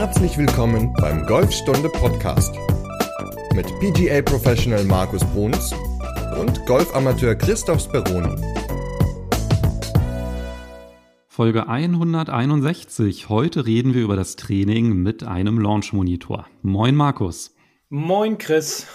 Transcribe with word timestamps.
Herzlich 0.00 0.38
willkommen 0.38 0.92
beim 1.00 1.26
Golfstunde 1.26 1.88
Podcast 1.88 2.54
mit 3.52 3.66
PGA 3.80 4.22
Professional 4.22 4.84
Markus 4.84 5.24
Bruns 5.24 5.74
und 6.40 6.64
Golfamateur 6.66 7.34
Christoph 7.34 7.80
Speroni. 7.80 8.40
Folge 11.26 11.68
161. 11.68 13.28
Heute 13.28 13.66
reden 13.66 13.92
wir 13.92 14.02
über 14.02 14.14
das 14.14 14.36
Training 14.36 15.02
mit 15.02 15.24
einem 15.24 15.58
Launch 15.58 15.92
Monitor. 15.92 16.46
Moin 16.62 16.94
Markus. 16.94 17.56
Moin 17.88 18.38
Chris. 18.38 18.86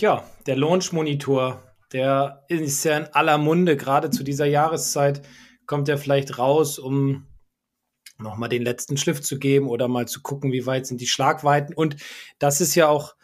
Ja, 0.00 0.24
der 0.46 0.56
Launch 0.56 0.94
Monitor, 0.94 1.62
der 1.92 2.46
ist 2.48 2.82
ja 2.84 2.96
in 2.96 3.06
aller 3.12 3.36
Munde, 3.36 3.76
gerade 3.76 4.08
zu 4.08 4.24
dieser 4.24 4.46
Jahreszeit 4.46 5.20
kommt 5.66 5.90
er 5.90 5.98
vielleicht 5.98 6.38
raus, 6.38 6.78
um 6.78 7.27
nochmal 8.18 8.48
den 8.48 8.62
letzten 8.62 8.96
Schliff 8.96 9.22
zu 9.22 9.38
geben 9.38 9.68
oder 9.68 9.88
mal 9.88 10.06
zu 10.06 10.22
gucken, 10.22 10.52
wie 10.52 10.66
weit 10.66 10.86
sind 10.86 11.00
die 11.00 11.06
Schlagweiten. 11.06 11.74
Und 11.74 11.96
das 12.38 12.60
ist 12.60 12.74
ja 12.74 12.88
auch, 12.88 13.14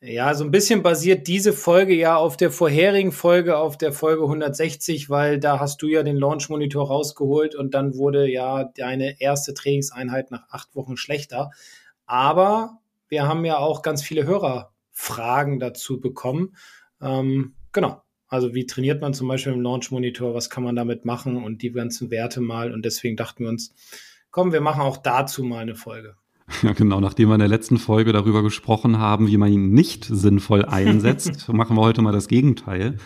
ja, 0.00 0.34
so 0.34 0.44
ein 0.44 0.50
bisschen 0.50 0.82
basiert 0.82 1.26
diese 1.28 1.54
Folge 1.54 1.94
ja 1.94 2.16
auf 2.16 2.36
der 2.36 2.50
vorherigen 2.50 3.10
Folge, 3.10 3.56
auf 3.56 3.78
der 3.78 3.92
Folge 3.92 4.24
160, 4.24 5.08
weil 5.08 5.40
da 5.40 5.60
hast 5.60 5.80
du 5.80 5.86
ja 5.88 6.02
den 6.02 6.16
Launch 6.16 6.50
Monitor 6.50 6.88
rausgeholt 6.88 7.54
und 7.54 7.72
dann 7.72 7.96
wurde 7.96 8.30
ja 8.30 8.64
deine 8.76 9.18
erste 9.20 9.54
Trainingseinheit 9.54 10.30
nach 10.30 10.46
acht 10.50 10.76
Wochen 10.76 10.98
schlechter. 10.98 11.50
Aber 12.04 12.80
wir 13.08 13.26
haben 13.26 13.46
ja 13.46 13.56
auch 13.56 13.80
ganz 13.80 14.02
viele 14.02 14.26
Hörerfragen 14.26 15.58
dazu 15.58 16.00
bekommen. 16.00 16.54
Ähm, 17.00 17.54
genau. 17.72 18.02
Also 18.28 18.52
wie 18.52 18.66
trainiert 18.66 19.00
man 19.00 19.14
zum 19.14 19.28
Beispiel 19.28 19.52
im 19.52 19.60
Launch 19.62 19.90
Monitor? 19.90 20.34
Was 20.34 20.50
kann 20.50 20.64
man 20.64 20.76
damit 20.76 21.04
machen 21.04 21.42
und 21.42 21.62
die 21.62 21.70
ganzen 21.70 22.10
Werte 22.10 22.40
mal? 22.40 22.72
Und 22.72 22.84
deswegen 22.84 23.16
dachten 23.16 23.44
wir 23.44 23.50
uns, 23.50 23.74
komm, 24.34 24.52
wir 24.52 24.60
machen 24.60 24.82
auch 24.82 24.96
dazu 24.96 25.44
mal 25.44 25.58
eine 25.58 25.76
Folge. 25.76 26.16
Ja, 26.62 26.72
genau. 26.72 26.98
Nachdem 26.98 27.28
wir 27.28 27.36
in 27.36 27.38
der 27.38 27.48
letzten 27.48 27.78
Folge 27.78 28.12
darüber 28.12 28.42
gesprochen 28.42 28.98
haben, 28.98 29.28
wie 29.28 29.36
man 29.36 29.52
ihn 29.52 29.70
nicht 29.70 30.04
sinnvoll 30.04 30.64
einsetzt, 30.66 31.48
machen 31.50 31.76
wir 31.76 31.82
heute 31.82 32.02
mal 32.02 32.12
das 32.12 32.26
Gegenteil. 32.26 32.96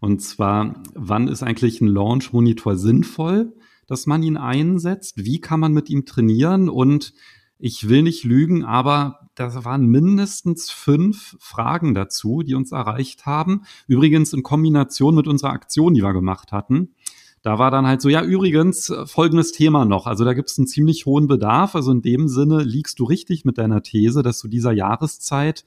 Und 0.00 0.20
zwar, 0.20 0.82
wann 0.94 1.28
ist 1.28 1.44
eigentlich 1.44 1.80
ein 1.80 1.86
Launch-Monitor 1.86 2.76
sinnvoll, 2.76 3.54
dass 3.86 4.06
man 4.06 4.24
ihn 4.24 4.36
einsetzt? 4.36 5.24
Wie 5.24 5.40
kann 5.40 5.60
man 5.60 5.72
mit 5.72 5.90
ihm 5.90 6.06
trainieren? 6.06 6.68
Und 6.68 7.14
ich 7.56 7.88
will 7.88 8.02
nicht 8.02 8.24
lügen, 8.24 8.64
aber 8.64 9.20
da 9.36 9.64
waren 9.64 9.86
mindestens 9.86 10.72
fünf 10.72 11.36
Fragen 11.38 11.94
dazu, 11.94 12.42
die 12.42 12.56
uns 12.56 12.72
erreicht 12.72 13.26
haben. 13.26 13.62
Übrigens 13.86 14.32
in 14.32 14.42
Kombination 14.42 15.14
mit 15.14 15.28
unserer 15.28 15.52
Aktion, 15.52 15.94
die 15.94 16.02
wir 16.02 16.12
gemacht 16.12 16.50
hatten 16.50 16.96
da 17.44 17.58
war 17.58 17.70
dann 17.70 17.86
halt 17.86 18.00
so, 18.00 18.08
ja, 18.08 18.24
übrigens, 18.24 18.88
äh, 18.88 19.06
folgendes 19.06 19.52
Thema 19.52 19.84
noch. 19.84 20.06
Also 20.06 20.24
da 20.24 20.32
gibt 20.32 20.48
es 20.48 20.58
einen 20.58 20.66
ziemlich 20.66 21.04
hohen 21.04 21.28
Bedarf. 21.28 21.74
Also 21.74 21.92
in 21.92 22.00
dem 22.00 22.26
Sinne 22.26 22.62
liegst 22.62 22.98
du 22.98 23.04
richtig 23.04 23.44
mit 23.44 23.58
deiner 23.58 23.82
These, 23.82 24.22
dass 24.22 24.38
zu 24.38 24.48
dieser 24.48 24.72
Jahreszeit 24.72 25.66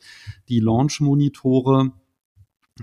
die 0.50 0.60
Launch-Monitore 0.60 1.92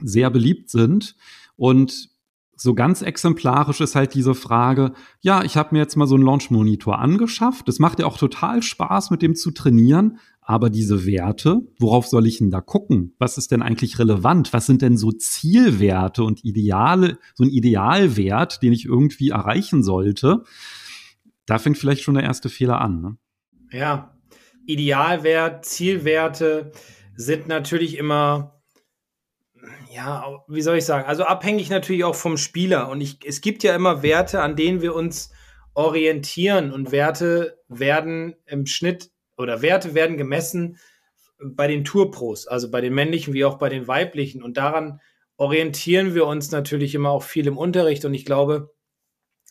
sehr 0.00 0.30
beliebt 0.30 0.70
sind. 0.70 1.16
Und 1.56 2.08
so 2.56 2.74
ganz 2.74 3.02
exemplarisch 3.02 3.80
ist 3.80 3.96
halt 3.96 4.14
diese 4.14 4.36
Frage, 4.36 4.92
ja, 5.20 5.42
ich 5.42 5.56
habe 5.56 5.70
mir 5.72 5.80
jetzt 5.80 5.96
mal 5.96 6.06
so 6.06 6.14
einen 6.14 6.24
Launch-Monitor 6.24 7.00
angeschafft. 7.00 7.68
Es 7.68 7.80
macht 7.80 7.98
ja 7.98 8.06
auch 8.06 8.16
total 8.16 8.62
Spaß, 8.62 9.10
mit 9.10 9.22
dem 9.22 9.34
zu 9.34 9.50
trainieren. 9.50 10.20
Aber 10.46 10.68
diese 10.68 11.06
Werte, 11.06 11.62
worauf 11.78 12.06
soll 12.06 12.26
ich 12.26 12.36
denn 12.36 12.50
da 12.50 12.60
gucken? 12.60 13.14
Was 13.18 13.38
ist 13.38 13.50
denn 13.50 13.62
eigentlich 13.62 13.98
relevant? 13.98 14.52
Was 14.52 14.66
sind 14.66 14.82
denn 14.82 14.98
so 14.98 15.10
Zielwerte 15.10 16.22
und 16.22 16.44
Ideale, 16.44 17.18
so 17.34 17.44
ein 17.44 17.50
Idealwert, 17.50 18.62
den 18.62 18.74
ich 18.74 18.84
irgendwie 18.84 19.30
erreichen 19.30 19.82
sollte? 19.82 20.44
Da 21.46 21.58
fängt 21.58 21.78
vielleicht 21.78 22.02
schon 22.02 22.14
der 22.14 22.24
erste 22.24 22.50
Fehler 22.50 22.82
an. 22.82 23.00
Ne? 23.00 23.16
Ja, 23.70 24.18
Idealwert, 24.66 25.64
Zielwerte 25.64 26.72
sind 27.16 27.48
natürlich 27.48 27.96
immer, 27.96 28.60
ja, 29.94 30.26
wie 30.46 30.62
soll 30.62 30.76
ich 30.76 30.84
sagen, 30.84 31.06
also 31.08 31.24
abhängig 31.24 31.70
natürlich 31.70 32.04
auch 32.04 32.14
vom 32.14 32.36
Spieler. 32.36 32.90
Und 32.90 33.00
ich, 33.00 33.18
es 33.24 33.40
gibt 33.40 33.62
ja 33.62 33.74
immer 33.74 34.02
Werte, 34.02 34.42
an 34.42 34.56
denen 34.56 34.82
wir 34.82 34.94
uns 34.94 35.30
orientieren. 35.72 36.70
Und 36.70 36.92
Werte 36.92 37.58
werden 37.68 38.34
im 38.44 38.66
Schnitt 38.66 39.10
oder 39.36 39.62
Werte 39.62 39.94
werden 39.94 40.16
gemessen 40.16 40.78
bei 41.42 41.66
den 41.66 41.84
Tourpros, 41.84 42.46
also 42.46 42.70
bei 42.70 42.80
den 42.80 42.94
männlichen 42.94 43.34
wie 43.34 43.44
auch 43.44 43.58
bei 43.58 43.68
den 43.68 43.88
weiblichen. 43.88 44.42
Und 44.42 44.56
daran 44.56 45.00
orientieren 45.36 46.14
wir 46.14 46.26
uns 46.26 46.50
natürlich 46.50 46.94
immer 46.94 47.10
auch 47.10 47.22
viel 47.22 47.46
im 47.46 47.58
Unterricht. 47.58 48.04
Und 48.04 48.14
ich 48.14 48.24
glaube, 48.24 48.72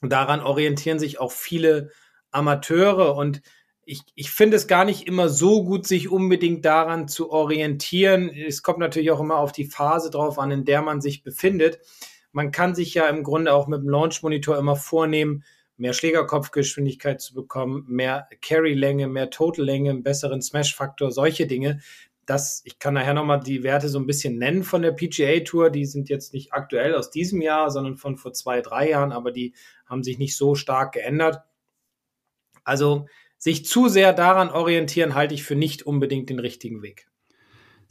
daran 0.02 0.42
orientieren 0.42 1.00
sich 1.00 1.20
auch 1.20 1.32
viele 1.32 1.92
Amateure. 2.32 3.16
Und 3.16 3.42
ich, 3.86 4.02
ich 4.16 4.32
finde 4.32 4.58
es 4.58 4.68
gar 4.68 4.86
nicht 4.86 5.08
immer 5.08 5.30
so 5.30 5.64
gut, 5.64 5.86
sich 5.86 6.10
unbedingt 6.10 6.64
daran 6.66 7.08
zu 7.08 7.32
orientieren. 7.32 8.30
Es 8.30 8.64
kommt 8.64 8.80
natürlich 8.80 9.12
auch 9.12 9.20
immer 9.20 9.38
auf 9.38 9.52
die 9.52 9.66
Phase 9.66 10.10
drauf 10.10 10.40
an, 10.40 10.52
in 10.52 10.66
der 10.66 10.82
man 10.82 11.02
sich 11.02 11.24
befindet. 11.24 11.80
Man 12.32 12.52
kann 12.52 12.76
sich 12.76 12.94
ja 12.94 13.08
im 13.08 13.24
Grunde 13.24 13.54
auch 13.54 13.68
mit 13.68 13.82
dem 13.82 13.90
Launch 13.90 14.24
Monitor 14.24 14.58
immer 14.58 14.76
vornehmen, 14.76 15.44
mehr 15.78 15.94
Schlägerkopfgeschwindigkeit 15.94 17.22
zu 17.22 17.34
bekommen, 17.34 17.86
mehr 17.88 18.28
Carry-Länge, 18.42 19.08
mehr 19.08 19.30
Total-Länge, 19.30 19.90
einen 19.90 20.04
besseren 20.04 20.42
Smash-Faktor, 20.42 21.12
solche 21.12 21.48
Dinge. 21.48 21.82
Das, 22.26 22.62
ich 22.64 22.80
kann 22.80 22.94
nachher 22.94 23.14
nochmal 23.14 23.42
die 23.42 23.64
Werte 23.64 23.90
so 23.90 24.00
ein 24.00 24.06
bisschen 24.06 24.38
nennen 24.38 24.64
von 24.64 24.82
der 24.82 24.94
PGA 24.94 25.42
Tour. 25.42 25.70
Die 25.70 25.86
sind 25.86 26.10
jetzt 26.10 26.34
nicht 26.34 26.54
aktuell 26.54 26.96
aus 26.96 27.12
diesem 27.12 27.42
Jahr, 27.42 27.70
sondern 27.70 27.98
von 27.98 28.18
vor 28.18 28.34
zwei, 28.34 28.62
drei 28.62 28.90
Jahren, 28.90 29.12
aber 29.12 29.32
die 29.32 29.54
haben 29.86 30.04
sich 30.04 30.18
nicht 30.20 30.38
so 30.38 30.56
stark 30.56 30.94
geändert. 30.94 31.42
Also 32.64 33.08
sich 33.38 33.66
zu 33.66 33.90
sehr 33.90 34.14
daran 34.14 34.50
orientieren, 34.50 35.16
halte 35.16 35.34
ich 35.34 35.44
für 35.44 35.56
nicht 35.56 35.84
unbedingt 35.84 36.30
den 36.30 36.40
richtigen 36.40 36.82
Weg. 36.82 37.08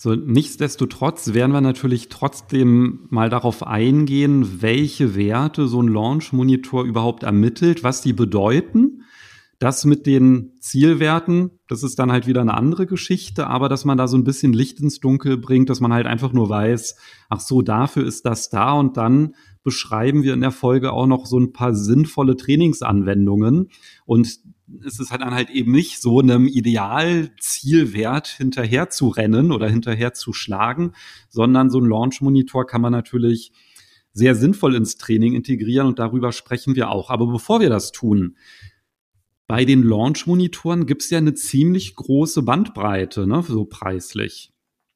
So, 0.03 0.17
nichtsdestotrotz 0.17 1.33
werden 1.33 1.53
wir 1.53 1.61
natürlich 1.61 2.09
trotzdem 2.09 3.07
mal 3.11 3.31
darauf 3.31 3.65
eingehen, 3.65 4.61
welche 4.61 5.15
Werte 5.15 5.69
so 5.69 5.81
ein 5.81 5.87
Launch-Monitor 5.87 6.83
überhaupt 6.83 7.23
ermittelt, 7.23 7.85
was 7.85 8.03
die 8.03 8.13
bedeuten. 8.13 9.05
Das 9.61 9.85
mit 9.85 10.07
den 10.07 10.55
Zielwerten, 10.59 11.53
das 11.69 11.85
ist 11.85 12.01
dann 12.01 12.11
halt 12.11 12.27
wieder 12.27 12.41
eine 12.41 12.55
andere 12.55 12.87
Geschichte, 12.87 13.47
aber 13.47 13.69
dass 13.69 13.85
man 13.85 13.97
da 13.97 14.09
so 14.09 14.17
ein 14.17 14.25
bisschen 14.25 14.53
Licht 14.53 14.81
ins 14.81 14.99
Dunkel 14.99 15.37
bringt, 15.37 15.71
dass 15.71 15.79
man 15.79 15.93
halt 15.93 16.09
einfach 16.09 16.33
nur 16.33 16.49
weiß, 16.49 16.97
ach 17.29 17.39
so, 17.39 17.63
dafür 17.63 18.05
ist 18.05 18.27
das 18.27 18.51
da 18.51 18.73
und 18.73 18.97
dann 18.97 19.37
beschreiben 19.63 20.25
wir 20.25 20.35
in 20.35 20.41
der 20.41 20.51
Folge 20.51 20.93
auch 20.93 21.07
noch 21.07 21.27
so 21.27 21.39
ein 21.39 21.53
paar 21.53 21.77
sinnvolle 21.77 22.37
Trainingsanwendungen 22.37 23.69
und 24.05 24.41
ist 24.81 25.01
es 25.01 25.11
halt 25.11 25.23
dann 25.23 25.35
halt 25.35 25.51
eben 25.51 25.73
nicht 25.73 26.01
so 26.01 26.21
einem 26.21 26.47
Idealzielwert 26.47 28.29
hinterher 28.29 28.91
zu 28.91 29.09
rennen 29.09 29.53
oder 29.53 29.69
hinterher 29.69 30.15
zu 30.15 30.33
schlagen, 30.33 30.93
sondern 31.29 31.71
so 31.71 31.79
ein 31.79 31.87
Launch-Monitor 31.87 32.67
kann 32.67 32.81
man 32.81 32.93
natürlich 32.93 33.53
sehr 34.13 34.35
sinnvoll 34.35 34.75
ins 34.75 34.97
Training 34.97 35.35
integrieren 35.35 35.87
und 35.87 35.99
darüber 35.99 36.33
sprechen 36.33 36.77
wir 36.77 36.91
auch. 36.91 37.11
Aber 37.11 37.27
bevor 37.27 37.61
wir 37.61 37.71
das 37.71 37.93
tun, 37.93 38.37
bei 39.47 39.65
den 39.65 39.83
Launch-Monitoren 39.83 40.87
gibt 40.87 41.03
es 41.03 41.11
ja 41.11 41.19
eine 41.19 41.35
ziemlich 41.35 41.95
große 41.95 42.43
Bandbreite, 42.43 43.27
ne, 43.27 43.43
so 43.47 43.65
preislich. 43.65 44.53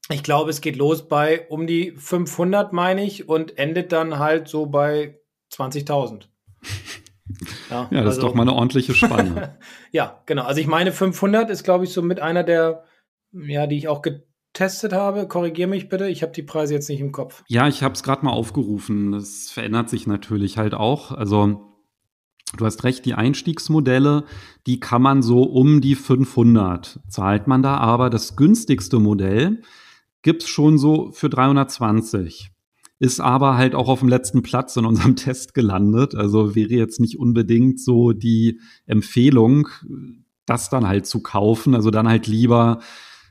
Ich 0.08 0.22
glaube, 0.22 0.50
es 0.50 0.60
geht 0.60 0.76
los 0.76 1.08
bei 1.08 1.46
um 1.48 1.66
die 1.66 1.92
500, 1.92 2.72
meine 2.72 3.04
ich, 3.04 3.28
und 3.28 3.58
endet 3.58 3.92
dann 3.92 4.18
halt 4.18 4.48
so 4.48 4.66
bei 4.66 5.18
20.000. 5.52 6.28
Ja, 7.70 7.88
ja 7.90 8.02
das 8.02 8.06
also, 8.06 8.10
ist 8.10 8.22
doch 8.22 8.34
mal 8.34 8.42
eine 8.42 8.54
ordentliche 8.54 8.94
Spanne. 8.94 9.58
ja, 9.92 10.22
genau. 10.26 10.44
Also 10.44 10.60
ich 10.60 10.66
meine, 10.66 10.92
500 10.92 11.50
ist, 11.50 11.64
glaube 11.64 11.84
ich, 11.84 11.92
so 11.92 12.02
mit 12.02 12.20
einer 12.20 12.44
der, 12.44 12.84
ja, 13.32 13.66
die 13.66 13.76
ich 13.76 13.88
auch 13.88 14.02
getestet 14.02 14.92
habe. 14.92 15.28
Korrigiere 15.28 15.68
mich 15.68 15.88
bitte, 15.88 16.08
ich 16.08 16.22
habe 16.22 16.32
die 16.32 16.42
Preise 16.42 16.74
jetzt 16.74 16.88
nicht 16.88 17.00
im 17.00 17.12
Kopf. 17.12 17.44
Ja, 17.48 17.68
ich 17.68 17.82
habe 17.82 17.94
es 17.94 18.02
gerade 18.02 18.24
mal 18.24 18.32
aufgerufen. 18.32 19.12
Das 19.12 19.50
verändert 19.50 19.90
sich 19.90 20.06
natürlich 20.06 20.58
halt 20.58 20.74
auch. 20.74 21.12
Also 21.12 21.66
Du 22.56 22.64
hast 22.64 22.84
recht, 22.84 23.04
die 23.04 23.14
Einstiegsmodelle, 23.14 24.24
die 24.66 24.78
kann 24.78 25.02
man 25.02 25.20
so 25.20 25.42
um 25.42 25.80
die 25.80 25.94
500 25.94 27.00
zahlt 27.08 27.48
man 27.48 27.62
da, 27.62 27.76
aber 27.76 28.08
das 28.08 28.36
günstigste 28.36 28.98
Modell 28.98 29.62
gibt's 30.22 30.48
schon 30.48 30.78
so 30.78 31.10
für 31.12 31.28
320 31.28 32.52
ist 32.98 33.20
aber 33.20 33.56
halt 33.56 33.74
auch 33.74 33.88
auf 33.88 34.00
dem 34.00 34.08
letzten 34.08 34.42
Platz 34.42 34.76
in 34.76 34.86
unserem 34.86 35.16
Test 35.16 35.54
gelandet. 35.54 36.14
Also 36.14 36.54
wäre 36.54 36.70
jetzt 36.70 37.00
nicht 37.00 37.18
unbedingt 37.18 37.80
so 37.80 38.12
die 38.12 38.60
Empfehlung, 38.86 39.68
das 40.46 40.70
dann 40.70 40.86
halt 40.86 41.06
zu 41.06 41.20
kaufen. 41.20 41.74
Also 41.74 41.90
dann 41.90 42.08
halt 42.08 42.26
lieber 42.26 42.80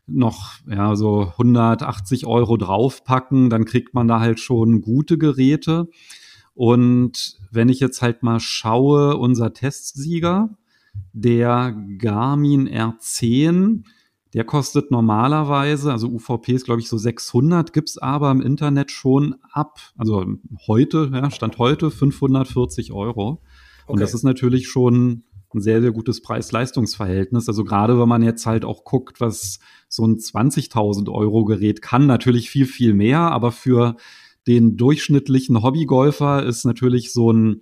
noch 0.07 0.53
ja 0.67 0.95
so 0.95 1.31
180 1.31 2.27
Euro 2.27 2.57
draufpacken, 2.57 3.49
dann 3.49 3.65
kriegt 3.65 3.95
man 3.95 4.07
da 4.07 4.19
halt 4.19 4.39
schon 4.39 4.81
gute 4.81 5.17
Geräte. 5.17 5.89
Und 6.53 7.37
wenn 7.51 7.69
ich 7.69 7.79
jetzt 7.79 8.01
halt 8.01 8.23
mal 8.23 8.39
schaue, 8.39 9.17
unser 9.17 9.53
Testsieger, 9.53 10.49
der 11.11 11.75
Garmin 11.97 12.69
R10, 12.69 13.83
der 14.35 14.43
kostet 14.43 14.91
normalerweise, 14.91 15.93
also 15.93 16.09
UVP 16.09 16.51
ist 16.51 16.65
glaube 16.65 16.81
ich 16.81 16.89
so 16.89 16.97
600, 16.97 17.71
gibt's 17.71 17.97
aber 17.97 18.29
im 18.31 18.41
Internet 18.41 18.91
schon 18.91 19.35
ab, 19.53 19.79
also 19.97 20.25
heute, 20.67 21.09
ja, 21.13 21.31
Stand 21.31 21.57
heute 21.57 21.89
540 21.89 22.91
Euro. 22.91 23.41
Und 23.87 23.93
okay. 23.93 24.01
das 24.01 24.13
ist 24.13 24.23
natürlich 24.23 24.67
schon 24.67 25.23
ein 25.53 25.61
sehr, 25.61 25.81
sehr 25.81 25.91
gutes 25.91 26.21
Preis-Leistungs-Verhältnis. 26.21 27.47
Also 27.47 27.63
gerade 27.63 27.97
wenn 27.97 28.09
man 28.09 28.23
jetzt 28.23 28.45
halt 28.45 28.65
auch 28.65 28.83
guckt, 28.83 29.21
was 29.21 29.59
so 29.87 30.05
ein 30.05 30.17
20.000 30.17 31.09
Euro 31.09 31.45
Gerät 31.45 31.81
kann, 31.81 32.05
natürlich 32.05 32.49
viel, 32.49 32.65
viel 32.65 32.93
mehr, 32.93 33.19
aber 33.19 33.53
für 33.53 33.95
den 34.47 34.75
durchschnittlichen 34.75 35.63
Hobbygolfer 35.63 36.45
ist 36.45 36.65
natürlich 36.65 37.13
so 37.13 37.31
ein 37.31 37.61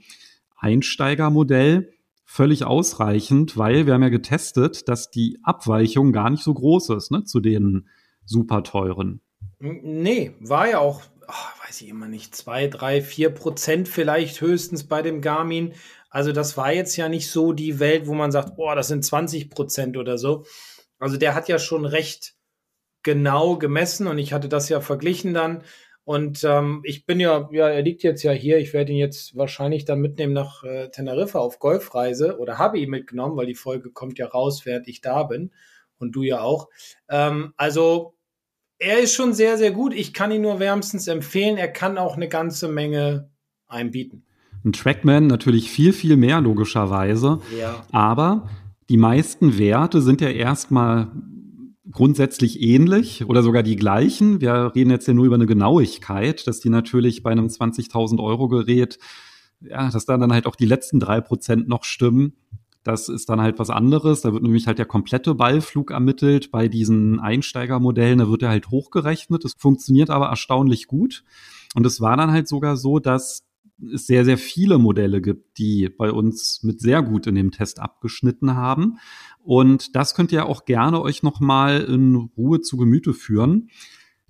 Einsteigermodell 0.57 1.92
völlig 2.33 2.65
ausreichend, 2.65 3.57
weil 3.57 3.85
wir 3.85 3.93
haben 3.93 4.01
ja 4.01 4.09
getestet, 4.09 4.89
dass 4.89 5.11
die 5.11 5.37
Abweichung 5.43 6.11
gar 6.11 6.31
nicht 6.31 6.43
so 6.43 6.51
groß 6.51 6.89
ist 6.89 7.11
ne, 7.11 7.23
zu 7.25 7.39
den 7.39 7.87
super 8.25 8.63
teuren. 8.63 9.21
Nee, 9.59 10.33
war 10.39 10.67
ja 10.67 10.79
auch, 10.79 11.03
oh, 11.27 11.67
weiß 11.67 11.81
ich 11.81 11.89
immer 11.89 12.07
nicht, 12.07 12.35
zwei, 12.35 12.65
drei, 12.65 13.03
vier 13.03 13.29
Prozent 13.29 13.87
vielleicht 13.87 14.41
höchstens 14.41 14.85
bei 14.85 15.03
dem 15.03 15.21
Garmin. 15.21 15.73
Also 16.09 16.31
das 16.31 16.57
war 16.57 16.73
jetzt 16.73 16.95
ja 16.95 17.07
nicht 17.07 17.29
so 17.29 17.53
die 17.53 17.79
Welt, 17.79 18.07
wo 18.07 18.15
man 18.15 18.31
sagt, 18.31 18.55
boah, 18.55 18.75
das 18.75 18.87
sind 18.87 19.05
20 19.05 19.51
Prozent 19.51 19.95
oder 19.95 20.17
so. 20.17 20.43
Also 20.97 21.17
der 21.17 21.35
hat 21.35 21.49
ja 21.49 21.59
schon 21.59 21.85
recht 21.85 22.33
genau 23.03 23.57
gemessen 23.57 24.07
und 24.07 24.17
ich 24.17 24.33
hatte 24.33 24.49
das 24.49 24.69
ja 24.69 24.81
verglichen 24.81 25.35
dann. 25.35 25.61
Und 26.05 26.43
ähm, 26.43 26.81
ich 26.83 27.05
bin 27.05 27.19
ja, 27.19 27.49
ja, 27.51 27.69
er 27.69 27.81
liegt 27.81 28.03
jetzt 28.03 28.23
ja 28.23 28.31
hier. 28.31 28.57
Ich 28.57 28.73
werde 28.73 28.91
ihn 28.91 28.97
jetzt 28.97 29.37
wahrscheinlich 29.37 29.85
dann 29.85 30.01
mitnehmen 30.01 30.33
nach 30.33 30.63
äh, 30.63 30.89
Teneriffa 30.89 31.39
auf 31.39 31.59
Golfreise 31.59 32.37
oder 32.39 32.57
habe 32.57 32.77
ihn 32.77 32.89
mitgenommen, 32.89 33.37
weil 33.37 33.45
die 33.45 33.55
Folge 33.55 33.89
kommt 33.89 34.17
ja 34.19 34.27
raus, 34.27 34.65
während 34.65 34.87
ich 34.87 34.99
da 34.99 35.23
bin 35.23 35.51
und 35.97 36.11
du 36.11 36.23
ja 36.23 36.41
auch. 36.41 36.67
Ähm, 37.09 37.53
also 37.55 38.15
er 38.79 38.99
ist 38.99 39.13
schon 39.13 39.33
sehr, 39.33 39.57
sehr 39.57 39.71
gut. 39.71 39.93
Ich 39.93 40.13
kann 40.13 40.31
ihn 40.31 40.41
nur 40.41 40.59
wärmstens 40.59 41.07
empfehlen. 41.07 41.57
Er 41.57 41.69
kann 41.69 41.97
auch 41.97 42.17
eine 42.17 42.27
ganze 42.27 42.67
Menge 42.67 43.29
einbieten. 43.67 44.25
Ein 44.65 44.73
Trackman 44.73 45.27
natürlich 45.27 45.71
viel, 45.71 45.93
viel 45.93 46.17
mehr 46.17 46.41
logischerweise. 46.41 47.39
Ja. 47.57 47.85
Aber 47.91 48.49
die 48.89 48.97
meisten 48.97 49.57
Werte 49.57 50.01
sind 50.01 50.19
ja 50.19 50.29
erstmal 50.29 51.11
grundsätzlich 51.91 52.61
ähnlich 52.61 53.25
oder 53.25 53.43
sogar 53.43 53.63
die 53.63 53.75
gleichen. 53.75 54.41
Wir 54.41 54.71
reden 54.75 54.89
jetzt 54.89 55.07
ja 55.07 55.13
nur 55.13 55.25
über 55.25 55.35
eine 55.35 55.45
Genauigkeit, 55.45 56.47
dass 56.47 56.59
die 56.59 56.69
natürlich 56.69 57.23
bei 57.23 57.31
einem 57.31 57.47
20.000 57.47 58.23
Euro 58.23 58.47
Gerät, 58.47 58.99
ja, 59.59 59.89
dass 59.89 60.05
da 60.05 60.17
dann 60.17 60.33
halt 60.33 60.45
auch 60.45 60.55
die 60.55 60.65
letzten 60.65 60.99
drei 60.99 61.21
Prozent 61.21 61.67
noch 61.67 61.83
stimmen. 61.83 62.33
Das 62.83 63.07
ist 63.07 63.29
dann 63.29 63.39
halt 63.39 63.59
was 63.59 63.69
anderes. 63.69 64.21
Da 64.21 64.33
wird 64.33 64.43
nämlich 64.43 64.67
halt 64.67 64.77
der 64.77 64.85
komplette 64.85 65.35
Ballflug 65.35 65.91
ermittelt. 65.91 66.51
Bei 66.51 66.67
diesen 66.67 67.19
Einsteigermodellen, 67.19 68.19
da 68.19 68.29
wird 68.29 68.43
er 68.43 68.49
halt 68.49 68.69
hochgerechnet. 68.69 69.43
Das 69.45 69.53
funktioniert 69.57 70.09
aber 70.09 70.27
erstaunlich 70.27 70.87
gut. 70.87 71.23
Und 71.75 71.85
es 71.85 72.01
war 72.01 72.17
dann 72.17 72.31
halt 72.31 72.47
sogar 72.47 72.75
so, 72.75 72.99
dass 72.99 73.45
es 73.91 74.05
sehr, 74.05 74.25
sehr 74.25 74.37
viele 74.37 74.77
Modelle 74.77 75.21
gibt, 75.21 75.57
die 75.57 75.89
bei 75.89 76.11
uns 76.11 76.61
mit 76.63 76.79
sehr 76.79 77.01
gut 77.01 77.25
in 77.27 77.35
dem 77.35 77.51
Test 77.51 77.79
abgeschnitten 77.79 78.55
haben. 78.55 78.97
Und 79.43 79.95
das 79.95 80.15
könnt 80.15 80.31
ihr 80.31 80.45
auch 80.45 80.65
gerne 80.65 81.01
euch 81.01 81.21
nochmal 81.21 81.81
in 81.81 82.15
Ruhe 82.15 82.61
zu 82.61 82.77
Gemüte 82.77 83.13
führen. 83.13 83.69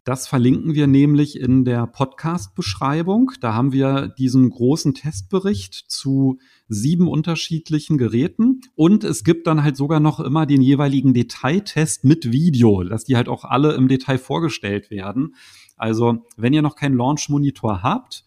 Das 0.04 0.27
verlinken 0.27 0.74
wir 0.74 0.86
nämlich 0.86 1.39
in 1.39 1.63
der 1.63 1.88
Podcast-Beschreibung. 1.88 3.31
Da 3.39 3.54
haben 3.54 3.71
wir 3.71 4.10
diesen 4.10 4.50
großen 4.50 4.95
Testbericht 4.95 5.75
zu 5.88 6.39
sieben 6.68 7.07
unterschiedlichen 7.07 7.98
Geräten. 7.98 8.60
Und 8.75 9.06
es 9.06 9.24
gibt 9.24 9.48
dann 9.48 9.63
halt 9.63 9.77
sogar 9.77 10.01
noch 10.01 10.19
immer 10.19 10.45
den 10.45 10.62
jeweiligen 10.62 11.13
Detailtest 11.13 12.04
mit 12.04 12.33
Video, 12.33 12.83
dass 12.83 13.06
die 13.06 13.16
halt 13.16 13.30
auch 13.30 13.45
alle 13.45 13.75
im 13.75 13.88
Detail 13.88 14.18
vorgestellt 14.18 14.92
werden. 14.92 15.36
Also, 15.77 16.25
wenn 16.36 16.51
ihr 16.51 16.62
noch 16.62 16.75
keinen 16.75 16.98
Launch-Monitor 16.98 17.81
habt, 17.81 18.25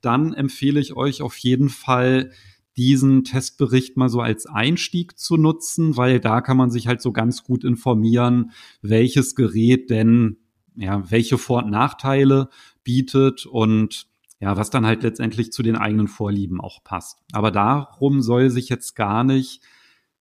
dann 0.00 0.32
empfehle 0.32 0.78
ich 0.78 0.94
euch 0.94 1.22
auf 1.22 1.36
jeden 1.38 1.70
Fall, 1.70 2.30
diesen 2.76 3.24
Testbericht 3.24 3.96
mal 3.96 4.08
so 4.08 4.20
als 4.20 4.46
Einstieg 4.46 5.18
zu 5.18 5.36
nutzen, 5.36 5.96
weil 5.96 6.20
da 6.20 6.40
kann 6.40 6.56
man 6.56 6.70
sich 6.70 6.86
halt 6.86 7.00
so 7.00 7.12
ganz 7.12 7.42
gut 7.42 7.64
informieren, 7.64 8.52
welches 8.82 9.34
Gerät 9.34 9.90
denn, 9.90 10.38
ja, 10.76 11.10
welche 11.10 11.38
Vor- 11.38 11.64
und 11.64 11.70
Nachteile 11.70 12.50
bietet 12.84 13.46
und 13.46 14.06
ja, 14.40 14.56
was 14.56 14.70
dann 14.70 14.84
halt 14.84 15.02
letztendlich 15.02 15.52
zu 15.52 15.62
den 15.62 15.76
eigenen 15.76 16.08
Vorlieben 16.08 16.60
auch 16.60 16.84
passt. 16.84 17.18
Aber 17.32 17.50
darum 17.50 18.20
soll 18.20 18.50
sich 18.50 18.68
jetzt 18.68 18.94
gar 18.94 19.24
nicht 19.24 19.62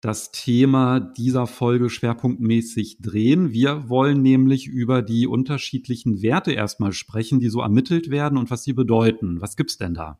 das 0.02 0.30
Thema 0.30 1.00
dieser 1.00 1.46
Folge 1.46 1.88
schwerpunktmäßig 1.88 2.98
drehen. 3.00 3.54
Wir 3.54 3.88
wollen 3.88 4.20
nämlich 4.20 4.66
über 4.66 5.00
die 5.00 5.26
unterschiedlichen 5.26 6.20
Werte 6.20 6.52
erstmal 6.52 6.92
sprechen, 6.92 7.40
die 7.40 7.48
so 7.48 7.62
ermittelt 7.62 8.10
werden 8.10 8.36
und 8.36 8.50
was 8.50 8.64
sie 8.64 8.74
bedeuten. 8.74 9.40
Was 9.40 9.56
gibt's 9.56 9.78
denn 9.78 9.94
da? 9.94 10.18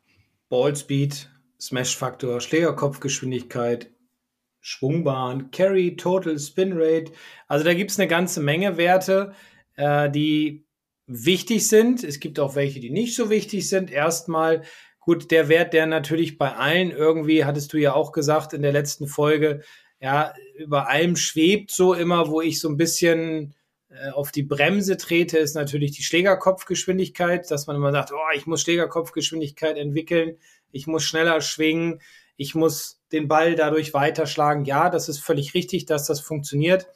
Ballspeed, 0.49 1.29
Smash-Faktor, 1.67 2.41
Schlägerkopfgeschwindigkeit, 2.41 3.91
Schwungbahn, 4.61 5.51
Carry, 5.51 5.97
Total, 5.97 6.39
Spin 6.39 6.73
Rate. 6.75 7.13
Also 7.49 7.65
da 7.65 7.75
gibt's 7.75 7.99
eine 7.99 8.09
ganze 8.09 8.41
Menge 8.41 8.77
Werte, 8.77 9.35
äh, 9.77 10.11
die 10.11 10.65
wichtig 11.07 11.69
sind. 11.69 12.03
Es 12.03 12.21
gibt 12.21 12.41
auch 12.41 12.55
welche, 12.55 12.81
die 12.81 12.91
nicht 12.91 13.15
so 13.15 13.29
wichtig 13.31 13.69
sind. 13.69 13.91
Erstmal 13.91 14.63
Gut, 15.05 15.31
der 15.31 15.49
Wert, 15.51 15.75
der 15.75 15.85
natürlich 15.85 16.39
bei 16.39 16.55
allen 16.55 16.91
irgendwie, 16.91 17.45
hattest 17.45 17.75
du 17.75 17.77
ja 17.77 17.93
auch 17.93 18.11
gesagt 18.11 18.55
in 18.55 18.63
der 18.63 18.73
letzten 18.73 19.07
Folge, 19.07 19.61
ja, 20.01 20.33
über 20.57 20.89
allem 20.89 21.17
schwebt 21.17 21.71
so 21.71 21.93
immer, 21.93 22.31
wo 22.31 22.41
ich 22.41 22.59
so 22.59 22.71
ein 22.71 22.79
bisschen 22.79 23.55
auf 24.13 24.33
die 24.33 24.43
Bremse 24.43 24.97
trete, 24.97 25.39
ist 25.39 25.55
natürlich 25.55 25.93
die 25.93 26.03
Schlägerkopfgeschwindigkeit, 26.03 27.51
dass 27.51 27.67
man 27.67 27.77
immer 27.77 27.93
sagt, 27.93 28.13
oh, 28.13 28.37
ich 28.37 28.47
muss 28.47 28.63
Schlägerkopfgeschwindigkeit 28.63 29.77
entwickeln, 29.77 30.39
ich 30.73 30.87
muss 30.87 31.05
schneller 31.05 31.41
schwingen, 31.41 32.01
ich 32.37 32.55
muss 32.55 33.01
den 33.13 33.29
Ball 33.29 33.55
dadurch 33.55 33.95
weiterschlagen. 33.95 34.65
Ja, 34.65 34.91
das 34.91 35.09
ist 35.09 35.21
völlig 35.21 35.55
richtig, 35.55 35.87
dass 35.87 36.07
das 36.07 36.21
funktioniert. 36.21 36.89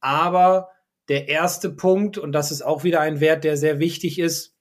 Aber 0.00 0.68
der 1.08 1.28
erste 1.28 1.70
Punkt, 1.70 2.18
und 2.18 2.32
das 2.32 2.50
ist 2.50 2.62
auch 2.62 2.84
wieder 2.84 3.00
ein 3.00 3.20
Wert, 3.20 3.44
der 3.44 3.56
sehr 3.56 3.78
wichtig 3.78 4.18
ist, 4.18 4.54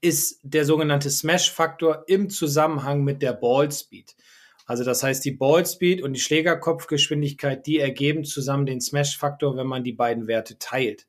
ist 0.00 0.40
der 0.42 0.64
sogenannte 0.64 1.10
Smash-Faktor 1.10 2.04
im 2.06 2.30
Zusammenhang 2.30 3.04
mit 3.04 3.22
der 3.22 3.32
Ballspeed. 3.32 4.14
Also 4.64 4.84
das 4.84 5.02
heißt, 5.02 5.24
die 5.24 5.32
Ballspeed 5.32 6.02
und 6.02 6.14
die 6.14 6.20
Schlägerkopfgeschwindigkeit, 6.20 7.66
die 7.66 7.78
ergeben 7.78 8.24
zusammen 8.24 8.66
den 8.66 8.80
Smash-Faktor, 8.80 9.56
wenn 9.56 9.66
man 9.66 9.84
die 9.84 9.92
beiden 9.92 10.26
Werte 10.26 10.58
teilt. 10.58 11.06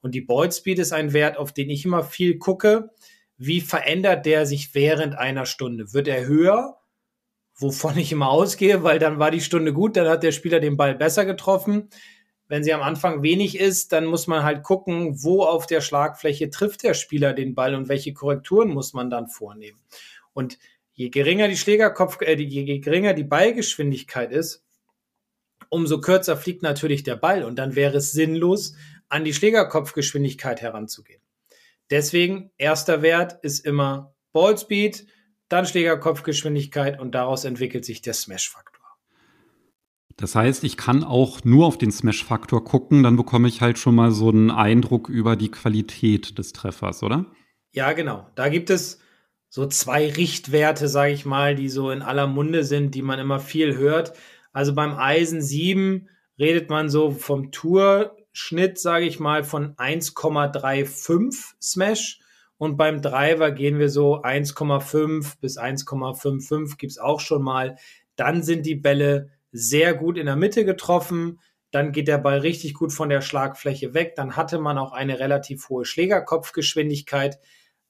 Und 0.00 0.14
die 0.14 0.22
Ballspeed 0.22 0.78
ist 0.78 0.92
ein 0.92 1.12
Wert, 1.12 1.36
auf 1.36 1.52
den 1.52 1.70
ich 1.70 1.84
immer 1.84 2.02
viel 2.02 2.38
gucke. 2.38 2.90
Wie 3.36 3.60
verändert 3.60 4.26
der 4.26 4.46
sich 4.46 4.74
während 4.74 5.16
einer 5.16 5.46
Stunde? 5.46 5.92
Wird 5.92 6.08
er 6.08 6.26
höher? 6.26 6.78
Wovon 7.56 7.98
ich 7.98 8.12
immer 8.12 8.30
ausgehe, 8.30 8.82
weil 8.82 8.98
dann 8.98 9.18
war 9.18 9.30
die 9.30 9.40
Stunde 9.40 9.72
gut, 9.72 9.96
dann 9.96 10.08
hat 10.08 10.22
der 10.22 10.32
Spieler 10.32 10.60
den 10.60 10.76
Ball 10.76 10.94
besser 10.94 11.24
getroffen 11.24 11.88
wenn 12.48 12.62
sie 12.62 12.74
am 12.74 12.82
Anfang 12.82 13.22
wenig 13.22 13.58
ist, 13.58 13.92
dann 13.92 14.04
muss 14.04 14.26
man 14.26 14.42
halt 14.42 14.62
gucken, 14.62 15.22
wo 15.22 15.44
auf 15.44 15.66
der 15.66 15.80
Schlagfläche 15.80 16.50
trifft 16.50 16.82
der 16.82 16.94
Spieler 16.94 17.32
den 17.32 17.54
Ball 17.54 17.74
und 17.74 17.88
welche 17.88 18.12
Korrekturen 18.12 18.68
muss 18.68 18.92
man 18.92 19.10
dann 19.10 19.28
vornehmen. 19.28 19.80
Und 20.34 20.58
je 20.94 21.10
geringer 21.10 21.48
die 21.48 21.56
Schlägerkopf, 21.56 22.20
äh, 22.22 22.34
je 22.40 22.78
geringer 22.78 23.12
die 23.14 23.24
Ballgeschwindigkeit 23.24 24.32
ist, 24.32 24.64
umso 25.68 26.00
kürzer 26.00 26.36
fliegt 26.36 26.62
natürlich 26.62 27.02
der 27.02 27.16
Ball 27.16 27.44
und 27.44 27.56
dann 27.56 27.74
wäre 27.74 27.98
es 27.98 28.12
sinnlos, 28.12 28.74
an 29.08 29.24
die 29.24 29.34
Schlägerkopfgeschwindigkeit 29.34 30.62
heranzugehen. 30.62 31.20
Deswegen, 31.90 32.50
erster 32.56 33.02
Wert 33.02 33.44
ist 33.44 33.64
immer 33.66 34.14
Ballspeed, 34.32 35.06
dann 35.48 35.66
Schlägerkopfgeschwindigkeit 35.66 36.98
und 36.98 37.14
daraus 37.14 37.44
entwickelt 37.44 37.84
sich 37.84 38.00
der 38.00 38.14
Smash-Faktor. 38.14 38.82
Das 40.16 40.34
heißt, 40.34 40.64
ich 40.64 40.76
kann 40.76 41.04
auch 41.04 41.44
nur 41.44 41.66
auf 41.66 41.76
den 41.76 41.90
Smash-Faktor 41.90 42.64
gucken, 42.64 43.02
dann 43.02 43.16
bekomme 43.16 43.48
ich 43.48 43.60
halt 43.60 43.78
schon 43.78 43.96
mal 43.96 44.12
so 44.12 44.28
einen 44.28 44.50
Eindruck 44.50 45.08
über 45.08 45.36
die 45.36 45.50
Qualität 45.50 46.38
des 46.38 46.52
Treffers, 46.52 47.02
oder? 47.02 47.26
Ja, 47.72 47.92
genau. 47.92 48.30
Da 48.36 48.48
gibt 48.48 48.70
es 48.70 49.00
so 49.54 49.66
zwei 49.66 50.10
Richtwerte, 50.10 50.88
sage 50.88 51.12
ich 51.12 51.24
mal, 51.24 51.54
die 51.54 51.68
so 51.68 51.92
in 51.92 52.02
aller 52.02 52.26
Munde 52.26 52.64
sind, 52.64 52.92
die 52.92 53.02
man 53.02 53.20
immer 53.20 53.38
viel 53.38 53.76
hört. 53.76 54.12
Also 54.52 54.74
beim 54.74 54.96
Eisen 54.96 55.40
7 55.40 56.08
redet 56.40 56.70
man 56.70 56.88
so 56.88 57.12
vom 57.12 57.52
Tourschnitt, 57.52 58.80
sage 58.80 59.04
ich 59.04 59.20
mal, 59.20 59.44
von 59.44 59.76
1,35 59.76 61.54
Smash. 61.62 62.18
Und 62.58 62.76
beim 62.76 63.00
Driver 63.00 63.52
gehen 63.52 63.78
wir 63.78 63.90
so 63.90 64.20
1,5 64.24 65.34
bis 65.40 65.56
1,55 65.56 66.76
gibt 66.76 66.90
es 66.90 66.98
auch 66.98 67.20
schon 67.20 67.42
mal. 67.42 67.76
Dann 68.16 68.42
sind 68.42 68.66
die 68.66 68.74
Bälle 68.74 69.30
sehr 69.52 69.94
gut 69.94 70.18
in 70.18 70.26
der 70.26 70.34
Mitte 70.34 70.64
getroffen. 70.64 71.38
Dann 71.70 71.92
geht 71.92 72.08
der 72.08 72.18
Ball 72.18 72.40
richtig 72.40 72.74
gut 72.74 72.92
von 72.92 73.08
der 73.08 73.20
Schlagfläche 73.20 73.94
weg. 73.94 74.14
Dann 74.16 74.34
hatte 74.34 74.58
man 74.58 74.78
auch 74.78 74.90
eine 74.90 75.20
relativ 75.20 75.68
hohe 75.68 75.84
Schlägerkopfgeschwindigkeit. 75.84 77.38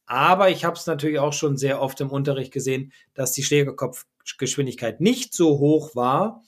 Aber 0.07 0.51
ich 0.51 0.65
habe 0.65 0.77
es 0.77 0.87
natürlich 0.87 1.19
auch 1.19 1.33
schon 1.33 1.57
sehr 1.57 1.81
oft 1.81 2.01
im 2.01 2.11
Unterricht 2.11 2.53
gesehen, 2.53 2.93
dass 3.15 3.33
die 3.33 3.43
Schlägerkopfgeschwindigkeit 3.43 5.01
nicht 5.01 5.35
so 5.35 5.59
hoch 5.59 5.97
war. 5.97 6.43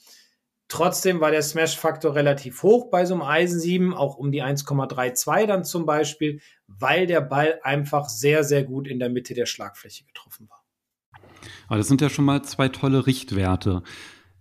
Trotzdem 0.69 1.21
war 1.21 1.31
der 1.31 1.41
Smash-Faktor 1.41 2.13
relativ 2.13 2.61
hoch 2.61 2.89
bei 2.89 3.05
so 3.05 3.13
einem 3.13 3.23
Eisen 3.23 3.59
7, 3.59 3.93
auch 3.93 4.17
um 4.17 4.31
die 4.31 4.43
1,32 4.43 5.45
dann 5.45 5.63
zum 5.63 5.85
Beispiel, 5.85 6.41
weil 6.67 7.07
der 7.07 7.21
Ball 7.21 7.59
einfach 7.63 8.09
sehr, 8.09 8.43
sehr 8.43 8.63
gut 8.63 8.87
in 8.87 8.99
der 8.99 9.09
Mitte 9.09 9.33
der 9.33 9.45
Schlagfläche 9.45 10.03
getroffen 10.03 10.49
war. 10.49 10.63
Aber 11.67 11.77
das 11.77 11.87
sind 11.87 12.01
ja 12.01 12.09
schon 12.09 12.25
mal 12.25 12.43
zwei 12.43 12.67
tolle 12.67 13.07
Richtwerte. 13.07 13.81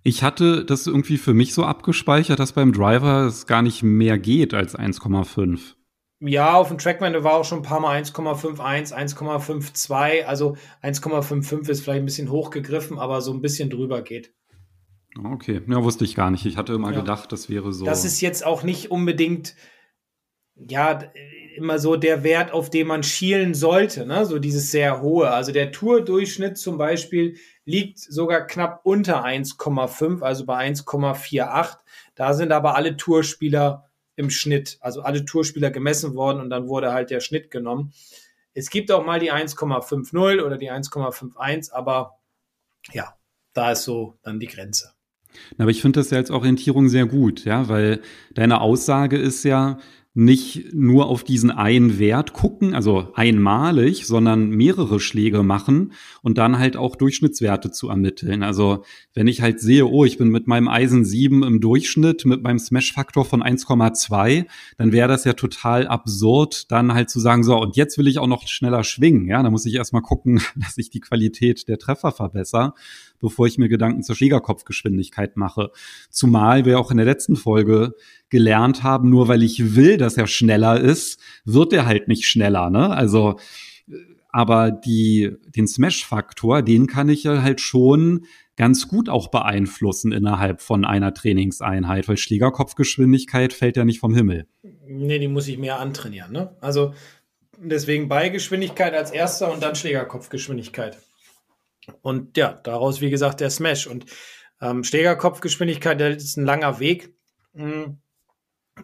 Ich 0.02 0.22
hatte 0.22 0.64
das 0.64 0.86
irgendwie 0.86 1.18
für 1.18 1.34
mich 1.34 1.54
so 1.54 1.64
abgespeichert, 1.64 2.38
dass 2.38 2.52
beim 2.52 2.72
Driver 2.72 3.26
es 3.26 3.46
gar 3.46 3.62
nicht 3.62 3.82
mehr 3.82 4.18
geht 4.18 4.52
als 4.52 4.76
1,5. 4.76 5.74
Ja, 6.20 6.54
auf 6.54 6.68
dem 6.68 6.78
Trackman 6.78 7.24
war 7.24 7.34
auch 7.34 7.44
schon 7.44 7.58
ein 7.58 7.62
paar 7.62 7.80
Mal 7.80 8.00
1,51, 8.00 8.92
1,52. 8.94 10.24
Also 10.24 10.56
1,55 10.82 11.68
ist 11.68 11.82
vielleicht 11.82 12.02
ein 12.02 12.06
bisschen 12.06 12.30
hochgegriffen, 12.30 12.98
aber 12.98 13.20
so 13.20 13.32
ein 13.32 13.42
bisschen 13.42 13.68
drüber 13.68 14.00
geht. 14.02 14.32
Okay, 15.22 15.62
ja, 15.66 15.82
wusste 15.82 16.04
ich 16.04 16.14
gar 16.14 16.30
nicht. 16.30 16.46
Ich 16.46 16.56
hatte 16.56 16.72
immer 16.72 16.92
ja. 16.92 17.00
gedacht, 17.00 17.32
das 17.32 17.50
wäre 17.50 17.72
so. 17.72 17.84
Das 17.84 18.04
ist 18.04 18.20
jetzt 18.20 18.44
auch 18.44 18.62
nicht 18.62 18.90
unbedingt, 18.90 19.56
ja, 20.54 21.02
immer 21.56 21.78
so 21.78 21.96
der 21.96 22.22
Wert, 22.22 22.52
auf 22.52 22.70
den 22.70 22.86
man 22.86 23.02
schielen 23.02 23.54
sollte, 23.54 24.06
ne? 24.06 24.26
So 24.26 24.38
dieses 24.38 24.70
sehr 24.70 25.00
hohe. 25.00 25.30
Also 25.30 25.52
der 25.52 25.72
Tour-Durchschnitt 25.72 26.58
zum 26.58 26.76
Beispiel 26.78 27.36
liegt 27.64 27.98
sogar 27.98 28.46
knapp 28.46 28.80
unter 28.84 29.24
1,5, 29.24 30.22
also 30.22 30.46
bei 30.46 30.66
1,48. 30.66 31.76
Da 32.14 32.34
sind 32.34 32.52
aber 32.52 32.74
alle 32.76 32.96
Tourspieler 32.96 33.90
im 34.16 34.30
Schnitt, 34.30 34.78
also 34.80 35.02
alle 35.02 35.24
Tourspieler 35.24 35.70
gemessen 35.70 36.14
worden 36.14 36.40
und 36.40 36.50
dann 36.50 36.68
wurde 36.68 36.92
halt 36.92 37.10
der 37.10 37.20
Schnitt 37.20 37.50
genommen. 37.50 37.92
Es 38.54 38.70
gibt 38.70 38.90
auch 38.90 39.04
mal 39.04 39.20
die 39.20 39.32
1,50 39.32 40.42
oder 40.42 40.56
die 40.56 40.72
1,51, 40.72 41.72
aber 41.72 42.18
ja, 42.92 43.14
da 43.52 43.72
ist 43.72 43.84
so 43.84 44.18
dann 44.22 44.40
die 44.40 44.46
Grenze. 44.46 44.92
Aber 45.58 45.70
ich 45.70 45.82
finde 45.82 46.00
das 46.00 46.10
ja 46.10 46.16
als 46.16 46.30
Orientierung 46.30 46.88
sehr 46.88 47.06
gut, 47.06 47.44
ja, 47.44 47.68
weil 47.68 48.00
deine 48.32 48.62
Aussage 48.62 49.18
ist 49.18 49.44
ja, 49.44 49.78
nicht 50.16 50.72
nur 50.72 51.08
auf 51.08 51.24
diesen 51.24 51.50
einen 51.50 51.98
Wert 51.98 52.32
gucken, 52.32 52.74
also 52.74 53.08
einmalig, 53.14 54.06
sondern 54.06 54.48
mehrere 54.48 54.98
Schläge 54.98 55.42
machen 55.42 55.92
und 56.22 56.38
dann 56.38 56.58
halt 56.58 56.78
auch 56.78 56.96
Durchschnittswerte 56.96 57.70
zu 57.70 57.90
ermitteln. 57.90 58.42
Also 58.42 58.82
wenn 59.12 59.26
ich 59.26 59.42
halt 59.42 59.60
sehe, 59.60 59.86
oh, 59.86 60.06
ich 60.06 60.16
bin 60.16 60.30
mit 60.30 60.46
meinem 60.46 60.68
Eisen 60.68 61.04
7 61.04 61.42
im 61.42 61.60
Durchschnitt, 61.60 62.24
mit 62.24 62.42
meinem 62.42 62.58
Smash-Faktor 62.58 63.26
von 63.26 63.42
1,2, 63.42 64.46
dann 64.78 64.90
wäre 64.90 65.08
das 65.08 65.24
ja 65.24 65.34
total 65.34 65.86
absurd, 65.86 66.72
dann 66.72 66.94
halt 66.94 67.10
zu 67.10 67.20
sagen, 67.20 67.44
so, 67.44 67.58
und 67.58 67.76
jetzt 67.76 67.98
will 67.98 68.06
ich 68.06 68.18
auch 68.18 68.26
noch 68.26 68.48
schneller 68.48 68.84
schwingen. 68.84 69.28
Ja, 69.28 69.42
da 69.42 69.50
muss 69.50 69.66
ich 69.66 69.74
erstmal 69.74 70.00
gucken, 70.00 70.40
dass 70.56 70.78
ich 70.78 70.88
die 70.88 71.00
Qualität 71.00 71.68
der 71.68 71.76
Treffer 71.76 72.10
verbessere 72.10 72.72
bevor 73.20 73.46
ich 73.46 73.58
mir 73.58 73.68
Gedanken 73.68 74.02
zur 74.02 74.16
Schlägerkopfgeschwindigkeit 74.16 75.36
mache. 75.36 75.70
Zumal 76.10 76.64
wir 76.64 76.78
auch 76.78 76.90
in 76.90 76.96
der 76.96 77.06
letzten 77.06 77.36
Folge 77.36 77.94
gelernt 78.28 78.82
haben, 78.82 79.08
nur 79.08 79.28
weil 79.28 79.42
ich 79.42 79.76
will, 79.76 79.98
dass 80.06 80.16
er 80.16 80.26
schneller 80.26 80.80
ist, 80.80 81.20
wird 81.44 81.72
er 81.72 81.86
halt 81.86 82.08
nicht 82.08 82.24
schneller. 82.24 82.70
Ne? 82.70 82.90
Also, 82.90 83.38
aber 84.30 84.70
die, 84.70 85.32
den 85.48 85.66
Smash-Faktor, 85.66 86.62
den 86.62 86.86
kann 86.86 87.08
ich 87.08 87.24
ja 87.24 87.42
halt 87.42 87.60
schon 87.60 88.26
ganz 88.56 88.88
gut 88.88 89.08
auch 89.08 89.28
beeinflussen 89.28 90.12
innerhalb 90.12 90.62
von 90.62 90.84
einer 90.84 91.12
Trainingseinheit, 91.12 92.08
weil 92.08 92.16
Schlägerkopfgeschwindigkeit 92.16 93.52
fällt 93.52 93.76
ja 93.76 93.84
nicht 93.84 94.00
vom 94.00 94.14
Himmel. 94.14 94.46
Nee, 94.86 95.18
die 95.18 95.28
muss 95.28 95.48
ich 95.48 95.58
mehr 95.58 95.78
antrainieren. 95.78 96.32
Ne? 96.32 96.56
Also 96.60 96.94
deswegen 97.58 98.08
Beigeschwindigkeit 98.08 98.94
als 98.94 99.10
erster 99.10 99.52
und 99.52 99.62
dann 99.62 99.74
Schlägerkopfgeschwindigkeit. 99.74 100.98
Und 102.02 102.36
ja, 102.36 102.52
daraus, 102.52 103.00
wie 103.00 103.10
gesagt, 103.10 103.40
der 103.40 103.50
Smash. 103.50 103.86
Und 103.86 104.06
ähm, 104.60 104.84
Schlägerkopfgeschwindigkeit, 104.84 106.00
das 106.00 106.22
ist 106.22 106.36
ein 106.36 106.44
langer 106.44 106.80
Weg, 106.80 107.14
hm, 107.54 107.98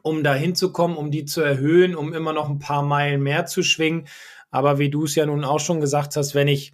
um 0.00 0.24
da 0.24 0.34
hinzukommen, 0.34 0.96
um 0.96 1.10
die 1.10 1.24
zu 1.24 1.42
erhöhen, 1.42 1.94
um 1.94 2.14
immer 2.14 2.32
noch 2.32 2.48
ein 2.48 2.58
paar 2.58 2.82
Meilen 2.82 3.22
mehr 3.22 3.46
zu 3.46 3.62
schwingen. 3.62 4.06
Aber 4.50 4.78
wie 4.78 4.90
du 4.90 5.04
es 5.04 5.14
ja 5.14 5.26
nun 5.26 5.44
auch 5.44 5.60
schon 5.60 5.80
gesagt 5.80 6.16
hast, 6.16 6.34
wenn 6.34 6.48
ich 6.48 6.72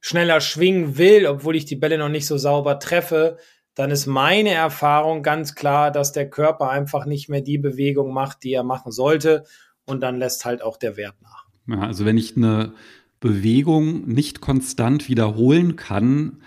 schneller 0.00 0.40
schwingen 0.40 0.98
will, 0.98 1.26
obwohl 1.26 1.56
ich 1.56 1.64
die 1.64 1.76
Bälle 1.76 1.98
noch 1.98 2.08
nicht 2.08 2.26
so 2.26 2.38
sauber 2.38 2.78
treffe, 2.78 3.38
dann 3.74 3.90
ist 3.90 4.06
meine 4.06 4.50
Erfahrung 4.50 5.22
ganz 5.22 5.54
klar, 5.54 5.90
dass 5.90 6.12
der 6.12 6.30
Körper 6.30 6.70
einfach 6.70 7.04
nicht 7.04 7.28
mehr 7.28 7.42
die 7.42 7.58
Bewegung 7.58 8.12
macht, 8.12 8.42
die 8.42 8.52
er 8.52 8.62
machen 8.62 8.90
sollte. 8.90 9.44
Und 9.84 10.00
dann 10.00 10.18
lässt 10.18 10.44
halt 10.44 10.62
auch 10.62 10.78
der 10.78 10.96
Wert 10.96 11.16
nach. 11.22 11.46
Ja, 11.68 11.86
also 11.86 12.04
wenn 12.04 12.16
ich 12.16 12.36
eine 12.36 12.72
Bewegung 13.20 14.06
nicht 14.06 14.40
konstant 14.40 15.08
wiederholen 15.08 15.76
kann, 15.76 16.42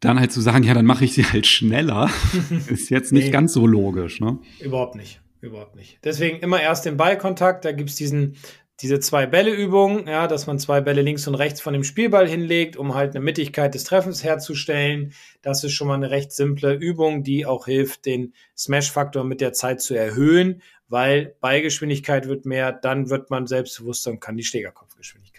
dann 0.00 0.20
halt 0.20 0.32
zu 0.32 0.40
sagen, 0.40 0.64
ja, 0.64 0.74
dann 0.74 0.86
mache 0.86 1.04
ich 1.04 1.14
sie 1.14 1.24
halt 1.24 1.46
schneller, 1.46 2.10
ist 2.68 2.90
jetzt 2.90 3.12
nicht 3.12 3.26
nee, 3.26 3.30
ganz 3.30 3.52
so 3.52 3.66
logisch. 3.66 4.20
Ne? 4.20 4.38
Überhaupt 4.60 4.94
nicht, 4.94 5.20
überhaupt 5.40 5.74
nicht. 5.74 5.98
Deswegen 6.04 6.38
immer 6.38 6.60
erst 6.60 6.84
den 6.84 6.96
Ballkontakt, 6.96 7.64
da 7.64 7.72
gibt 7.72 7.90
es 7.90 7.96
diesen, 7.96 8.36
diese 8.80 9.00
zwei 9.00 9.26
Bälle-Übung, 9.26 10.06
ja, 10.06 10.28
dass 10.28 10.46
man 10.46 10.60
zwei 10.60 10.80
Bälle 10.80 11.02
links 11.02 11.26
und 11.26 11.34
rechts 11.34 11.60
von 11.60 11.72
dem 11.72 11.82
Spielball 11.82 12.28
hinlegt, 12.28 12.76
um 12.76 12.94
halt 12.94 13.16
eine 13.16 13.24
Mittigkeit 13.24 13.74
des 13.74 13.82
Treffens 13.82 14.22
herzustellen. 14.22 15.14
Das 15.42 15.64
ist 15.64 15.72
schon 15.72 15.88
mal 15.88 15.94
eine 15.94 16.10
recht 16.10 16.30
simple 16.30 16.74
Übung, 16.74 17.24
die 17.24 17.44
auch 17.44 17.66
hilft, 17.66 18.06
den 18.06 18.34
Smash-Faktor 18.56 19.24
mit 19.24 19.40
der 19.40 19.52
Zeit 19.52 19.80
zu 19.80 19.94
erhöhen, 19.94 20.62
weil 20.86 21.34
Ballgeschwindigkeit 21.40 22.28
wird 22.28 22.46
mehr, 22.46 22.70
dann 22.72 23.10
wird 23.10 23.30
man 23.30 23.48
selbstbewusster 23.48 24.12
und 24.12 24.20
kann 24.20 24.36
die 24.36 24.44
Schlägerkopfgeschwindigkeit 24.44 25.37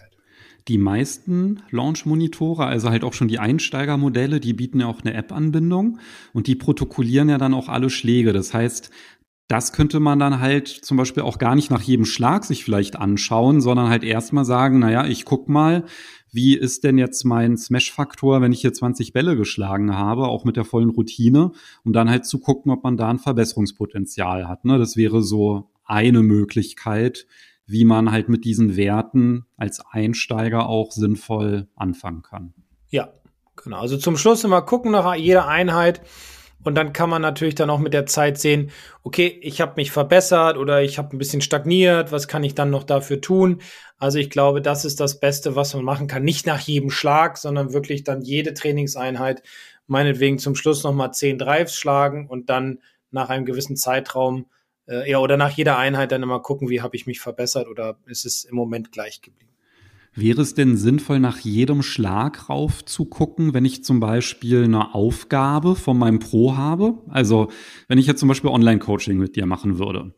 die 0.67 0.77
meisten 0.77 1.61
Launch-Monitore, 1.71 2.65
also 2.65 2.89
halt 2.89 3.03
auch 3.03 3.13
schon 3.13 3.27
die 3.27 3.39
Einsteigermodelle, 3.39 4.39
die 4.39 4.53
bieten 4.53 4.81
ja 4.81 4.87
auch 4.87 5.01
eine 5.01 5.13
App-Anbindung 5.13 5.99
und 6.33 6.47
die 6.47 6.55
protokollieren 6.55 7.29
ja 7.29 7.37
dann 7.37 7.53
auch 7.53 7.69
alle 7.69 7.89
Schläge. 7.89 8.33
Das 8.33 8.53
heißt, 8.53 8.91
das 9.47 9.73
könnte 9.73 9.99
man 9.99 10.19
dann 10.19 10.39
halt 10.39 10.67
zum 10.67 10.95
Beispiel 10.95 11.23
auch 11.23 11.39
gar 11.39 11.55
nicht 11.55 11.71
nach 11.71 11.81
jedem 11.81 12.05
Schlag 12.05 12.45
sich 12.45 12.63
vielleicht 12.63 12.97
anschauen, 12.97 13.61
sondern 13.61 13.89
halt 13.89 14.03
erstmal 14.03 14.45
sagen, 14.45 14.77
naja, 14.77 15.07
ich 15.07 15.25
guck 15.25 15.49
mal, 15.49 15.85
wie 16.31 16.55
ist 16.55 16.83
denn 16.83 16.99
jetzt 16.99 17.23
mein 17.25 17.57
Smash-Faktor, 17.57 18.41
wenn 18.41 18.51
ich 18.51 18.61
hier 18.61 18.73
20 18.73 19.11
Bälle 19.11 19.35
geschlagen 19.35 19.95
habe, 19.95 20.27
auch 20.27 20.45
mit 20.45 20.55
der 20.55 20.65
vollen 20.65 20.91
Routine, 20.91 21.51
um 21.83 21.93
dann 21.93 22.11
halt 22.11 22.25
zu 22.25 22.39
gucken, 22.39 22.71
ob 22.71 22.83
man 22.83 22.97
da 22.97 23.09
ein 23.09 23.17
Verbesserungspotenzial 23.17 24.47
hat. 24.47 24.65
Ne? 24.65 24.77
Das 24.77 24.95
wäre 24.95 25.23
so 25.23 25.71
eine 25.83 26.21
Möglichkeit, 26.21 27.25
wie 27.69 27.85
man 27.85 28.11
halt 28.11 28.29
mit 28.29 28.45
diesen 28.45 28.75
Werten 28.75 29.45
als 29.55 29.79
Einsteiger 29.91 30.67
auch 30.67 30.91
sinnvoll 30.91 31.67
anfangen 31.75 32.23
kann. 32.23 32.53
Ja, 32.89 33.13
genau. 33.55 33.77
Also 33.77 33.95
zum 33.95 34.17
Schluss 34.17 34.43
immer 34.43 34.63
gucken 34.63 34.91
nach 34.91 35.13
jeder 35.13 35.47
Einheit. 35.47 36.01
Und 36.63 36.75
dann 36.75 36.91
kann 36.91 37.09
man 37.09 37.21
natürlich 37.21 37.55
dann 37.55 37.69
auch 37.69 37.79
mit 37.79 37.93
der 37.93 38.05
Zeit 38.05 38.37
sehen, 38.37 38.71
okay, 39.03 39.39
ich 39.41 39.61
habe 39.61 39.75
mich 39.77 39.91
verbessert 39.91 40.57
oder 40.57 40.81
ich 40.81 40.97
habe 40.97 41.15
ein 41.15 41.19
bisschen 41.19 41.41
stagniert, 41.41 42.11
was 42.11 42.27
kann 42.27 42.43
ich 42.43 42.53
dann 42.53 42.69
noch 42.71 42.83
dafür 42.83 43.21
tun? 43.21 43.61
Also 43.97 44.17
ich 44.17 44.29
glaube, 44.29 44.61
das 44.61 44.83
ist 44.83 44.99
das 44.99 45.19
Beste, 45.19 45.55
was 45.55 45.73
man 45.75 45.85
machen 45.85 46.07
kann. 46.07 46.23
Nicht 46.23 46.47
nach 46.47 46.59
jedem 46.59 46.89
Schlag, 46.89 47.37
sondern 47.37 47.71
wirklich 47.71 48.03
dann 48.03 48.21
jede 48.21 48.55
Trainingseinheit, 48.55 49.43
meinetwegen 49.87 50.39
zum 50.39 50.55
Schluss 50.55 50.83
nochmal 50.83 51.13
zehn 51.13 51.37
Drives 51.37 51.75
schlagen 51.75 52.27
und 52.27 52.49
dann 52.49 52.79
nach 53.11 53.29
einem 53.29 53.45
gewissen 53.45 53.77
Zeitraum 53.77 54.47
äh, 54.89 55.09
ja, 55.09 55.19
oder 55.19 55.37
nach 55.37 55.51
jeder 55.51 55.77
Einheit 55.77 56.11
dann 56.11 56.23
immer 56.23 56.39
gucken, 56.39 56.69
wie 56.69 56.81
habe 56.81 56.95
ich 56.95 57.05
mich 57.05 57.19
verbessert 57.19 57.67
oder 57.67 57.97
ist 58.07 58.25
es 58.25 58.43
im 58.43 58.55
Moment 58.55 58.91
gleich 58.91 59.21
geblieben. 59.21 59.49
Wäre 60.15 60.41
es 60.41 60.55
denn 60.55 60.75
sinnvoll, 60.75 61.19
nach 61.19 61.37
jedem 61.37 61.83
Schlag 61.83 62.49
rauf 62.49 62.83
zu 62.83 63.05
gucken, 63.05 63.53
wenn 63.53 63.63
ich 63.63 63.83
zum 63.83 63.99
Beispiel 63.99 64.63
eine 64.63 64.95
Aufgabe 64.95 65.75
von 65.75 65.97
meinem 65.97 66.19
Pro 66.19 66.57
habe? 66.57 67.03
Also, 67.07 67.51
wenn 67.87 67.99
ich 67.99 68.07
jetzt 68.07 68.19
zum 68.19 68.27
Beispiel 68.27 68.49
Online-Coaching 68.49 69.17
mit 69.17 69.35
dir 69.35 69.45
machen 69.45 69.77
würde 69.77 70.15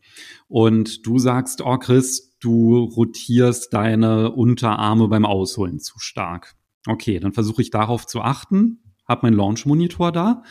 und 0.48 1.06
du 1.06 1.18
sagst, 1.18 1.60
oh 1.60 1.76
Chris, 1.76 2.36
du 2.40 2.78
rotierst 2.84 3.72
deine 3.74 4.32
Unterarme 4.32 5.08
beim 5.08 5.26
Ausholen 5.26 5.78
zu 5.78 5.98
stark. 5.98 6.54
Okay, 6.88 7.20
dann 7.20 7.32
versuche 7.32 7.62
ich 7.62 7.70
darauf 7.70 8.06
zu 8.06 8.22
achten, 8.22 8.82
habe 9.06 9.26
meinen 9.26 9.36
Launch-Monitor 9.36 10.10
da 10.10 10.42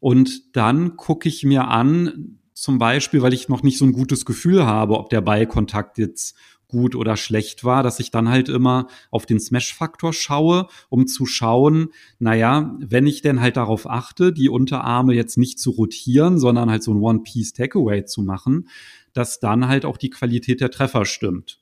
und 0.00 0.56
dann 0.56 0.96
gucke 0.96 1.28
ich 1.28 1.44
mir 1.44 1.68
an, 1.68 2.40
zum 2.54 2.78
Beispiel, 2.78 3.22
weil 3.22 3.32
ich 3.32 3.48
noch 3.48 3.62
nicht 3.62 3.78
so 3.78 3.84
ein 3.84 3.92
gutes 3.92 4.24
Gefühl 4.24 4.66
habe, 4.66 4.98
ob 4.98 5.10
der 5.10 5.20
Ballkontakt 5.20 5.98
jetzt 5.98 6.36
gut 6.72 6.96
oder 6.96 7.16
schlecht 7.16 7.64
war, 7.64 7.82
dass 7.82 8.00
ich 8.00 8.10
dann 8.10 8.28
halt 8.28 8.48
immer 8.48 8.88
auf 9.10 9.26
den 9.26 9.38
Smash-Faktor 9.38 10.12
schaue, 10.12 10.66
um 10.88 11.06
zu 11.06 11.26
schauen, 11.26 11.90
naja, 12.18 12.74
wenn 12.80 13.06
ich 13.06 13.20
denn 13.20 13.40
halt 13.40 13.56
darauf 13.56 13.88
achte, 13.88 14.32
die 14.32 14.48
Unterarme 14.48 15.14
jetzt 15.14 15.36
nicht 15.36 15.60
zu 15.60 15.70
rotieren, 15.70 16.38
sondern 16.38 16.70
halt 16.70 16.82
so 16.82 16.92
ein 16.92 17.00
One-Piece-Takeaway 17.00 18.06
zu 18.06 18.22
machen, 18.22 18.68
dass 19.12 19.38
dann 19.38 19.68
halt 19.68 19.84
auch 19.84 19.98
die 19.98 20.10
Qualität 20.10 20.60
der 20.60 20.70
Treffer 20.70 21.04
stimmt. 21.04 21.60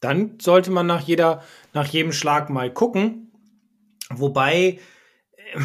Dann 0.00 0.38
sollte 0.40 0.70
man 0.70 0.86
nach 0.86 1.00
jeder, 1.00 1.42
nach 1.72 1.86
jedem 1.86 2.12
Schlag 2.12 2.48
mal 2.48 2.72
gucken. 2.72 3.32
Wobei, 4.10 4.78
äh, 5.36 5.60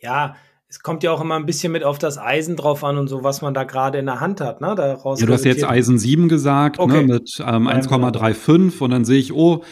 ja, 0.00 0.36
es 0.68 0.80
kommt 0.80 1.02
ja 1.02 1.12
auch 1.12 1.20
immer 1.20 1.36
ein 1.36 1.46
bisschen 1.46 1.72
mit 1.72 1.84
auf 1.84 1.98
das 1.98 2.18
Eisen 2.18 2.56
drauf 2.56 2.82
an 2.82 2.98
und 2.98 3.08
so, 3.08 3.22
was 3.22 3.40
man 3.40 3.54
da 3.54 3.64
gerade 3.64 3.98
in 3.98 4.06
der 4.06 4.20
Hand 4.20 4.40
hat. 4.40 4.60
Ne? 4.60 4.74
Daraus 4.76 5.20
ja, 5.20 5.26
du 5.26 5.32
hast 5.32 5.44
jetzt 5.44 5.64
Eisen 5.64 5.98
7 5.98 6.28
gesagt, 6.28 6.78
ne, 6.78 6.84
okay. 6.84 7.06
ne, 7.06 7.14
mit 7.14 7.38
ähm, 7.40 7.68
1,35 7.68 8.80
und 8.80 8.90
dann 8.90 9.04
sehe 9.04 9.18
ich, 9.18 9.32
oh, 9.32 9.62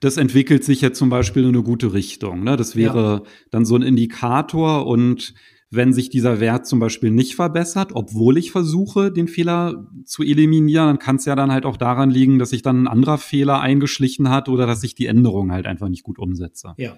das 0.00 0.16
entwickelt 0.16 0.64
sich 0.64 0.80
jetzt 0.80 0.98
zum 0.98 1.10
Beispiel 1.10 1.42
in 1.42 1.50
eine 1.50 1.62
gute 1.62 1.92
Richtung. 1.92 2.44
Ne? 2.44 2.56
Das 2.56 2.76
wäre 2.76 3.22
ja. 3.24 3.30
dann 3.50 3.64
so 3.64 3.76
ein 3.76 3.82
Indikator 3.82 4.86
und 4.86 5.34
wenn 5.70 5.92
sich 5.92 6.08
dieser 6.08 6.40
Wert 6.40 6.66
zum 6.66 6.80
Beispiel 6.80 7.10
nicht 7.10 7.34
verbessert, 7.34 7.90
obwohl 7.92 8.38
ich 8.38 8.52
versuche, 8.52 9.12
den 9.12 9.28
Fehler 9.28 9.86
zu 10.04 10.22
eliminieren, 10.22 10.86
dann 10.86 10.98
kann 10.98 11.16
es 11.16 11.26
ja 11.26 11.36
dann 11.36 11.52
halt 11.52 11.66
auch 11.66 11.76
daran 11.76 12.08
liegen, 12.08 12.38
dass 12.38 12.50
sich 12.50 12.62
dann 12.62 12.84
ein 12.84 12.88
anderer 12.88 13.18
Fehler 13.18 13.60
eingeschlichen 13.60 14.30
hat 14.30 14.48
oder 14.48 14.66
dass 14.66 14.82
ich 14.82 14.94
die 14.94 15.06
Änderung 15.06 15.52
halt 15.52 15.66
einfach 15.66 15.90
nicht 15.90 16.04
gut 16.04 16.18
umsetze. 16.18 16.72
Ja, 16.78 16.96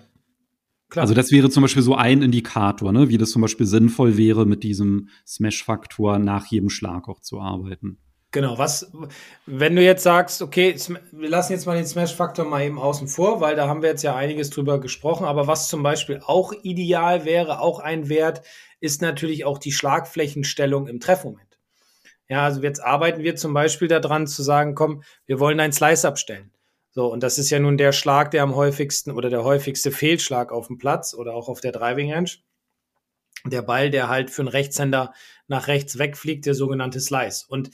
Klar. 0.90 1.04
Also 1.04 1.14
das 1.14 1.30
wäre 1.30 1.50
zum 1.50 1.62
Beispiel 1.62 1.82
so 1.82 1.94
ein 1.94 2.20
Indikator, 2.20 2.92
ne? 2.92 3.09
wie 3.09 3.16
das 3.16 3.30
zum 3.30 3.42
Beispiel 3.42 3.66
sinnvoll 3.66 4.16
wäre, 4.16 4.44
mit 4.44 4.64
diesem 4.64 5.09
Smash-Faktor 5.26 6.18
nach 6.18 6.47
jedem 6.47 6.68
Schlag 6.68 7.09
auch 7.09 7.20
zu 7.20 7.40
arbeiten. 7.40 7.99
Genau, 8.32 8.59
was, 8.59 8.92
wenn 9.47 9.75
du 9.75 9.82
jetzt 9.82 10.04
sagst, 10.04 10.40
okay, 10.40 10.76
wir 11.11 11.28
lassen 11.28 11.52
jetzt 11.52 11.66
mal 11.66 11.76
den 11.76 11.87
Smash-Faktor 11.87 12.44
mal 12.44 12.62
eben 12.62 12.78
außen 12.78 13.09
vor, 13.09 13.40
weil 13.40 13.56
da 13.56 13.66
haben 13.66 13.82
wir 13.82 13.88
jetzt 13.88 14.02
ja 14.02 14.14
einiges 14.14 14.50
drüber 14.50 14.80
gesprochen, 14.80 15.25
aber 15.25 15.49
was 15.49 15.68
zum 15.68 15.82
Beispiel 15.82 16.20
auch 16.25 16.52
ideal 16.62 17.25
wäre, 17.25 17.61
auch 17.61 17.80
ein 17.80 18.09
Wert, 18.09 18.42
ist 18.78 19.02
natürlich 19.02 19.44
auch 19.44 19.59
die 19.59 19.73
Schlagflächenstellung 19.73 20.87
im 20.87 21.00
Treffmoment. 21.00 21.59
Ja, 22.28 22.44
also 22.44 22.62
jetzt 22.62 22.82
arbeiten 22.82 23.25
wir 23.25 23.35
zum 23.35 23.52
Beispiel 23.52 23.88
daran 23.88 24.28
zu 24.28 24.44
sagen, 24.44 24.76
komm, 24.76 25.02
wir 25.26 25.40
wollen 25.40 25.59
einen 25.59 25.73
Slice 25.73 26.06
abstellen. 26.06 26.52
So, 26.92 27.06
und 27.06 27.23
das 27.23 27.38
ist 27.38 27.50
ja 27.50 27.61
nun 27.61 27.76
der 27.76 27.92
Schlag, 27.92 28.32
der 28.32 28.42
am 28.42 28.56
häufigsten 28.56 29.12
oder 29.12 29.30
der 29.30 29.44
häufigste 29.44 29.92
Fehlschlag 29.92 30.50
auf 30.50 30.66
dem 30.66 30.78
Platz 30.78 31.14
oder 31.14 31.35
auch 31.35 31.49
auf 31.49 31.61
der 31.61 31.73
Driving 31.73 32.12
Range. 32.12 32.30
Der 33.47 33.62
Ball, 33.62 33.90
der 33.90 34.09
halt 34.09 34.30
für 34.30 34.42
einen 34.42 34.49
Rechtshänder 34.49 35.14
nach 35.47 35.68
rechts 35.68 35.99
wegfliegt, 35.99 36.47
der 36.47 36.54
sogenannte 36.54 37.00
Slice. 37.00 37.47
Und 37.49 37.70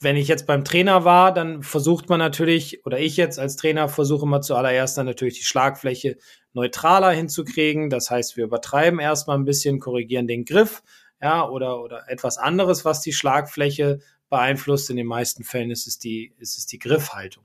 wenn 0.00 0.16
ich 0.16 0.28
jetzt 0.28 0.46
beim 0.46 0.64
Trainer 0.64 1.04
war, 1.04 1.34
dann 1.34 1.62
versucht 1.62 2.08
man 2.08 2.18
natürlich, 2.18 2.86
oder 2.86 3.00
ich 3.00 3.16
jetzt 3.16 3.38
als 3.38 3.56
Trainer 3.56 3.88
versuche 3.88 4.26
mal 4.26 4.40
zuallererst 4.40 4.96
dann 4.96 5.06
natürlich 5.06 5.38
die 5.38 5.44
Schlagfläche 5.44 6.16
neutraler 6.52 7.10
hinzukriegen. 7.10 7.90
Das 7.90 8.10
heißt, 8.10 8.36
wir 8.36 8.44
übertreiben 8.44 9.00
erstmal 9.00 9.36
ein 9.36 9.44
bisschen, 9.44 9.80
korrigieren 9.80 10.26
den 10.26 10.44
Griff, 10.44 10.82
ja, 11.20 11.48
oder, 11.48 11.80
oder 11.80 12.08
etwas 12.08 12.38
anderes, 12.38 12.84
was 12.84 13.00
die 13.00 13.12
Schlagfläche 13.12 14.00
beeinflusst. 14.28 14.90
In 14.90 14.96
den 14.96 15.06
meisten 15.06 15.42
Fällen 15.42 15.70
ist 15.70 15.86
es 15.86 15.98
die, 15.98 16.34
ist 16.38 16.58
es 16.58 16.66
die 16.66 16.78
Griffhaltung. 16.78 17.44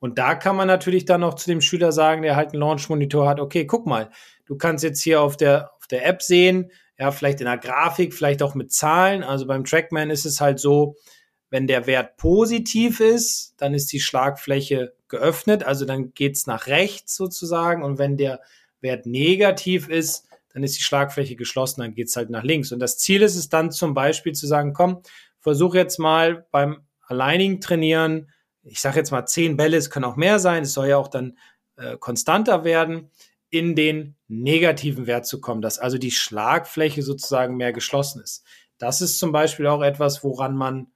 Und 0.00 0.18
da 0.18 0.34
kann 0.34 0.56
man 0.56 0.68
natürlich 0.68 1.04
dann 1.04 1.24
auch 1.24 1.34
zu 1.34 1.50
dem 1.50 1.60
Schüler 1.60 1.92
sagen, 1.92 2.22
der 2.22 2.36
halt 2.36 2.52
einen 2.52 2.60
Launch-Monitor 2.60 3.28
hat, 3.28 3.40
okay, 3.40 3.66
guck 3.66 3.86
mal, 3.86 4.10
du 4.46 4.56
kannst 4.56 4.84
jetzt 4.84 5.02
hier 5.02 5.20
auf 5.20 5.36
der, 5.36 5.72
auf 5.78 5.86
der 5.88 6.06
App 6.06 6.22
sehen, 6.22 6.70
ja, 6.98 7.10
vielleicht 7.10 7.40
in 7.40 7.46
der 7.46 7.58
Grafik, 7.58 8.14
vielleicht 8.14 8.42
auch 8.42 8.54
mit 8.54 8.72
Zahlen. 8.72 9.22
Also 9.22 9.46
beim 9.46 9.64
Trackman 9.64 10.10
ist 10.10 10.24
es 10.24 10.40
halt 10.40 10.58
so, 10.58 10.96
wenn 11.50 11.66
der 11.66 11.86
Wert 11.86 12.16
positiv 12.16 13.00
ist, 13.00 13.54
dann 13.56 13.74
ist 13.74 13.92
die 13.92 14.00
Schlagfläche 14.00 14.94
geöffnet, 15.08 15.64
also 15.64 15.84
dann 15.84 16.12
geht's 16.12 16.46
nach 16.46 16.66
rechts 16.66 17.16
sozusagen. 17.16 17.82
Und 17.82 17.98
wenn 17.98 18.16
der 18.16 18.40
Wert 18.80 19.06
negativ 19.06 19.88
ist, 19.88 20.28
dann 20.52 20.62
ist 20.62 20.76
die 20.76 20.82
Schlagfläche 20.82 21.36
geschlossen, 21.36 21.80
dann 21.80 21.94
geht's 21.94 22.16
halt 22.16 22.30
nach 22.30 22.42
links. 22.42 22.72
Und 22.72 22.80
das 22.80 22.98
Ziel 22.98 23.22
ist 23.22 23.36
es 23.36 23.48
dann 23.48 23.70
zum 23.70 23.94
Beispiel 23.94 24.32
zu 24.32 24.46
sagen, 24.46 24.72
komm, 24.72 25.02
versuch 25.40 25.74
jetzt 25.74 25.98
mal 25.98 26.46
beim 26.50 26.82
alleinigen 27.06 27.60
Trainieren 27.60 28.30
ich 28.68 28.80
sage 28.80 28.98
jetzt 28.98 29.10
mal 29.10 29.26
zehn 29.26 29.56
Bälle, 29.56 29.76
es 29.76 29.90
können 29.90 30.04
auch 30.04 30.16
mehr 30.16 30.38
sein, 30.38 30.62
es 30.62 30.72
soll 30.72 30.88
ja 30.88 30.96
auch 30.96 31.08
dann 31.08 31.38
äh, 31.76 31.96
konstanter 31.96 32.64
werden, 32.64 33.10
in 33.50 33.74
den 33.74 34.16
negativen 34.28 35.06
Wert 35.06 35.26
zu 35.26 35.40
kommen, 35.40 35.62
dass 35.62 35.78
also 35.78 35.96
die 35.98 36.10
Schlagfläche 36.10 37.02
sozusagen 37.02 37.56
mehr 37.56 37.72
geschlossen 37.72 38.22
ist. 38.22 38.44
Das 38.76 39.00
ist 39.00 39.18
zum 39.18 39.32
Beispiel 39.32 39.66
auch 39.66 39.82
etwas, 39.82 40.22
woran 40.22 40.54
man, 40.54 40.88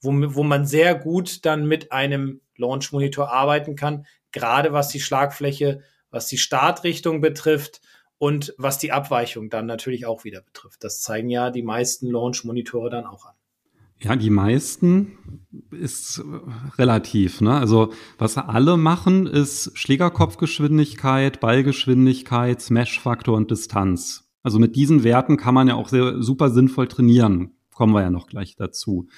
wo, 0.00 0.12
wo 0.34 0.42
man 0.42 0.66
sehr 0.66 0.94
gut 0.94 1.44
dann 1.46 1.66
mit 1.66 1.92
einem 1.92 2.40
Launch 2.56 2.92
Monitor 2.92 3.32
arbeiten 3.32 3.76
kann, 3.76 4.06
gerade 4.32 4.72
was 4.72 4.88
die 4.88 5.00
Schlagfläche, 5.00 5.82
was 6.10 6.26
die 6.26 6.38
Startrichtung 6.38 7.20
betrifft 7.20 7.80
und 8.18 8.54
was 8.58 8.78
die 8.78 8.92
Abweichung 8.92 9.50
dann 9.50 9.66
natürlich 9.66 10.06
auch 10.06 10.24
wieder 10.24 10.40
betrifft. 10.40 10.84
Das 10.84 11.00
zeigen 11.00 11.30
ja 11.30 11.50
die 11.50 11.62
meisten 11.62 12.10
Launch 12.10 12.44
Monitore 12.44 12.90
dann 12.90 13.06
auch 13.06 13.26
an. 13.26 13.34
Ja, 14.00 14.16
die 14.16 14.30
meisten 14.30 15.12
ist 15.70 16.22
relativ. 16.78 17.40
Ne? 17.40 17.54
Also 17.54 17.92
was 18.18 18.36
alle 18.36 18.76
machen, 18.76 19.26
ist 19.26 19.70
Schlägerkopfgeschwindigkeit, 19.74 21.40
Ballgeschwindigkeit, 21.40 22.60
Smash-Faktor 22.60 23.36
und 23.36 23.50
Distanz. 23.50 24.30
Also 24.42 24.58
mit 24.58 24.76
diesen 24.76 25.04
Werten 25.04 25.36
kann 25.36 25.54
man 25.54 25.68
ja 25.68 25.74
auch 25.74 25.88
sehr 25.88 26.22
super 26.22 26.50
sinnvoll 26.50 26.86
trainieren. 26.86 27.52
Kommen 27.72 27.94
wir 27.94 28.02
ja 28.02 28.10
noch 28.10 28.26
gleich 28.26 28.56
dazu. 28.56 29.08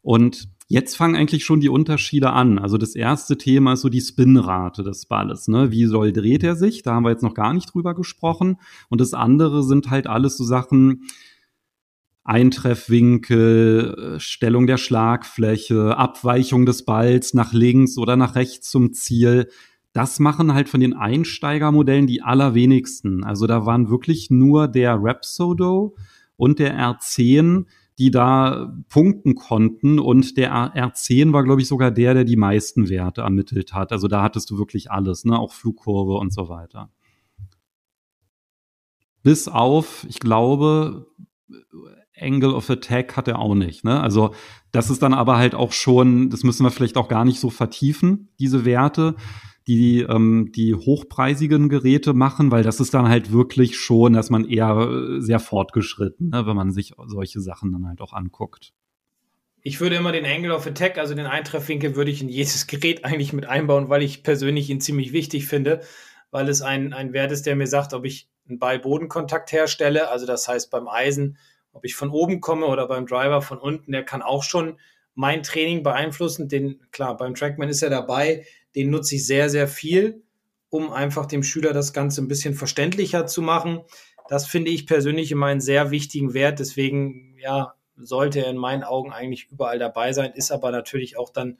Und 0.00 0.48
jetzt 0.66 0.96
fangen 0.96 1.14
eigentlich 1.14 1.44
schon 1.44 1.60
die 1.60 1.68
Unterschiede 1.68 2.30
an. 2.30 2.58
Also 2.58 2.78
das 2.78 2.94
erste 2.94 3.36
Thema 3.36 3.74
ist 3.74 3.82
so 3.82 3.90
die 3.90 4.00
Spinrate 4.00 4.82
des 4.82 5.06
Balles. 5.06 5.46
Ne? 5.46 5.70
Wie 5.70 5.84
soll 5.84 6.12
dreht 6.12 6.42
er 6.42 6.56
sich? 6.56 6.82
Da 6.82 6.94
haben 6.94 7.04
wir 7.04 7.10
jetzt 7.10 7.22
noch 7.22 7.34
gar 7.34 7.52
nicht 7.52 7.72
drüber 7.72 7.94
gesprochen. 7.94 8.56
Und 8.88 9.00
das 9.00 9.12
andere 9.12 9.62
sind 9.62 9.90
halt 9.90 10.06
alles 10.06 10.38
so 10.38 10.44
Sachen, 10.44 11.02
Eintreffwinkel, 12.24 14.14
äh, 14.16 14.20
Stellung 14.20 14.66
der 14.66 14.76
Schlagfläche, 14.76 15.96
Abweichung 15.96 16.66
des 16.66 16.84
Balls 16.84 17.34
nach 17.34 17.52
links 17.52 17.98
oder 17.98 18.16
nach 18.16 18.36
rechts 18.36 18.70
zum 18.70 18.92
Ziel. 18.92 19.48
Das 19.92 20.20
machen 20.20 20.54
halt 20.54 20.68
von 20.68 20.80
den 20.80 20.94
Einsteigermodellen 20.94 22.06
die 22.06 22.22
allerwenigsten. 22.22 23.24
Also 23.24 23.46
da 23.46 23.66
waren 23.66 23.90
wirklich 23.90 24.30
nur 24.30 24.68
der 24.68 24.98
Rapsodo 25.00 25.96
und 26.36 26.58
der 26.58 26.78
R10, 26.78 27.66
die 27.98 28.10
da 28.10 28.72
punkten 28.88 29.34
konnten. 29.34 29.98
Und 29.98 30.36
der 30.36 30.52
R10 30.52 31.32
war, 31.32 31.42
glaube 31.42 31.60
ich, 31.60 31.68
sogar 31.68 31.90
der, 31.90 32.14
der 32.14 32.24
die 32.24 32.36
meisten 32.36 32.88
Werte 32.88 33.22
ermittelt 33.22 33.74
hat. 33.74 33.92
Also 33.92 34.08
da 34.08 34.22
hattest 34.22 34.50
du 34.50 34.58
wirklich 34.58 34.90
alles, 34.90 35.24
ne? 35.24 35.38
auch 35.38 35.52
Flugkurve 35.52 36.14
und 36.14 36.32
so 36.32 36.48
weiter. 36.48 36.90
Bis 39.22 39.46
auf, 39.46 40.06
ich 40.08 40.18
glaube, 40.18 41.06
Angle 42.22 42.54
of 42.54 42.70
Attack 42.70 43.16
hat 43.16 43.28
er 43.28 43.38
auch 43.38 43.54
nicht. 43.54 43.84
Ne? 43.84 44.00
Also 44.00 44.34
das 44.70 44.90
ist 44.90 45.02
dann 45.02 45.14
aber 45.14 45.36
halt 45.36 45.54
auch 45.54 45.72
schon, 45.72 46.30
das 46.30 46.44
müssen 46.44 46.64
wir 46.64 46.70
vielleicht 46.70 46.96
auch 46.96 47.08
gar 47.08 47.24
nicht 47.24 47.40
so 47.40 47.50
vertiefen, 47.50 48.28
diese 48.38 48.64
Werte, 48.64 49.16
die 49.66 50.00
ähm, 50.00 50.50
die 50.54 50.74
hochpreisigen 50.74 51.68
Geräte 51.68 52.14
machen, 52.14 52.50
weil 52.50 52.62
das 52.62 52.80
ist 52.80 52.94
dann 52.94 53.08
halt 53.08 53.32
wirklich 53.32 53.76
schon, 53.76 54.12
dass 54.12 54.30
man 54.30 54.44
eher 54.44 54.76
äh, 54.76 55.20
sehr 55.20 55.38
fortgeschritten, 55.38 56.30
ne, 56.30 56.46
wenn 56.46 56.56
man 56.56 56.72
sich 56.72 56.94
solche 57.06 57.40
Sachen 57.40 57.72
dann 57.72 57.86
halt 57.86 58.00
auch 58.00 58.12
anguckt. 58.12 58.72
Ich 59.64 59.80
würde 59.80 59.94
immer 59.94 60.10
den 60.10 60.26
Angle 60.26 60.52
of 60.52 60.66
Attack, 60.66 60.98
also 60.98 61.14
den 61.14 61.26
Eintreffwinkel, 61.26 61.94
würde 61.94 62.10
ich 62.10 62.22
in 62.22 62.28
jedes 62.28 62.66
Gerät 62.66 63.04
eigentlich 63.04 63.32
mit 63.32 63.46
einbauen, 63.46 63.88
weil 63.88 64.02
ich 64.02 64.22
persönlich 64.24 64.68
ihn 64.70 64.80
ziemlich 64.80 65.12
wichtig 65.12 65.46
finde, 65.46 65.82
weil 66.30 66.48
es 66.48 66.62
ein, 66.62 66.92
ein 66.92 67.12
Wert 67.12 67.30
ist, 67.30 67.46
der 67.46 67.54
mir 67.54 67.68
sagt, 67.68 67.94
ob 67.94 68.04
ich 68.04 68.28
einen 68.48 68.58
Ball-Bodenkontakt 68.58 69.52
herstelle. 69.52 70.10
Also 70.10 70.26
das 70.26 70.48
heißt 70.48 70.70
beim 70.70 70.88
Eisen 70.88 71.36
ob 71.72 71.84
ich 71.84 71.94
von 71.94 72.10
oben 72.10 72.40
komme 72.40 72.66
oder 72.66 72.86
beim 72.86 73.06
Driver 73.06 73.42
von 73.42 73.58
unten, 73.58 73.92
der 73.92 74.04
kann 74.04 74.22
auch 74.22 74.42
schon 74.42 74.78
mein 75.14 75.42
Training 75.42 75.82
beeinflussen. 75.82 76.48
Den, 76.48 76.80
klar, 76.90 77.16
beim 77.16 77.34
Trackman 77.34 77.68
ist 77.68 77.82
er 77.82 77.90
dabei, 77.90 78.44
den 78.74 78.90
nutze 78.90 79.16
ich 79.16 79.26
sehr, 79.26 79.50
sehr 79.50 79.68
viel, 79.68 80.22
um 80.70 80.92
einfach 80.92 81.26
dem 81.26 81.42
Schüler 81.42 81.72
das 81.72 81.92
Ganze 81.92 82.22
ein 82.22 82.28
bisschen 82.28 82.54
verständlicher 82.54 83.26
zu 83.26 83.42
machen. 83.42 83.80
Das 84.28 84.46
finde 84.46 84.70
ich 84.70 84.86
persönlich 84.86 85.30
immer 85.30 85.46
einen 85.46 85.60
sehr 85.60 85.90
wichtigen 85.90 86.32
Wert. 86.32 86.58
Deswegen, 86.58 87.36
ja, 87.38 87.74
sollte 87.96 88.40
er 88.44 88.50
in 88.50 88.56
meinen 88.56 88.82
Augen 88.82 89.12
eigentlich 89.12 89.50
überall 89.50 89.78
dabei 89.78 90.12
sein, 90.12 90.32
ist 90.34 90.50
aber 90.50 90.70
natürlich 90.70 91.18
auch 91.18 91.30
dann, 91.30 91.58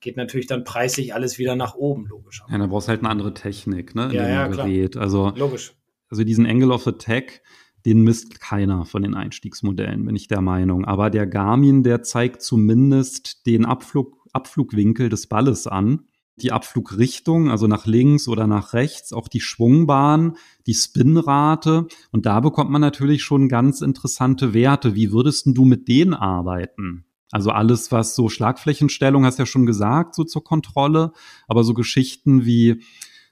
geht 0.00 0.16
natürlich 0.16 0.46
dann 0.46 0.64
preislich 0.64 1.14
alles 1.14 1.38
wieder 1.38 1.56
nach 1.56 1.74
oben, 1.74 2.06
logisch. 2.06 2.42
Ja, 2.50 2.58
da 2.58 2.66
brauchst 2.66 2.88
halt 2.88 3.00
eine 3.00 3.10
andere 3.10 3.34
Technik, 3.34 3.94
ne? 3.94 4.06
In 4.06 4.12
ja, 4.12 4.28
ja, 4.28 4.46
Gerät. 4.48 4.92
Klar. 4.92 5.04
Also, 5.04 5.32
logisch. 5.36 5.74
Also 6.10 6.24
diesen 6.24 6.46
Angle 6.46 6.72
of 6.72 6.86
Attack, 6.86 7.42
den 7.84 8.02
misst 8.02 8.40
keiner 8.40 8.84
von 8.84 9.02
den 9.02 9.14
Einstiegsmodellen, 9.14 10.04
bin 10.04 10.16
ich 10.16 10.28
der 10.28 10.40
Meinung. 10.40 10.84
Aber 10.84 11.10
der 11.10 11.26
Garmin, 11.26 11.82
der 11.82 12.02
zeigt 12.02 12.42
zumindest 12.42 13.46
den 13.46 13.64
Abflug, 13.64 14.26
Abflugwinkel 14.32 15.08
des 15.08 15.26
Balles 15.26 15.66
an, 15.66 16.06
die 16.36 16.50
Abflugrichtung, 16.50 17.50
also 17.50 17.66
nach 17.66 17.86
links 17.86 18.26
oder 18.26 18.46
nach 18.46 18.72
rechts, 18.72 19.12
auch 19.12 19.28
die 19.28 19.40
Schwungbahn, 19.40 20.36
die 20.66 20.74
Spinrate. 20.74 21.86
Und 22.10 22.26
da 22.26 22.40
bekommt 22.40 22.70
man 22.70 22.80
natürlich 22.80 23.22
schon 23.22 23.48
ganz 23.48 23.82
interessante 23.82 24.52
Werte. 24.54 24.94
Wie 24.94 25.12
würdest 25.12 25.46
du 25.46 25.64
mit 25.64 25.86
denen 25.86 26.14
arbeiten? 26.14 27.04
Also 27.30 27.50
alles, 27.50 27.92
was 27.92 28.14
so 28.14 28.28
Schlagflächenstellung, 28.28 29.24
hast 29.24 29.38
ja 29.38 29.46
schon 29.46 29.66
gesagt, 29.66 30.14
so 30.14 30.24
zur 30.24 30.44
Kontrolle, 30.44 31.12
aber 31.46 31.64
so 31.64 31.74
Geschichten 31.74 32.44
wie 32.44 32.82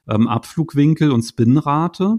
ähm, 0.09 0.29
Abflugwinkel 0.29 1.11
und 1.11 1.23
Spinrate, 1.23 2.19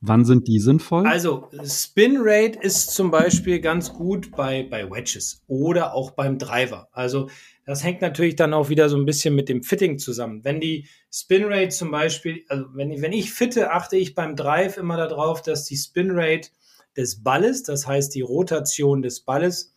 Wann 0.00 0.24
sind 0.24 0.46
die 0.46 0.60
sinnvoll? 0.60 1.06
Also 1.06 1.48
Spin 1.64 2.18
Rate 2.20 2.58
ist 2.58 2.90
zum 2.90 3.10
Beispiel 3.10 3.60
ganz 3.60 3.92
gut 3.92 4.30
bei, 4.32 4.62
bei 4.62 4.90
Wedges 4.90 5.42
oder 5.46 5.94
auch 5.94 6.10
beim 6.10 6.38
Driver. 6.38 6.88
Also 6.92 7.30
das 7.64 7.82
hängt 7.82 8.02
natürlich 8.02 8.36
dann 8.36 8.54
auch 8.54 8.68
wieder 8.68 8.88
so 8.88 8.96
ein 8.96 9.06
bisschen 9.06 9.34
mit 9.34 9.48
dem 9.48 9.62
Fitting 9.62 9.98
zusammen. 9.98 10.44
Wenn 10.44 10.60
die 10.60 10.86
Spin 11.10 11.44
Rate 11.44 11.70
zum 11.70 11.90
Beispiel, 11.90 12.44
also 12.48 12.66
wenn, 12.74 13.00
wenn 13.00 13.12
ich 13.12 13.32
fitte, 13.32 13.72
achte 13.72 13.96
ich 13.96 14.14
beim 14.14 14.36
Drive 14.36 14.76
immer 14.76 14.96
darauf, 14.96 15.42
dass 15.42 15.64
die 15.64 15.76
Spin 15.76 16.10
Rate 16.12 16.50
des 16.96 17.22
Balles, 17.22 17.62
das 17.62 17.86
heißt 17.86 18.14
die 18.14 18.20
Rotation 18.20 19.02
des 19.02 19.20
Balles, 19.20 19.74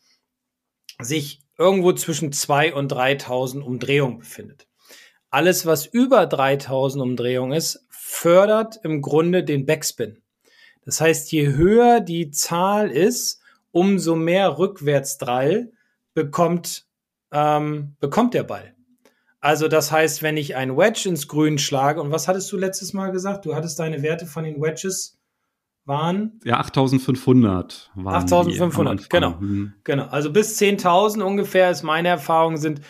sich 1.02 1.42
irgendwo 1.58 1.94
zwischen 1.94 2.32
2 2.32 2.74
und 2.74 2.90
3000 2.90 3.64
Umdrehungen 3.64 4.20
befindet. 4.20 4.68
Alles, 5.32 5.66
was 5.66 5.86
über 5.86 6.26
3000 6.26 7.04
Umdrehungen 7.04 7.54
ist, 7.54 7.86
fördert 8.10 8.80
im 8.84 9.04
Grunde 9.04 9.44
den 9.44 9.68
Backspin. 9.68 10.18
Das 10.84 11.00
heißt, 11.00 11.32
je 11.32 11.54
höher 11.54 12.02
die 12.02 12.32
Zahl 12.32 12.90
ist, 12.90 13.40
umso 13.72 14.16
mehr 14.16 14.58
Rückwärtsdrall 14.58 15.72
bekommt, 16.16 16.88
ähm, 17.32 17.96
bekommt 18.00 18.34
der 18.34 18.44
Ball. 18.44 18.74
Also 19.42 19.68
das 19.68 19.92
heißt, 19.92 20.24
wenn 20.24 20.38
ich 20.38 20.56
ein 20.56 20.76
Wedge 20.76 21.08
ins 21.08 21.28
Grün 21.28 21.60
schlage, 21.60 22.02
und 22.02 22.12
was 22.12 22.28
hattest 22.28 22.52
du 22.52 22.58
letztes 22.58 22.94
Mal 22.94 23.12
gesagt? 23.12 23.46
Du 23.46 23.54
hattest 23.56 23.78
deine 23.78 24.02
Werte 24.02 24.26
von 24.26 24.44
den 24.44 24.60
Wedges 24.60 25.20
waren? 25.86 26.42
Ja, 26.44 26.58
8500 26.58 27.92
waren 27.94 28.16
8500, 28.16 29.10
genau. 29.12 29.38
Mhm. 29.40 29.74
Genau. 29.84 30.06
Also 30.08 30.34
bis 30.34 30.60
10.000 30.60 31.22
ungefähr 31.22 31.70
ist 31.70 31.84
meine 31.84 32.08
Erfahrung 32.08 32.58
sind, 32.58 32.82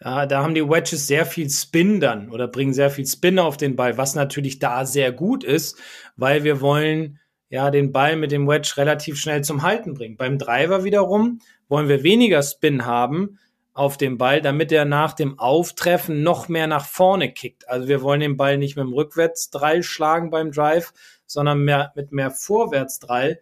ja, 0.00 0.26
da 0.26 0.42
haben 0.42 0.54
die 0.54 0.68
Wedges 0.68 1.06
sehr 1.06 1.26
viel 1.26 1.50
Spin 1.50 2.00
dann 2.00 2.30
oder 2.30 2.48
bringen 2.48 2.72
sehr 2.72 2.90
viel 2.90 3.06
Spin 3.06 3.38
auf 3.38 3.56
den 3.56 3.76
Ball, 3.76 3.96
was 3.96 4.14
natürlich 4.14 4.58
da 4.58 4.86
sehr 4.86 5.12
gut 5.12 5.44
ist, 5.44 5.76
weil 6.16 6.44
wir 6.44 6.60
wollen 6.60 7.18
ja 7.48 7.70
den 7.70 7.92
Ball 7.92 8.16
mit 8.16 8.30
dem 8.30 8.46
Wedge 8.46 8.74
relativ 8.76 9.18
schnell 9.18 9.42
zum 9.42 9.62
Halten 9.62 9.94
bringen. 9.94 10.16
Beim 10.16 10.38
Driver 10.38 10.84
wiederum 10.84 11.40
wollen 11.68 11.88
wir 11.88 12.02
weniger 12.02 12.42
Spin 12.42 12.84
haben, 12.86 13.38
auf 13.78 13.96
dem 13.96 14.18
Ball, 14.18 14.42
damit 14.42 14.72
er 14.72 14.84
nach 14.84 15.12
dem 15.12 15.38
Auftreffen 15.38 16.24
noch 16.24 16.48
mehr 16.48 16.66
nach 16.66 16.84
vorne 16.84 17.32
kickt. 17.32 17.68
Also 17.68 17.86
wir 17.86 18.02
wollen 18.02 18.18
den 18.18 18.36
Ball 18.36 18.58
nicht 18.58 18.74
mit 18.74 18.84
dem 18.84 18.92
Rückwärtsdrall 18.92 19.84
schlagen 19.84 20.30
beim 20.30 20.50
Drive, 20.50 20.92
sondern 21.26 21.64
mehr, 21.64 21.92
mit 21.94 22.10
mehr 22.10 22.32
Vorwärtsdrall 22.32 23.38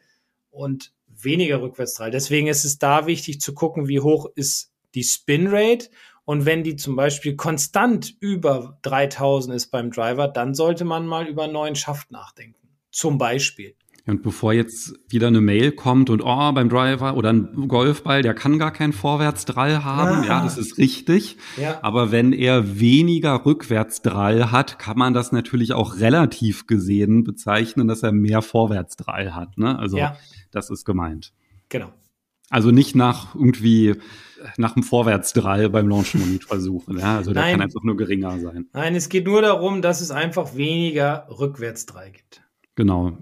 und 0.51 0.92
weniger 1.07 1.62
Rückwärtsdrall. 1.62 2.11
Deswegen 2.11 2.49
ist 2.49 2.66
es 2.66 2.79
da 2.79 3.07
wichtig 3.07 3.40
zu 3.40 3.55
gucken, 3.55 3.88
wie 3.88 4.01
hoch 4.01 4.31
ist 4.35 4.73
die 4.95 5.05
Spin 5.05 5.47
Rate. 5.49 5.88
Und 6.26 6.44
wenn 6.44 6.64
die 6.64 6.74
zum 6.74 6.96
Beispiel 6.96 7.36
konstant 7.36 8.14
über 8.20 8.78
3000 8.82 9.54
ist 9.54 9.68
beim 9.68 9.92
Driver, 9.92 10.26
dann 10.26 10.54
sollte 10.54 10.84
man 10.84 11.06
mal 11.06 11.26
über 11.26 11.44
einen 11.44 11.52
neuen 11.52 11.76
Schaft 11.76 12.10
nachdenken. 12.10 12.68
Zum 12.90 13.16
Beispiel. 13.16 13.76
Und 14.06 14.22
bevor 14.22 14.52
jetzt 14.52 14.94
wieder 15.08 15.28
eine 15.28 15.40
Mail 15.40 15.70
kommt 15.72 16.10
und 16.10 16.22
oh, 16.22 16.52
beim 16.52 16.68
Driver 16.68 17.16
oder 17.16 17.32
ein 17.32 17.68
Golfball, 17.68 18.22
der 18.22 18.34
kann 18.34 18.58
gar 18.58 18.72
keinen 18.72 18.92
Vorwärtsdrall 18.92 19.84
haben. 19.84 20.24
Ah. 20.24 20.26
Ja, 20.26 20.42
das 20.42 20.58
ist 20.58 20.78
richtig. 20.78 21.36
Ja. 21.56 21.78
Aber 21.82 22.10
wenn 22.10 22.32
er 22.32 22.78
weniger 22.80 23.46
Rückwärtsdrall 23.46 24.50
hat, 24.50 24.80
kann 24.80 24.98
man 24.98 25.14
das 25.14 25.30
natürlich 25.30 25.72
auch 25.74 25.98
relativ 25.98 26.66
gesehen 26.66 27.22
bezeichnen, 27.22 27.86
dass 27.86 28.02
er 28.02 28.12
mehr 28.12 28.42
Vorwärtsdrall 28.42 29.34
hat. 29.34 29.58
Ne? 29.58 29.78
Also 29.78 29.98
ja. 29.98 30.16
das 30.50 30.70
ist 30.70 30.84
gemeint. 30.84 31.32
Genau. 31.68 31.92
Also 32.50 32.70
nicht 32.70 32.94
nach 32.94 33.35
irgendwie 33.35 33.94
nach 34.56 34.74
dem 34.74 34.82
Vorwärtsdrall 34.82 35.68
beim 35.70 35.88
Launch 35.88 36.14
Monitor 36.14 36.61
suchen. 36.61 36.98
Ja? 36.98 37.16
Also 37.16 37.32
der 37.32 37.42
Nein. 37.42 37.52
kann 37.52 37.62
einfach 37.62 37.82
nur 37.82 37.96
geringer 37.96 38.38
sein. 38.38 38.66
Nein, 38.72 38.94
es 38.94 39.09
geht 39.09 39.26
nur 39.26 39.42
darum, 39.42 39.82
dass 39.82 40.00
es 40.00 40.11
einfach 40.11 40.54
weniger 40.56 41.26
Rückwärtsdrall 41.30 42.11
gibt. 42.11 42.42
Genau. 42.76 43.16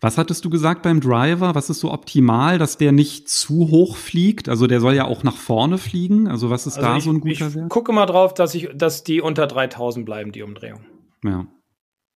Was 0.00 0.18
hattest 0.18 0.44
du 0.44 0.50
gesagt 0.50 0.82
beim 0.82 1.00
Driver? 1.00 1.54
Was 1.54 1.70
ist 1.70 1.80
so 1.80 1.92
optimal, 1.92 2.58
dass 2.58 2.76
der 2.76 2.92
nicht 2.92 3.28
zu 3.28 3.70
hoch 3.70 3.96
fliegt? 3.96 4.48
Also 4.48 4.66
der 4.66 4.80
soll 4.80 4.94
ja 4.94 5.06
auch 5.06 5.22
nach 5.22 5.36
vorne 5.36 5.78
fliegen. 5.78 6.26
Also 6.26 6.50
was 6.50 6.66
ist 6.66 6.76
also 6.76 6.88
da 6.88 6.96
ich, 6.96 7.04
so 7.04 7.10
ein 7.10 7.20
guter 7.20 7.48
ich 7.48 7.54
Wert? 7.54 7.70
Gucke 7.70 7.92
mal 7.92 8.06
drauf, 8.06 8.34
dass 8.34 8.54
ich, 8.54 8.68
dass 8.74 9.04
die 9.04 9.20
unter 9.20 9.46
3000 9.46 10.04
bleiben, 10.04 10.32
die 10.32 10.42
Umdrehung. 10.42 10.80
Ja. 11.24 11.46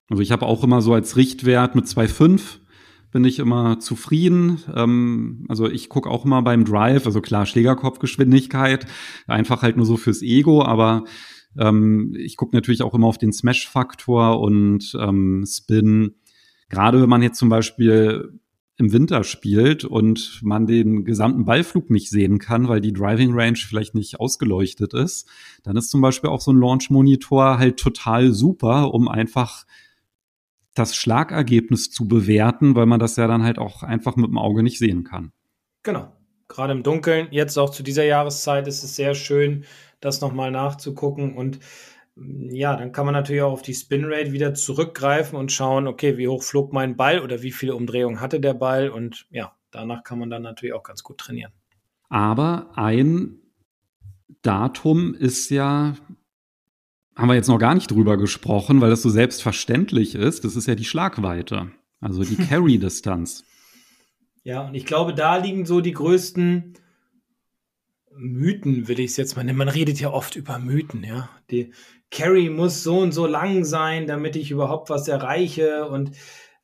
Also 0.09 0.21
ich 0.21 0.31
habe 0.31 0.45
auch 0.45 0.63
immer 0.63 0.81
so 0.81 0.93
als 0.93 1.15
Richtwert 1.15 1.75
mit 1.75 1.85
2,5 1.85 2.59
bin 3.11 3.25
ich 3.25 3.39
immer 3.39 3.79
zufrieden. 3.79 4.59
Ähm, 4.73 5.45
also 5.49 5.69
ich 5.69 5.89
gucke 5.89 6.09
auch 6.09 6.25
immer 6.25 6.41
beim 6.41 6.65
Drive, 6.65 7.05
also 7.05 7.21
klar, 7.21 7.45
Schlägerkopfgeschwindigkeit, 7.45 8.87
einfach 9.27 9.61
halt 9.61 9.77
nur 9.77 9.85
so 9.85 9.97
fürs 9.97 10.21
Ego, 10.21 10.63
aber 10.63 11.03
ähm, 11.57 12.15
ich 12.17 12.37
gucke 12.37 12.55
natürlich 12.55 12.81
auch 12.81 12.93
immer 12.93 13.07
auf 13.07 13.17
den 13.17 13.33
Smash-Faktor 13.33 14.39
und 14.39 14.95
ähm, 14.99 15.45
Spin 15.45 16.15
Gerade 16.71 17.01
wenn 17.01 17.09
man 17.09 17.21
jetzt 17.21 17.37
zum 17.37 17.49
Beispiel 17.49 18.39
im 18.77 18.93
Winter 18.93 19.25
spielt 19.25 19.83
und 19.83 20.39
man 20.41 20.67
den 20.67 21.03
gesamten 21.03 21.43
Ballflug 21.43 21.89
nicht 21.89 22.09
sehen 22.09 22.39
kann, 22.39 22.69
weil 22.69 22.79
die 22.79 22.93
Driving 22.93 23.33
Range 23.33 23.57
vielleicht 23.57 23.93
nicht 23.93 24.21
ausgeleuchtet 24.21 24.93
ist, 24.93 25.27
dann 25.63 25.75
ist 25.75 25.89
zum 25.89 25.99
Beispiel 25.99 26.29
auch 26.29 26.39
so 26.39 26.51
ein 26.53 26.59
Launch 26.59 26.89
Monitor 26.89 27.59
halt 27.59 27.77
total 27.77 28.31
super, 28.31 28.93
um 28.93 29.09
einfach 29.09 29.65
das 30.73 30.95
Schlagergebnis 30.95 31.91
zu 31.91 32.07
bewerten, 32.07 32.75
weil 32.75 32.85
man 32.85 32.99
das 32.99 33.15
ja 33.15 33.27
dann 33.27 33.43
halt 33.43 33.59
auch 33.59 33.83
einfach 33.83 34.15
mit 34.15 34.27
dem 34.27 34.37
Auge 34.37 34.63
nicht 34.63 34.79
sehen 34.79 35.03
kann. 35.03 35.31
Genau. 35.83 36.15
Gerade 36.47 36.73
im 36.73 36.83
Dunkeln, 36.83 37.27
jetzt 37.31 37.57
auch 37.57 37.69
zu 37.69 37.81
dieser 37.81 38.03
Jahreszeit 38.03 38.67
ist 38.67 38.83
es 38.83 38.95
sehr 38.95 39.15
schön, 39.15 39.63
das 40.01 40.19
nochmal 40.19 40.51
nachzugucken 40.51 41.35
und 41.35 41.59
ja, 42.15 42.75
dann 42.75 42.91
kann 42.91 43.05
man 43.05 43.13
natürlich 43.13 43.41
auch 43.41 43.53
auf 43.53 43.61
die 43.61 43.73
Spinrate 43.73 44.33
wieder 44.33 44.53
zurückgreifen 44.53 45.37
und 45.37 45.51
schauen, 45.51 45.87
okay, 45.87 46.17
wie 46.17 46.27
hoch 46.27 46.43
flog 46.43 46.73
mein 46.73 46.97
Ball 46.97 47.21
oder 47.21 47.41
wie 47.41 47.51
viele 47.51 47.73
Umdrehungen 47.73 48.19
hatte 48.19 48.41
der 48.41 48.53
Ball 48.53 48.89
und 48.89 49.27
ja, 49.29 49.55
danach 49.71 50.03
kann 50.03 50.19
man 50.19 50.29
dann 50.29 50.41
natürlich 50.41 50.73
auch 50.73 50.83
ganz 50.83 51.03
gut 51.03 51.19
trainieren. 51.19 51.53
Aber 52.09 52.71
ein 52.75 53.39
Datum 54.41 55.13
ist 55.13 55.49
ja, 55.49 55.95
haben 57.21 57.29
wir 57.29 57.35
jetzt 57.35 57.47
noch 57.47 57.59
gar 57.59 57.75
nicht 57.75 57.91
drüber 57.91 58.17
gesprochen, 58.17 58.81
weil 58.81 58.89
das 58.89 59.01
so 59.01 59.09
selbstverständlich 59.09 60.15
ist, 60.15 60.43
das 60.43 60.55
ist 60.55 60.67
ja 60.67 60.75
die 60.75 60.85
Schlagweite, 60.85 61.71
also 61.99 62.23
die 62.23 62.35
Carry-Distanz. 62.47 63.45
Ja, 64.43 64.67
und 64.67 64.73
ich 64.73 64.85
glaube, 64.85 65.13
da 65.13 65.37
liegen 65.37 65.65
so 65.65 65.81
die 65.81 65.93
größten 65.93 66.73
Mythen, 68.13 68.87
will 68.87 68.99
ich 68.99 69.11
es 69.11 69.17
jetzt 69.17 69.35
mal 69.35 69.43
nennen. 69.43 69.57
Man 69.57 69.69
redet 69.69 69.99
ja 69.99 70.11
oft 70.11 70.35
über 70.35 70.57
Mythen, 70.59 71.03
ja. 71.03 71.29
Die, 71.51 71.71
Carry 72.11 72.49
muss 72.49 72.83
so 72.83 72.99
und 72.99 73.13
so 73.13 73.25
lang 73.25 73.63
sein, 73.63 74.05
damit 74.05 74.35
ich 74.35 74.51
überhaupt 74.51 74.89
was 74.89 75.07
erreiche 75.07 75.87
und 75.87 76.11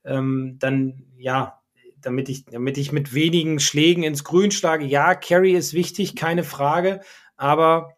ähm, 0.04 0.58
dann, 0.60 1.06
ja, 1.18 1.62
damit 2.02 2.30
ich, 2.30 2.46
damit 2.46 2.78
ich 2.78 2.92
mit 2.92 3.14
wenigen 3.14 3.60
Schlägen 3.60 4.04
ins 4.04 4.24
Grün 4.24 4.52
schlage. 4.52 4.86
Ja, 4.86 5.16
Carry 5.16 5.54
ist 5.54 5.74
wichtig, 5.74 6.16
keine 6.16 6.44
Frage, 6.44 7.00
aber 7.38 7.97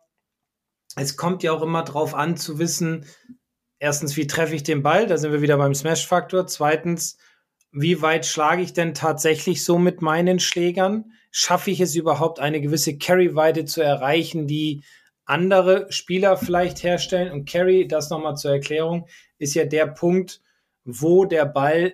es 1.01 1.17
kommt 1.17 1.43
ja 1.43 1.51
auch 1.53 1.62
immer 1.62 1.83
drauf 1.83 2.13
an 2.13 2.38
zu 2.38 2.59
wissen, 2.59 3.05
erstens, 3.79 4.17
wie 4.17 4.27
treffe 4.27 4.55
ich 4.55 4.63
den 4.63 4.83
Ball? 4.83 5.07
Da 5.07 5.17
sind 5.17 5.31
wir 5.31 5.41
wieder 5.41 5.57
beim 5.57 5.73
Smash-Faktor. 5.73 6.47
Zweitens, 6.47 7.17
wie 7.71 8.01
weit 8.01 8.25
schlage 8.25 8.62
ich 8.62 8.73
denn 8.73 8.93
tatsächlich 8.93 9.63
so 9.63 9.77
mit 9.77 10.01
meinen 10.01 10.39
Schlägern? 10.39 11.12
Schaffe 11.31 11.71
ich 11.71 11.79
es 11.79 11.95
überhaupt, 11.95 12.39
eine 12.39 12.62
gewisse 12.62 12.97
Carry-Weite 12.97 13.65
zu 13.65 13.81
erreichen, 13.81 14.47
die 14.47 14.83
andere 15.25 15.91
Spieler 15.91 16.38
vielleicht 16.38 16.83
herstellen. 16.83 17.31
Und 17.31 17.47
Carry, 17.47 17.88
das 17.88 18.09
nochmal 18.09 18.35
zur 18.35 18.51
Erklärung, 18.51 19.07
ist 19.38 19.53
ja 19.53 19.65
der 19.65 19.85
Punkt, 19.85 20.41
wo 20.83 21.25
der 21.25 21.45
Ball 21.45 21.93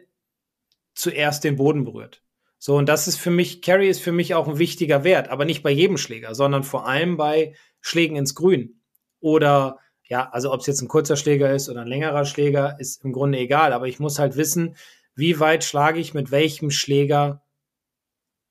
zuerst 0.93 1.43
den 1.43 1.57
Boden 1.57 1.83
berührt. 1.83 2.23
So, 2.57 2.77
und 2.77 2.87
das 2.87 3.07
ist 3.07 3.17
für 3.17 3.31
mich, 3.31 3.61
Carry 3.61 3.89
ist 3.89 3.99
für 3.99 4.13
mich 4.13 4.33
auch 4.33 4.47
ein 4.47 4.57
wichtiger 4.57 5.03
Wert, 5.03 5.27
aber 5.27 5.43
nicht 5.43 5.61
bei 5.61 5.69
jedem 5.69 5.97
Schläger, 5.97 6.33
sondern 6.33 6.63
vor 6.63 6.87
allem 6.87 7.17
bei 7.17 7.53
Schlägen 7.81 8.15
ins 8.15 8.33
Grün. 8.33 8.81
Oder, 9.19 9.79
ja, 10.03 10.29
also 10.29 10.51
ob 10.53 10.61
es 10.61 10.67
jetzt 10.67 10.81
ein 10.81 10.87
kurzer 10.87 11.15
Schläger 11.15 11.53
ist 11.53 11.69
oder 11.69 11.81
ein 11.81 11.87
längerer 11.87 12.25
Schläger, 12.25 12.77
ist 12.79 13.03
im 13.03 13.11
Grunde 13.11 13.37
egal. 13.37 13.73
Aber 13.73 13.87
ich 13.87 13.99
muss 13.99 14.19
halt 14.19 14.35
wissen, 14.37 14.75
wie 15.15 15.39
weit 15.39 15.63
schlage 15.63 15.99
ich 15.99 16.13
mit 16.13 16.31
welchem 16.31 16.71
Schläger, 16.71 17.43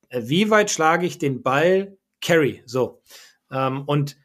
äh, 0.08 0.22
wie 0.24 0.50
weit 0.50 0.70
schlage 0.70 1.06
ich 1.06 1.18
den 1.18 1.42
Ball 1.42 1.96
Carry. 2.20 2.62
So. 2.66 3.02
Ähm, 3.50 3.82
und 3.86 4.16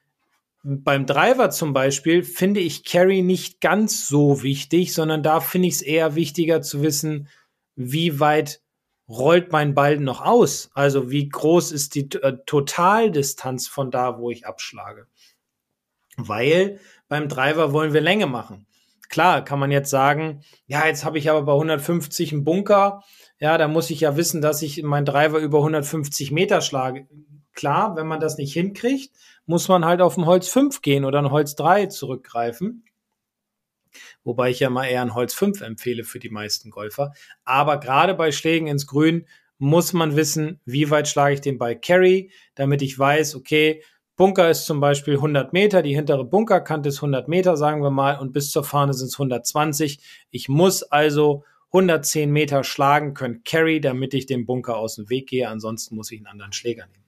beim 0.64 1.06
Driver 1.06 1.50
zum 1.50 1.74
Beispiel 1.74 2.24
finde 2.24 2.60
ich 2.60 2.84
Carry 2.84 3.22
nicht 3.22 3.62
ganz 3.62 4.08
so 4.08 4.44
wichtig, 4.44 4.94
sondern 4.94 5.24
da 5.24 5.40
finde 5.40 5.68
ich 5.68 5.76
es 5.76 5.82
eher 5.82 6.16
wichtiger 6.16 6.62
zu 6.62 6.82
wissen, 6.82 7.30
wie 7.76 8.20
weit 8.20 8.62
rollt 9.08 9.52
mein 9.52 9.74
Ball 9.74 9.98
noch 9.98 10.22
aus? 10.22 10.70
Also 10.74 11.10
wie 11.10 11.30
groß 11.30 11.72
ist 11.72 11.96
die 11.96 12.12
äh, 12.22 12.38
Totaldistanz 12.46 13.68
von 13.68 13.90
da, 13.90 14.20
wo 14.20 14.30
ich 14.30 14.46
abschlage? 14.46 15.08
Weil 16.28 16.80
beim 17.08 17.28
Driver 17.30 17.74
wollen 17.74 17.94
wir 17.94 18.02
Länge 18.02 18.28
machen. 18.28 18.66
Klar, 19.10 19.44
kann 19.44 19.60
man 19.60 19.72
jetzt 19.72 19.90
sagen, 19.90 20.44
ja, 20.68 20.86
jetzt 20.86 21.04
habe 21.04 21.18
ich 21.18 21.30
aber 21.30 21.42
bei 21.42 21.54
150 21.54 22.32
einen 22.32 22.44
Bunker. 22.44 23.04
Ja, 23.40 23.58
da 23.58 23.68
muss 23.68 23.90
ich 23.90 24.02
ja 24.02 24.16
wissen, 24.18 24.42
dass 24.42 24.62
ich 24.62 24.84
meinen 24.84 25.06
Driver 25.06 25.40
über 25.40 25.60
150 25.60 26.32
Meter 26.32 26.62
schlage. 26.62 27.08
Klar, 27.54 27.96
wenn 27.96 28.08
man 28.08 28.20
das 28.20 28.38
nicht 28.38 28.54
hinkriegt, 28.54 29.12
muss 29.46 29.68
man 29.68 29.84
halt 29.84 30.02
auf 30.02 30.16
ein 30.18 30.28
Holz 30.28 30.48
5 30.48 30.82
gehen 30.82 31.06
oder 31.06 31.20
ein 31.20 31.32
Holz 31.32 31.56
3 31.56 31.88
zurückgreifen. 31.88 32.86
Wobei 34.24 34.52
ich 34.52 34.60
ja 34.60 34.70
mal 34.70 34.86
eher 34.86 35.02
ein 35.02 35.16
Holz 35.16 35.34
5 35.34 35.62
empfehle 35.62 36.04
für 36.04 36.20
die 36.20 36.30
meisten 36.30 36.70
Golfer. 36.70 37.14
Aber 37.46 37.80
gerade 37.80 38.14
bei 38.14 38.32
Schlägen 38.32 38.68
ins 38.68 38.86
Grün 38.86 39.26
muss 39.58 39.92
man 39.92 40.16
wissen, 40.16 40.60
wie 40.66 40.90
weit 40.90 41.08
schlage 41.08 41.34
ich 41.34 41.42
den 41.42 41.58
Ball 41.58 41.80
Carry, 41.80 42.32
damit 42.56 42.82
ich 42.82 42.98
weiß, 42.98 43.36
okay, 43.36 43.84
Bunker 44.20 44.50
ist 44.50 44.66
zum 44.66 44.82
Beispiel 44.82 45.14
100 45.14 45.54
Meter, 45.54 45.82
die 45.82 45.96
hintere 45.96 46.26
Bunkerkante 46.26 46.90
ist 46.90 46.98
100 46.98 47.30
Meter, 47.30 47.56
sagen 47.56 47.82
wir 47.82 47.90
mal, 47.90 48.20
und 48.20 48.34
bis 48.34 48.52
zur 48.52 48.66
Fahne 48.66 48.94
sind 48.94 49.08
es 49.08 49.14
120. 49.14 50.02
Ich 50.30 50.50
muss 50.50 50.84
also 50.84 51.46
110 51.68 52.30
Meter 52.30 52.66
schlagen 52.66 53.14
können, 53.14 53.46
Carry, 53.46 53.80
damit 53.80 54.14
ich 54.14 54.26
dem 54.26 54.46
Bunker 54.46 54.76
aus 54.76 54.96
dem 54.96 55.10
Weg 55.10 55.30
gehe. 55.30 55.48
Ansonsten 55.48 55.96
muss 55.96 56.12
ich 56.12 56.20
einen 56.20 56.28
anderen 56.28 56.52
Schläger 56.52 56.86
nehmen. 56.88 57.06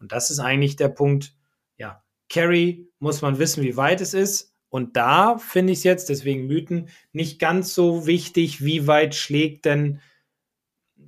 Und 0.00 0.12
das 0.12 0.30
ist 0.30 0.38
eigentlich 0.38 0.76
der 0.76 0.88
Punkt, 0.88 1.34
ja, 1.76 2.02
Carry 2.30 2.88
muss 2.98 3.20
man 3.20 3.38
wissen, 3.38 3.62
wie 3.62 3.76
weit 3.76 4.00
es 4.00 4.14
ist. 4.14 4.54
Und 4.70 4.96
da 4.96 5.36
finde 5.36 5.74
ich 5.74 5.80
es 5.80 5.84
jetzt, 5.84 6.08
deswegen 6.08 6.46
Mythen, 6.46 6.88
nicht 7.12 7.38
ganz 7.38 7.74
so 7.74 8.06
wichtig, 8.06 8.64
wie 8.64 8.86
weit 8.86 9.14
schlägt 9.14 9.66
denn 9.66 10.00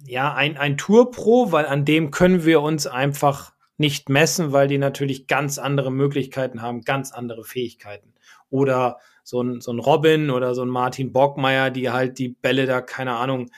ja 0.04 0.34
ein, 0.34 0.58
ein 0.58 0.76
Tour 0.76 1.10
Pro, 1.10 1.50
weil 1.50 1.64
an 1.64 1.86
dem 1.86 2.10
können 2.10 2.44
wir 2.44 2.60
uns 2.60 2.86
einfach 2.86 3.55
nicht 3.78 4.08
messen, 4.08 4.52
weil 4.52 4.68
die 4.68 4.78
natürlich 4.78 5.26
ganz 5.26 5.58
andere 5.58 5.92
Möglichkeiten 5.92 6.62
haben, 6.62 6.82
ganz 6.82 7.12
andere 7.12 7.44
Fähigkeiten. 7.44 8.14
oder 8.48 8.98
so 9.24 9.42
ein, 9.42 9.60
so 9.60 9.72
ein 9.72 9.80
Robin 9.80 10.30
oder 10.30 10.54
so 10.54 10.62
ein 10.62 10.68
Martin 10.68 11.12
Bockmeier, 11.12 11.70
die 11.70 11.90
halt 11.90 12.18
die 12.18 12.28
Bälle 12.28 12.66
da, 12.66 12.80
keine 12.80 13.16
Ahnung, 13.16 13.50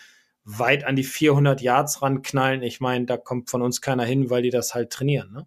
weit 0.45 0.85
an 0.85 0.97
die 0.97 1.05
400 1.05 1.61
Yards 1.61 2.01
ranknallen. 2.01 2.63
Ich 2.63 2.81
meine, 2.81 3.05
da 3.05 3.19
kommt 3.19 3.51
von 3.51 3.61
uns 3.61 3.83
keiner 3.83 4.05
hin, 4.05 4.31
weil 4.31 4.43
die 4.43 4.51
das 4.51 4.75
halt 4.75 4.91
trainieren. 4.91 5.31
Ne? 5.31 5.47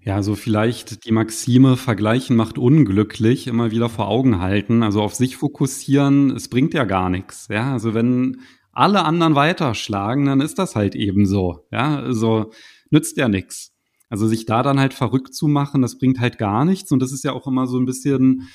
Ja, 0.00 0.22
so 0.22 0.34
vielleicht 0.34 1.04
die 1.04 1.12
Maxime 1.12 1.76
vergleichen 1.76 2.36
macht 2.36 2.56
unglücklich, 2.56 3.46
immer 3.46 3.70
wieder 3.70 3.90
vor 3.90 4.08
Augen 4.08 4.40
halten, 4.40 4.82
also 4.82 5.02
auf 5.02 5.14
sich 5.14 5.36
fokussieren, 5.36 6.30
es 6.30 6.48
bringt 6.48 6.72
ja 6.72 6.84
gar 6.84 7.10
nichts. 7.10 7.48
Ja, 7.50 7.72
also 7.72 7.92
wenn 7.92 8.40
alle 8.72 9.04
anderen 9.04 9.34
weiterschlagen, 9.34 10.26
dann 10.26 10.40
ist 10.40 10.58
das 10.58 10.74
halt 10.74 10.94
eben 10.94 11.26
so. 11.26 11.66
Ja, 11.70 12.00
also 12.00 12.50
nützt 12.90 13.18
ja 13.18 13.28
nichts. 13.28 13.73
Also 14.08 14.28
sich 14.28 14.46
da 14.46 14.62
dann 14.62 14.78
halt 14.78 14.94
verrückt 14.94 15.34
zu 15.34 15.48
machen, 15.48 15.82
das 15.82 15.98
bringt 15.98 16.20
halt 16.20 16.38
gar 16.38 16.64
nichts. 16.64 16.92
Und 16.92 17.00
das 17.00 17.12
ist 17.12 17.24
ja 17.24 17.32
auch 17.32 17.46
immer 17.46 17.66
so 17.66 17.78
ein 17.78 17.86
bisschen 17.86 18.48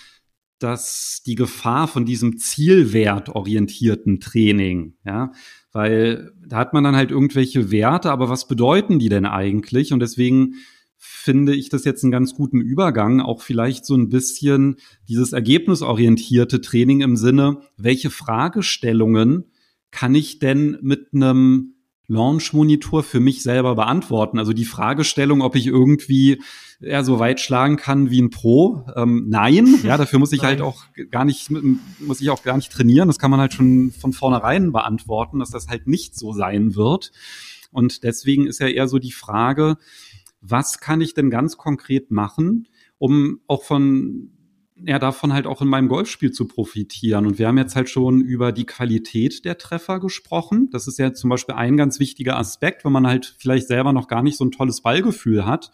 dass 0.59 1.23
die 1.25 1.35
Gefahr 1.35 1.88
von 1.88 2.05
diesem 2.05 2.38
zielwertorientierten 2.38 4.19
Training, 4.19 4.95
ja, 5.05 5.31
weil 5.71 6.31
da 6.45 6.57
hat 6.57 6.73
man 6.73 6.83
dann 6.83 6.95
halt 6.95 7.12
irgendwelche 7.12 7.71
Werte, 7.71 8.12
aber 8.12 8.29
was 8.29 8.47
bedeuten 8.47 8.99
die 8.99 9.09
denn 9.09 9.25
eigentlich? 9.25 9.93
Und 9.93 10.01
deswegen 10.01 10.55
finde 10.97 11.55
ich 11.55 11.69
das 11.69 11.85
jetzt 11.85 12.03
einen 12.03 12.12
ganz 12.12 12.35
guten 12.35 12.59
Übergang, 12.59 13.21
auch 13.21 13.41
vielleicht 13.41 13.85
so 13.85 13.95
ein 13.95 14.09
bisschen 14.09 14.75
dieses 15.07 15.31
ergebnisorientierte 15.31 16.59
Training 16.59 17.01
im 17.01 17.15
Sinne, 17.15 17.62
welche 17.77 18.09
Fragestellungen 18.09 19.45
kann 19.91 20.13
ich 20.13 20.39
denn 20.39 20.77
mit 20.81 21.13
einem 21.13 21.75
Launch-Monitor 22.09 23.03
für 23.03 23.19
mich 23.19 23.43
selber 23.43 23.75
beantworten. 23.75 24.39
Also 24.39 24.51
die 24.51 24.65
Fragestellung, 24.65 25.41
ob 25.41 25.55
ich 25.55 25.67
irgendwie 25.67 26.41
ja, 26.81 27.03
so 27.03 27.19
weit 27.19 27.39
schlagen 27.39 27.77
kann 27.77 28.09
wie 28.09 28.21
ein 28.21 28.29
Pro, 28.29 28.85
ähm, 28.95 29.25
nein. 29.29 29.67
Ja, 29.83 29.97
dafür 29.97 30.19
muss 30.19 30.31
ich 30.31 30.43
halt 30.43 30.61
auch 30.61 30.83
gar 31.11 31.23
nicht, 31.23 31.49
muss 31.99 32.21
ich 32.21 32.29
auch 32.29 32.43
gar 32.43 32.57
nicht 32.57 32.71
trainieren. 32.71 33.07
Das 33.07 33.19
kann 33.19 33.31
man 33.31 33.39
halt 33.39 33.53
schon 33.53 33.91
von 33.91 34.11
vornherein 34.11 34.71
beantworten, 34.71 35.39
dass 35.39 35.51
das 35.51 35.67
halt 35.67 35.87
nicht 35.87 36.17
so 36.17 36.33
sein 36.33 36.75
wird. 36.75 37.11
Und 37.71 38.03
deswegen 38.03 38.47
ist 38.47 38.59
ja 38.59 38.67
eher 38.67 38.87
so 38.87 38.97
die 38.97 39.11
Frage, 39.11 39.77
was 40.41 40.79
kann 40.79 41.01
ich 41.01 41.13
denn 41.13 41.29
ganz 41.29 41.57
konkret 41.57 42.11
machen, 42.11 42.67
um 42.97 43.39
auch 43.47 43.63
von 43.63 44.31
ja, 44.85 44.99
davon 44.99 45.33
halt 45.33 45.47
auch 45.47 45.61
in 45.61 45.67
meinem 45.67 45.87
Golfspiel 45.87 46.31
zu 46.31 46.47
profitieren. 46.47 47.25
Und 47.25 47.39
wir 47.39 47.47
haben 47.47 47.57
jetzt 47.57 47.75
halt 47.75 47.89
schon 47.89 48.21
über 48.21 48.51
die 48.51 48.65
Qualität 48.65 49.45
der 49.45 49.57
Treffer 49.57 49.99
gesprochen. 49.99 50.69
Das 50.71 50.87
ist 50.87 50.99
ja 50.99 51.13
zum 51.13 51.29
Beispiel 51.29 51.55
ein 51.55 51.77
ganz 51.77 51.99
wichtiger 51.99 52.37
Aspekt, 52.37 52.85
wenn 52.85 52.91
man 52.91 53.07
halt 53.07 53.35
vielleicht 53.37 53.67
selber 53.67 53.93
noch 53.93 54.07
gar 54.07 54.23
nicht 54.23 54.37
so 54.37 54.45
ein 54.45 54.51
tolles 54.51 54.81
Ballgefühl 54.81 55.45
hat 55.45 55.71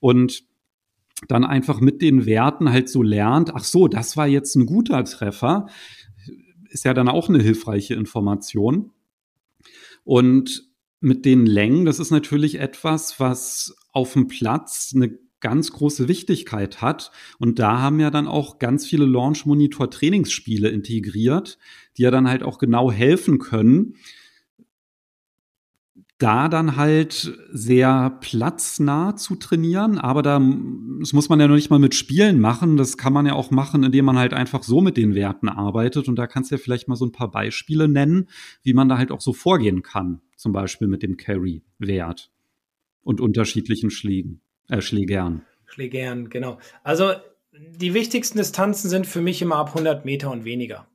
und 0.00 0.44
dann 1.26 1.44
einfach 1.44 1.80
mit 1.80 2.00
den 2.00 2.26
Werten 2.26 2.70
halt 2.70 2.88
so 2.88 3.02
lernt, 3.02 3.54
ach 3.54 3.64
so, 3.64 3.88
das 3.88 4.16
war 4.16 4.28
jetzt 4.28 4.54
ein 4.54 4.66
guter 4.66 5.04
Treffer, 5.04 5.66
ist 6.68 6.84
ja 6.84 6.94
dann 6.94 7.08
auch 7.08 7.28
eine 7.28 7.42
hilfreiche 7.42 7.94
Information. 7.94 8.92
Und 10.04 10.68
mit 11.00 11.24
den 11.24 11.46
Längen, 11.46 11.84
das 11.84 11.98
ist 11.98 12.10
natürlich 12.10 12.60
etwas, 12.60 13.18
was 13.18 13.76
auf 13.92 14.12
dem 14.12 14.28
Platz 14.28 14.92
eine 14.94 15.18
ganz 15.40 15.72
große 15.72 16.08
Wichtigkeit 16.08 16.82
hat. 16.82 17.10
Und 17.38 17.58
da 17.58 17.80
haben 17.80 18.00
ja 18.00 18.10
dann 18.10 18.26
auch 18.26 18.58
ganz 18.58 18.86
viele 18.86 19.06
Launch 19.06 19.46
Monitor 19.46 19.90
Trainingsspiele 19.90 20.68
integriert, 20.68 21.58
die 21.96 22.02
ja 22.02 22.10
dann 22.10 22.28
halt 22.28 22.42
auch 22.42 22.58
genau 22.58 22.90
helfen 22.90 23.38
können, 23.38 23.94
da 26.18 26.48
dann 26.48 26.74
halt 26.74 27.32
sehr 27.52 28.18
platznah 28.20 29.14
zu 29.14 29.36
trainieren, 29.36 29.98
aber 29.98 30.22
da 30.22 30.40
das 30.98 31.12
muss 31.12 31.28
man 31.28 31.38
ja 31.38 31.46
noch 31.46 31.54
nicht 31.54 31.70
mal 31.70 31.78
mit 31.78 31.94
Spielen 31.94 32.40
machen, 32.40 32.76
das 32.76 32.96
kann 32.96 33.12
man 33.12 33.24
ja 33.24 33.34
auch 33.34 33.52
machen, 33.52 33.84
indem 33.84 34.04
man 34.04 34.18
halt 34.18 34.34
einfach 34.34 34.64
so 34.64 34.80
mit 34.80 34.96
den 34.96 35.14
Werten 35.14 35.48
arbeitet. 35.48 36.08
Und 36.08 36.16
da 36.16 36.26
kannst 36.26 36.50
du 36.50 36.56
ja 36.56 36.60
vielleicht 36.60 36.88
mal 36.88 36.96
so 36.96 37.06
ein 37.06 37.12
paar 37.12 37.30
Beispiele 37.30 37.86
nennen, 37.86 38.28
wie 38.64 38.74
man 38.74 38.88
da 38.88 38.98
halt 38.98 39.12
auch 39.12 39.20
so 39.20 39.32
vorgehen 39.32 39.82
kann, 39.82 40.20
zum 40.36 40.52
Beispiel 40.52 40.88
mit 40.88 41.04
dem 41.04 41.16
Carry-Wert 41.16 42.32
und 43.04 43.20
unterschiedlichen 43.20 43.90
Schlägen 43.90 44.40
äh, 44.68 44.80
Schlägern. 44.80 45.44
Schlägern, 45.66 46.28
genau. 46.28 46.58
Also 46.82 47.12
die 47.52 47.94
wichtigsten 47.94 48.38
Distanzen 48.38 48.88
sind 48.88 49.06
für 49.06 49.20
mich 49.20 49.42
immer 49.42 49.56
ab 49.56 49.68
100 49.68 50.04
Meter 50.04 50.30
und 50.30 50.44
weniger. 50.44 50.86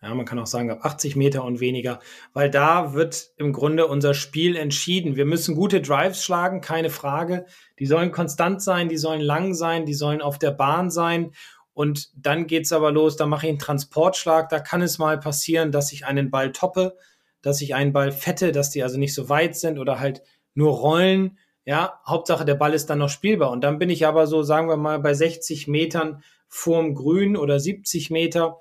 Ja, 0.00 0.14
man 0.14 0.26
kann 0.26 0.38
auch 0.38 0.46
sagen 0.46 0.70
ab 0.70 0.84
80 0.84 1.16
Meter 1.16 1.44
und 1.44 1.58
weniger, 1.58 1.98
weil 2.32 2.50
da 2.50 2.94
wird 2.94 3.32
im 3.36 3.52
Grunde 3.52 3.88
unser 3.88 4.14
Spiel 4.14 4.54
entschieden. 4.54 5.16
Wir 5.16 5.24
müssen 5.24 5.56
gute 5.56 5.80
Drives 5.80 6.22
schlagen, 6.22 6.60
keine 6.60 6.88
Frage. 6.88 7.46
Die 7.80 7.86
sollen 7.86 8.12
konstant 8.12 8.62
sein, 8.62 8.88
die 8.88 8.96
sollen 8.96 9.20
lang 9.20 9.54
sein, 9.54 9.86
die 9.86 9.94
sollen 9.94 10.22
auf 10.22 10.38
der 10.38 10.52
Bahn 10.52 10.90
sein. 10.90 11.32
Und 11.74 12.10
dann 12.14 12.46
geht's 12.46 12.72
aber 12.72 12.92
los, 12.92 13.16
da 13.16 13.26
mache 13.26 13.46
ich 13.46 13.50
einen 13.50 13.58
Transportschlag. 13.58 14.48
Da 14.50 14.60
kann 14.60 14.82
es 14.82 14.98
mal 14.98 15.18
passieren, 15.18 15.72
dass 15.72 15.92
ich 15.92 16.06
einen 16.06 16.30
Ball 16.30 16.52
toppe, 16.52 16.96
dass 17.42 17.60
ich 17.60 17.74
einen 17.74 17.92
Ball 17.92 18.12
fette, 18.12 18.52
dass 18.52 18.70
die 18.70 18.84
also 18.84 18.98
nicht 18.98 19.14
so 19.14 19.28
weit 19.28 19.56
sind 19.56 19.80
oder 19.80 19.98
halt 19.98 20.22
nur 20.54 20.74
rollen. 20.74 21.38
Ja, 21.68 22.00
Hauptsache 22.06 22.46
der 22.46 22.54
Ball 22.54 22.72
ist 22.72 22.86
dann 22.86 23.00
noch 23.00 23.10
spielbar. 23.10 23.50
Und 23.50 23.60
dann 23.62 23.78
bin 23.78 23.90
ich 23.90 24.06
aber 24.06 24.26
so, 24.26 24.42
sagen 24.42 24.70
wir 24.70 24.78
mal, 24.78 25.00
bei 25.00 25.12
60 25.12 25.68
Metern 25.68 26.22
vorm 26.48 26.94
Grün 26.94 27.36
oder 27.36 27.60
70 27.60 28.08
Meter. 28.08 28.56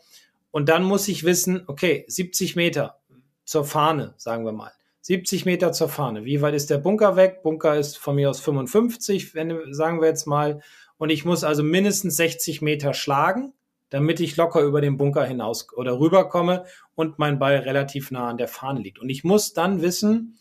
Und 0.51 0.67
dann 0.67 0.83
muss 0.83 1.07
ich 1.07 1.23
wissen, 1.23 1.63
okay, 1.67 2.03
70 2.09 2.57
Meter 2.57 2.99
zur 3.45 3.63
Fahne, 3.63 4.13
sagen 4.17 4.43
wir 4.43 4.51
mal. 4.51 4.73
70 4.99 5.45
Meter 5.45 5.71
zur 5.71 5.87
Fahne. 5.87 6.25
Wie 6.25 6.41
weit 6.41 6.53
ist 6.53 6.69
der 6.69 6.79
Bunker 6.79 7.15
weg? 7.15 7.43
Bunker 7.43 7.77
ist 7.77 7.97
von 7.97 8.15
mir 8.15 8.29
aus 8.29 8.41
55, 8.41 9.33
wenn, 9.33 9.73
sagen 9.73 10.01
wir 10.01 10.09
jetzt 10.09 10.27
mal. 10.27 10.59
Und 10.97 11.09
ich 11.09 11.23
muss 11.23 11.45
also 11.45 11.63
mindestens 11.63 12.17
60 12.17 12.61
Meter 12.61 12.93
schlagen, 12.93 13.53
damit 13.89 14.19
ich 14.19 14.35
locker 14.35 14.59
über 14.59 14.81
den 14.81 14.97
Bunker 14.97 15.23
hinaus 15.23 15.71
oder 15.77 15.97
rüberkomme 15.97 16.65
und 16.93 17.19
mein 17.19 17.39
Ball 17.39 17.55
relativ 17.55 18.11
nah 18.11 18.27
an 18.27 18.37
der 18.37 18.49
Fahne 18.49 18.81
liegt. 18.81 18.99
Und 18.99 19.07
ich 19.07 19.23
muss 19.23 19.53
dann 19.53 19.81
wissen, 19.81 20.37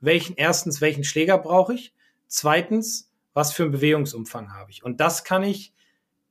welchen, 0.00 0.34
erstens, 0.36 0.82
welchen 0.82 1.04
Schläger 1.04 1.38
brauche 1.38 1.72
ich? 1.72 1.94
Zweitens, 2.32 3.12
was 3.34 3.52
für 3.52 3.64
einen 3.64 3.72
Bewegungsumfang 3.72 4.54
habe 4.54 4.70
ich? 4.70 4.82
Und 4.82 5.00
das 5.00 5.22
kann 5.22 5.42
ich 5.42 5.74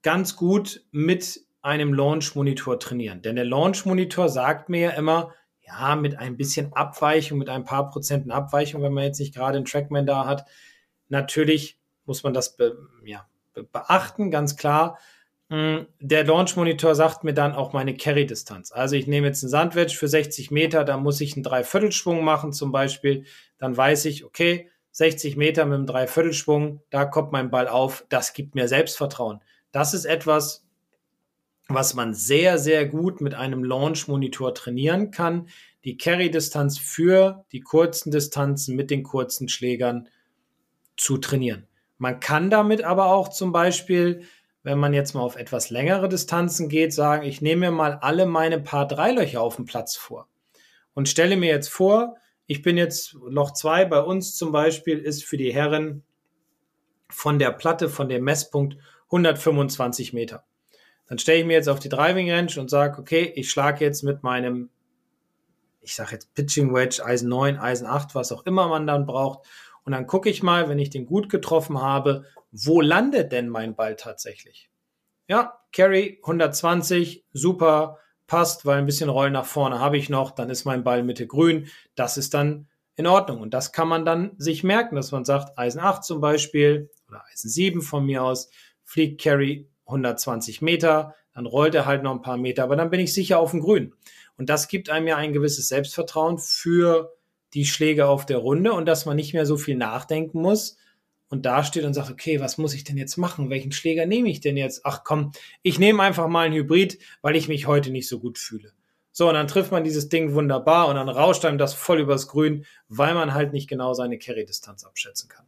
ganz 0.02 0.36
gut 0.36 0.84
mit 0.90 1.42
einem 1.62 1.94
Launch-Monitor 1.94 2.80
trainieren. 2.80 3.22
Denn 3.22 3.36
der 3.36 3.46
Launch-Monitor 3.46 4.28
sagt 4.28 4.68
mir 4.68 4.80
ja 4.80 4.90
immer, 4.90 5.32
ja, 5.64 5.96
mit 5.96 6.18
ein 6.18 6.38
bisschen 6.38 6.74
Abweichung, 6.74 7.38
mit 7.38 7.50
ein 7.50 7.66
paar 7.66 7.92
Prozenten 7.92 8.32
Abweichung, 8.32 8.82
wenn 8.82 8.94
man 8.94 9.04
jetzt 9.04 9.20
nicht 9.20 9.36
gerade 9.36 9.58
einen 9.58 9.66
Trackman 9.66 10.08
da 10.08 10.26
hat, 10.26 10.48
natürlich 11.08 11.78
muss 12.06 12.24
man 12.24 12.34
das 12.34 12.58
be, 12.58 12.76
ja, 13.06 13.28
be 13.54 13.64
beachten, 13.64 14.32
ganz 14.32 14.58
klar. 14.58 14.98
Hm, 15.52 15.86
der 16.00 16.24
Launch-Monitor 16.24 16.96
sagt 16.96 17.24
mir 17.24 17.36
dann 17.36 17.54
auch 17.54 17.74
meine 17.74 17.96
Carry-Distanz. 17.96 18.72
Also 18.72 18.96
ich 18.96 19.06
nehme 19.06 19.28
jetzt 19.28 19.44
einen 19.44 19.52
Sandwich 19.52 20.00
für 20.00 20.08
60 20.08 20.50
Meter, 20.50 20.84
da 20.84 20.98
muss 20.98 21.22
ich 21.22 21.36
einen 21.36 21.44
Dreiviertelschwung 21.44 22.24
machen 22.24 22.54
zum 22.54 22.72
Beispiel. 22.72 23.26
Dann 23.60 23.78
weiß 23.78 24.06
ich, 24.06 24.26
okay, 24.26 24.71
60 24.92 25.38
Meter 25.38 25.66
mit 25.66 25.76
einem 25.76 25.86
Dreiviertelschwung, 25.86 26.82
da 26.90 27.06
kommt 27.06 27.32
mein 27.32 27.50
Ball 27.50 27.68
auf, 27.68 28.06
das 28.10 28.34
gibt 28.34 28.56
mir 28.56 28.68
Selbstvertrauen. 28.68 29.42
Das 29.72 29.94
ist 29.94 30.06
etwas, 30.06 30.66
was 31.68 31.94
man 31.94 32.14
sehr, 32.14 32.58
sehr 32.58 32.86
gut 32.86 33.22
mit 33.22 33.34
einem 33.34 33.64
Launch-Monitor 33.64 34.54
trainieren 34.54 35.12
kann. 35.12 35.48
Die 35.86 35.98
Carry-Distanz 35.98 36.78
für 36.78 37.46
die 37.52 37.62
kurzen 37.62 38.12
Distanzen 38.12 38.76
mit 38.76 38.92
den 38.92 39.04
kurzen 39.04 39.48
Schlägern 39.48 40.10
zu 40.98 41.18
trainieren. 41.18 41.68
Man 41.98 42.20
kann 42.20 42.50
damit 42.50 42.84
aber 42.84 43.06
auch 43.08 43.30
zum 43.30 43.52
Beispiel, 43.52 44.24
wenn 44.64 44.78
man 44.78 44.94
jetzt 44.94 45.14
mal 45.14 45.22
auf 45.22 45.36
etwas 45.36 45.70
längere 45.70 46.10
Distanzen 46.10 46.68
geht, 46.68 46.94
sagen, 46.94 47.24
ich 47.24 47.42
nehme 47.42 47.68
mir 47.68 47.72
mal 47.72 47.94
alle 48.02 48.26
meine 48.26 48.60
paar 48.60 48.88
Dreilöcher 48.88 49.42
auf 49.42 49.56
dem 49.56 49.66
Platz 49.66 49.96
vor 49.96 50.28
und 50.94 51.10
stelle 51.10 51.38
mir 51.38 51.50
jetzt 51.50 51.70
vor, 51.70 52.18
ich 52.52 52.62
bin 52.62 52.76
jetzt 52.76 53.14
Loch 53.14 53.52
2 53.52 53.86
bei 53.86 54.02
uns 54.02 54.36
zum 54.36 54.52
Beispiel 54.52 55.00
ist 55.00 55.24
für 55.24 55.38
die 55.38 55.54
Herren 55.54 56.04
von 57.10 57.40
der 57.40 57.52
Platte, 57.52 57.88
von 57.88 58.10
dem 58.10 58.26
Messpunkt 58.26 58.76
125 59.06 60.12
Meter. 60.12 60.44
Dann 61.08 61.18
stelle 61.18 61.40
ich 61.40 61.46
mir 61.46 61.54
jetzt 61.54 61.70
auf 61.70 61.80
die 61.80 61.88
Driving 61.88 62.30
Range 62.30 62.52
und 62.58 62.70
sage, 62.70 63.00
okay, 63.00 63.32
ich 63.38 63.50
schlage 63.50 63.86
jetzt 63.86 64.04
mit 64.04 64.24
meinem, 64.24 64.70
ich 65.80 65.96
sage 65.96 66.12
jetzt 66.12 66.34
Pitching 66.34 66.74
Wedge, 66.74 67.02
Eisen 67.06 67.30
9, 67.30 67.58
Eisen 67.58 67.88
8, 67.88 68.16
was 68.16 68.34
auch 68.34 68.46
immer 68.46 68.68
man 68.68 68.86
dann 68.86 69.06
braucht. 69.06 69.48
Und 69.86 69.94
dann 69.94 70.06
gucke 70.06 70.30
ich 70.30 70.44
mal, 70.44 70.68
wenn 70.68 70.78
ich 70.78 70.90
den 70.90 71.06
gut 71.06 71.30
getroffen 71.30 71.82
habe, 71.82 72.26
wo 72.52 72.82
landet 72.82 73.32
denn 73.32 73.48
mein 73.48 73.78
Ball 73.78 73.96
tatsächlich? 73.96 74.70
Ja, 75.26 75.62
Carry 75.72 76.20
120, 76.22 77.24
super 77.32 77.98
passt, 78.32 78.66
weil 78.66 78.78
ein 78.78 78.86
bisschen 78.86 79.10
Rollen 79.10 79.34
nach 79.34 79.46
vorne 79.46 79.80
habe 79.80 79.98
ich 79.98 80.10
noch, 80.10 80.32
dann 80.32 80.50
ist 80.50 80.64
mein 80.64 80.86
Ball 80.86 81.04
Mitte 81.04 81.28
grün. 81.28 81.68
Das 81.96 82.16
ist 82.16 82.34
dann 82.34 82.70
in 82.96 83.06
Ordnung. 83.06 83.42
Und 83.42 83.54
das 83.54 83.74
kann 83.74 83.90
man 83.90 84.06
dann 84.06 84.32
sich 84.38 84.64
merken, 84.64 84.96
dass 84.96 85.12
man 85.12 85.26
sagt, 85.26 85.60
Eisen 85.60 85.82
8 85.82 86.02
zum 86.02 86.22
Beispiel 86.22 86.90
oder 87.10 87.26
Eisen 87.30 87.50
7 87.50 87.82
von 87.82 88.06
mir 88.06 88.24
aus, 88.24 88.50
fliegt 88.86 89.20
Carry 89.22 89.68
120 89.86 90.62
Meter, 90.62 91.14
dann 91.34 91.46
rollt 91.46 91.76
er 91.76 91.86
halt 91.86 92.04
noch 92.04 92.14
ein 92.14 92.22
paar 92.22 92.38
Meter, 92.38 92.64
aber 92.64 92.78
dann 92.78 92.90
bin 92.90 93.02
ich 93.02 93.14
sicher 93.14 93.38
auf 93.38 93.52
dem 93.52 93.60
Grün. 93.60 93.94
Und 94.38 94.50
das 94.50 94.70
gibt 94.70 94.90
einem 94.90 95.08
ja 95.08 95.18
ein 95.18 95.34
gewisses 95.34 95.68
Selbstvertrauen 95.68 96.38
für 96.38 97.12
die 97.54 97.66
Schläge 97.66 98.08
auf 98.08 98.26
der 98.26 98.38
Runde 98.38 98.72
und 98.72 98.86
dass 98.86 99.06
man 99.06 99.18
nicht 99.18 99.34
mehr 99.34 99.46
so 99.46 99.58
viel 99.58 99.76
nachdenken 99.76 100.42
muss 100.42 100.78
und 101.32 101.46
da 101.46 101.64
steht 101.64 101.86
und 101.86 101.94
sagt, 101.94 102.12
okay, 102.12 102.40
was 102.40 102.58
muss 102.58 102.74
ich 102.74 102.84
denn 102.84 102.98
jetzt 102.98 103.18
machen? 103.18 103.50
Welchen 103.50 103.72
Schläger 103.72 104.06
nehme 104.06 104.30
ich 104.30 104.42
denn 104.42 104.58
jetzt? 104.58 104.82
Ach 104.86 105.04
komm, 105.04 105.32
ich 105.64 105.80
nehme 105.80 106.04
einfach 106.04 106.28
mal 106.28 106.46
einen 106.46 106.56
Hybrid, 106.56 107.00
weil 107.22 107.36
ich 107.36 107.48
mich 107.48 107.68
heute 107.68 107.90
nicht 107.90 108.08
so 108.08 108.20
gut 108.20 108.38
fühle. 108.38 108.74
So, 109.14 109.28
und 109.28 109.34
dann 109.34 109.48
trifft 109.48 109.72
man 109.72 109.84
dieses 109.84 110.10
Ding 110.10 110.34
wunderbar 110.34 110.88
und 110.88 110.96
dann 110.96 111.10
rauscht 111.10 111.44
einem 111.46 111.58
das 111.58 111.74
voll 111.74 112.00
übers 112.00 112.28
Grün, 112.28 112.66
weil 112.88 113.14
man 113.14 113.34
halt 113.34 113.54
nicht 113.54 113.70
genau 113.70 113.94
seine 113.94 114.18
Carry-Distanz 114.18 114.84
abschätzen 114.84 115.30
kann. 115.30 115.46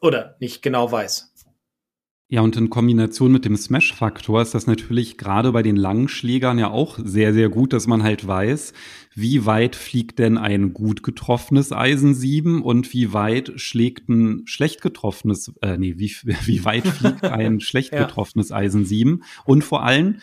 Oder 0.00 0.36
nicht 0.38 0.62
genau 0.62 0.90
weiß. 0.90 1.32
Ja, 2.28 2.40
und 2.40 2.56
in 2.56 2.70
Kombination 2.70 3.32
mit 3.32 3.44
dem 3.44 3.54
Smash-Faktor 3.54 4.40
ist 4.40 4.54
das 4.54 4.66
natürlich 4.66 5.18
gerade 5.18 5.52
bei 5.52 5.62
den 5.62 5.76
langen 5.76 6.08
Schlägern 6.08 6.58
ja 6.58 6.70
auch 6.70 6.98
sehr, 7.02 7.34
sehr 7.34 7.50
gut, 7.50 7.74
dass 7.74 7.86
man 7.86 8.02
halt 8.02 8.26
weiß, 8.26 8.72
wie 9.14 9.44
weit 9.44 9.76
fliegt 9.76 10.18
denn 10.18 10.38
ein 10.38 10.72
gut 10.72 11.02
getroffenes 11.02 11.70
Eisen 11.70 12.14
7 12.14 12.62
und 12.62 12.94
wie 12.94 13.12
weit 13.12 13.52
schlägt 13.56 14.08
ein 14.08 14.46
schlecht 14.46 14.80
getroffenes, 14.80 15.52
äh, 15.60 15.76
nee, 15.76 15.94
wie, 15.98 16.12
wie 16.46 16.64
weit 16.64 16.86
fliegt 16.86 17.24
ein 17.24 17.60
schlecht 17.60 17.92
ja. 17.92 18.04
getroffenes 18.04 18.52
Eisen 18.52 18.86
7 18.86 19.22
und 19.44 19.62
vor 19.62 19.84
allem, 19.84 20.16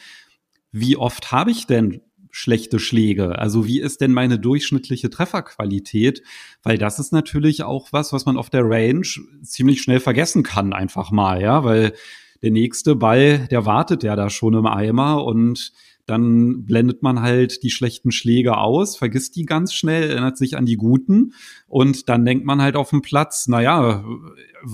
wie 0.72 0.98
oft 0.98 1.32
habe 1.32 1.52
ich 1.52 1.68
denn 1.68 2.02
schlechte 2.32 2.80
Schläge? 2.80 3.38
Also 3.38 3.66
wie 3.66 3.80
ist 3.80 4.02
denn 4.02 4.12
meine 4.12 4.40
durchschnittliche 4.40 5.10
Trefferqualität? 5.10 6.24
Weil 6.64 6.78
das 6.78 7.00
ist 7.00 7.12
natürlich 7.12 7.64
auch 7.64 7.90
was, 7.92 8.14
was 8.14 8.26
man 8.26 8.38
auf 8.38 8.50
der 8.50 8.64
Range 8.64 9.08
ziemlich 9.44 9.82
schnell 9.82 10.00
vergessen 10.00 10.44
kann, 10.44 10.74
einfach 10.74 11.12
mal, 11.12 11.42
ja, 11.42 11.64
weil 11.64 11.94
der 12.42 12.52
nächste 12.52 12.96
Ball, 12.96 13.48
der 13.50 13.66
wartet 13.66 14.04
ja 14.04 14.16
da 14.16 14.30
schon 14.30 14.56
im 14.56 14.66
Eimer 14.66 15.24
und 15.24 15.74
dann 16.06 16.66
blendet 16.66 17.04
man 17.04 17.22
halt 17.22 17.64
die 17.64 17.70
schlechten 17.70 18.12
Schläge 18.12 18.58
aus, 18.58 18.98
vergisst 18.98 19.36
die 19.36 19.46
ganz 19.46 19.74
schnell, 19.74 20.10
erinnert 20.10 20.38
sich 20.38 20.58
an 20.58 20.66
die 20.66 20.76
guten 20.76 21.34
und 21.68 22.10
dann 22.10 22.26
denkt 22.26 22.46
man 22.46 22.62
halt 22.62 22.76
auf 22.76 22.90
dem 22.90 23.02
Platz, 23.02 23.48
naja, 23.48 24.04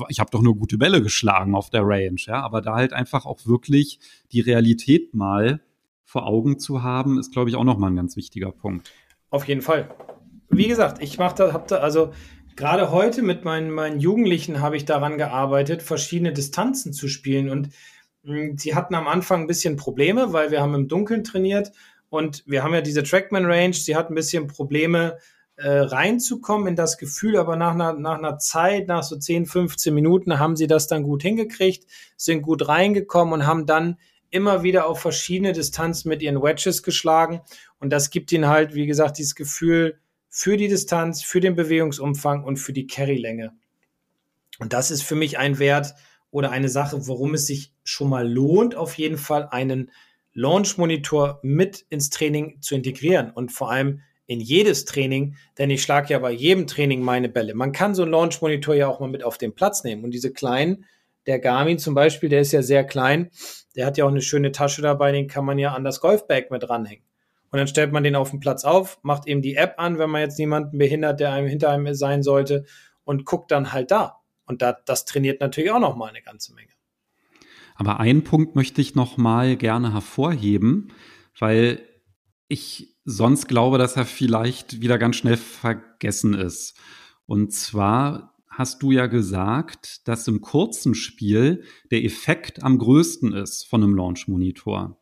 ich 0.10 0.20
habe 0.20 0.32
doch 0.32 0.42
nur 0.42 0.56
gute 0.58 0.78
Bälle 0.78 1.02
geschlagen 1.02 1.56
auf 1.56 1.70
der 1.70 1.84
Range, 1.84 2.20
ja, 2.26 2.42
aber 2.42 2.62
da 2.62 2.76
halt 2.76 2.94
einfach 2.94 3.26
auch 3.26 3.46
wirklich 3.46 4.00
die 4.32 4.42
Realität 4.42 5.14
mal 5.14 5.62
vor 6.08 6.26
Augen 6.26 6.58
zu 6.58 6.84
haben, 6.84 7.20
ist, 7.20 7.34
glaube 7.34 7.50
ich, 7.50 7.58
auch 7.58 7.66
nochmal 7.66 7.92
ein 7.92 7.98
ganz 7.98 8.16
wichtiger 8.16 8.52
Punkt. 8.52 8.94
Auf 9.30 9.46
jeden 9.46 9.62
Fall. 9.62 9.94
Wie 10.50 10.70
gesagt, 10.70 11.04
ich 11.04 11.18
mache 11.18 11.36
da, 11.36 11.54
habe 11.54 11.66
da, 11.68 11.80
also 11.80 12.14
gerade 12.56 12.92
heute 12.92 13.22
mit 13.22 13.44
meinen, 13.44 13.70
meinen 13.70 14.00
Jugendlichen 14.00 14.62
habe 14.62 14.78
ich 14.78 14.86
daran 14.86 15.18
gearbeitet, 15.18 15.84
verschiedene 15.84 16.32
Distanzen 16.32 16.94
zu 16.94 17.10
spielen 17.10 17.50
und 17.50 17.70
mh, 18.24 18.34
hm, 18.34 18.58
sie 18.58 18.74
hatten 18.74 18.96
am 18.96 19.06
Anfang 19.06 19.42
ein 19.42 19.48
bisschen 19.48 19.76
Probleme, 19.76 20.32
weil 20.32 20.50
wir 20.50 20.62
haben 20.62 20.74
im 20.76 20.88
Dunkeln 20.88 21.26
trainiert 21.26 21.74
und 22.08 22.42
wir 22.48 22.64
haben 22.64 22.74
ja 22.74 22.80
diese 22.80 23.04
Trackman 23.04 23.46
Range, 23.46 23.74
sie 23.74 23.98
hatten 23.98 24.14
ein 24.14 24.16
bisschen 24.16 24.48
Probleme, 24.48 25.18
äh, 25.58 25.70
reinzukommen 25.70 26.68
in 26.68 26.76
das 26.78 26.98
Gefühl, 26.98 27.36
aber 27.36 27.58
nach 27.58 27.74
einer, 27.74 27.92
nach 27.92 28.18
einer 28.18 28.38
Zeit, 28.38 28.88
nach 28.88 29.04
so 29.04 29.18
10, 29.18 29.46
15 29.46 29.94
Minuten 29.94 30.40
haben 30.40 30.56
sie 30.56 30.68
das 30.68 30.88
dann 30.88 31.04
gut 31.04 31.22
hingekriegt, 31.24 31.86
sind 32.16 32.44
gut 32.44 32.70
reingekommen 32.70 33.34
und 33.34 33.46
haben 33.46 33.66
dann 33.66 33.98
immer 34.30 34.64
wieder 34.64 34.88
auf 34.88 35.00
verschiedene 35.00 35.54
Distanzen 35.54 36.10
mit 36.10 36.22
ihren 36.22 36.42
Wedges 36.42 36.84
geschlagen. 36.84 37.42
Und 37.80 37.92
das 37.92 38.10
gibt 38.10 38.32
ihnen 38.32 38.48
halt, 38.48 38.74
wie 38.74 38.86
gesagt, 38.86 39.18
dieses 39.18 39.36
Gefühl 39.36 40.00
für 40.30 40.58
die 40.58 40.68
Distanz, 40.68 41.24
für 41.24 41.40
den 41.40 41.56
Bewegungsumfang 41.56 42.44
und 42.44 42.58
für 42.58 42.74
die 42.74 42.88
Carry-Länge. 42.88 43.54
Und 44.60 44.74
das 44.74 44.92
ist 44.92 45.04
für 45.04 45.16
mich 45.16 45.38
ein 45.38 45.60
Wert 45.60 45.96
oder 46.32 46.52
eine 46.52 46.70
Sache, 46.70 47.08
worum 47.08 47.34
es 47.34 47.46
sich 47.48 47.74
schon 47.84 48.10
mal 48.10 48.28
lohnt, 48.28 48.76
auf 48.76 48.98
jeden 48.98 49.18
Fall 49.18 49.48
einen 49.50 49.92
Launch-Monitor 50.34 51.40
mit 51.42 51.86
ins 51.90 52.10
Training 52.10 52.62
zu 52.62 52.76
integrieren 52.76 53.32
und 53.32 53.52
vor 53.52 53.72
allem 53.72 54.02
in 54.28 54.42
jedes 54.42 54.86
Training, 54.86 55.36
denn 55.58 55.70
ich 55.70 55.82
schlage 55.82 56.14
ja 56.14 56.20
bei 56.20 56.32
jedem 56.32 56.68
Training 56.68 57.02
meine 57.02 57.30
Bälle. 57.30 57.56
Man 57.56 57.72
kann 57.72 57.96
so 57.96 58.04
einen 58.04 58.12
Launch-Monitor 58.12 58.76
ja 58.76 58.88
auch 58.88 59.00
mal 59.00 59.10
mit 59.10 59.24
auf 59.24 59.38
den 59.38 59.56
Platz 59.56 59.84
nehmen 59.84 60.04
und 60.04 60.12
diese 60.12 60.34
kleinen 60.34 60.86
der 61.28 61.40
Garmin 61.40 61.80
zum 61.80 61.94
Beispiel, 61.94 62.30
der 62.30 62.42
ist 62.42 62.54
ja 62.54 62.62
sehr 62.62 62.84
klein. 62.84 63.30
Der 63.78 63.86
hat 63.86 63.98
ja 63.98 64.06
auch 64.06 64.10
eine 64.10 64.22
schöne 64.22 64.52
Tasche 64.52 64.82
dabei, 64.82 65.12
den 65.12 65.28
kann 65.28 65.46
man 65.46 65.58
ja 65.60 65.74
an 65.74 65.84
das 65.86 66.02
Golfbag 66.02 66.52
mit 66.52 66.70
ranhängen. 66.70 67.06
Und 67.50 67.60
dann 67.60 67.68
stellt 67.68 67.94
man 67.94 68.04
den 68.04 68.16
auf 68.16 68.32
den 68.32 68.42
Platz 68.42 68.66
auf, 68.66 69.00
macht 69.04 69.28
eben 69.28 69.42
die 69.42 69.56
App 69.56 69.76
an, 69.78 69.98
wenn 70.00 70.10
man 70.10 70.22
jetzt 70.22 70.38
niemanden 70.38 70.78
behindert, 70.78 71.20
der 71.20 71.32
einem 71.32 71.48
hinter 71.48 71.70
einem 71.70 71.94
sein 71.94 72.24
sollte, 72.24 72.66
und 73.06 73.24
guckt 73.24 73.52
dann 73.52 73.72
halt 73.72 73.92
da. 73.92 74.20
Und 74.46 74.62
da, 74.62 74.74
das 74.86 75.06
trainiert 75.06 75.40
natürlich 75.40 75.72
auch 75.72 75.80
noch 75.80 75.96
mal 75.96 76.10
eine 76.10 76.22
ganze 76.22 76.54
Menge. 76.54 76.72
Aber 77.76 78.00
einen 78.00 78.24
Punkt 78.24 78.56
möchte 78.56 78.82
ich 78.82 78.96
noch 78.96 79.16
mal 79.16 79.56
gerne 79.56 79.94
hervorheben, 79.94 80.92
weil 81.40 81.80
ich 82.48 82.98
sonst 83.06 83.48
glaube, 83.48 83.78
dass 83.78 83.96
er 83.96 84.06
vielleicht 84.06 84.82
wieder 84.82 84.98
ganz 84.98 85.16
schnell 85.16 85.38
vergessen 85.38 86.34
ist. 86.34 86.78
Und 87.26 87.54
zwar 87.54 88.37
hast 88.58 88.82
du 88.82 88.92
ja 88.92 89.06
gesagt, 89.06 90.08
dass 90.08 90.28
im 90.28 90.42
kurzen 90.42 90.96
Spiel 90.96 91.64
der 91.92 92.04
Effekt 92.04 92.64
am 92.64 92.80
größten 92.80 93.32
ist 93.32 93.66
von 93.66 93.84
einem 93.84 93.94
Launch-Monitor. 93.96 95.00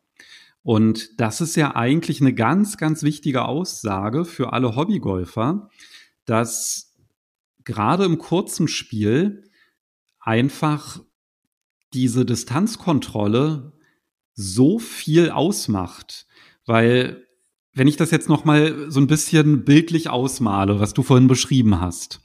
Und 0.62 1.18
das 1.18 1.40
ist 1.40 1.56
ja 1.56 1.74
eigentlich 1.74 2.20
eine 2.20 2.34
ganz, 2.34 2.76
ganz 2.76 3.02
wichtige 3.02 3.46
Aussage 3.46 4.26
für 4.26 4.52
alle 4.52 4.76
Hobbygolfer, 4.76 5.70
dass 6.26 6.94
gerade 7.64 8.04
im 8.04 8.18
kurzen 8.18 8.68
Spiel 8.68 9.48
einfach 10.20 11.00
diese 11.94 12.26
Distanzkontrolle 12.26 13.72
so 14.34 14.78
viel 14.78 15.30
ausmacht, 15.30 16.26
weil 16.66 17.24
wenn 17.72 17.88
ich 17.88 17.96
das 17.96 18.10
jetzt 18.10 18.28
noch 18.28 18.44
mal 18.44 18.90
so 18.90 19.00
ein 19.00 19.06
bisschen 19.06 19.64
bildlich 19.64 20.10
ausmale, 20.10 20.78
was 20.78 20.92
du 20.92 21.02
vorhin 21.02 21.26
beschrieben 21.26 21.80
hast, 21.80 22.20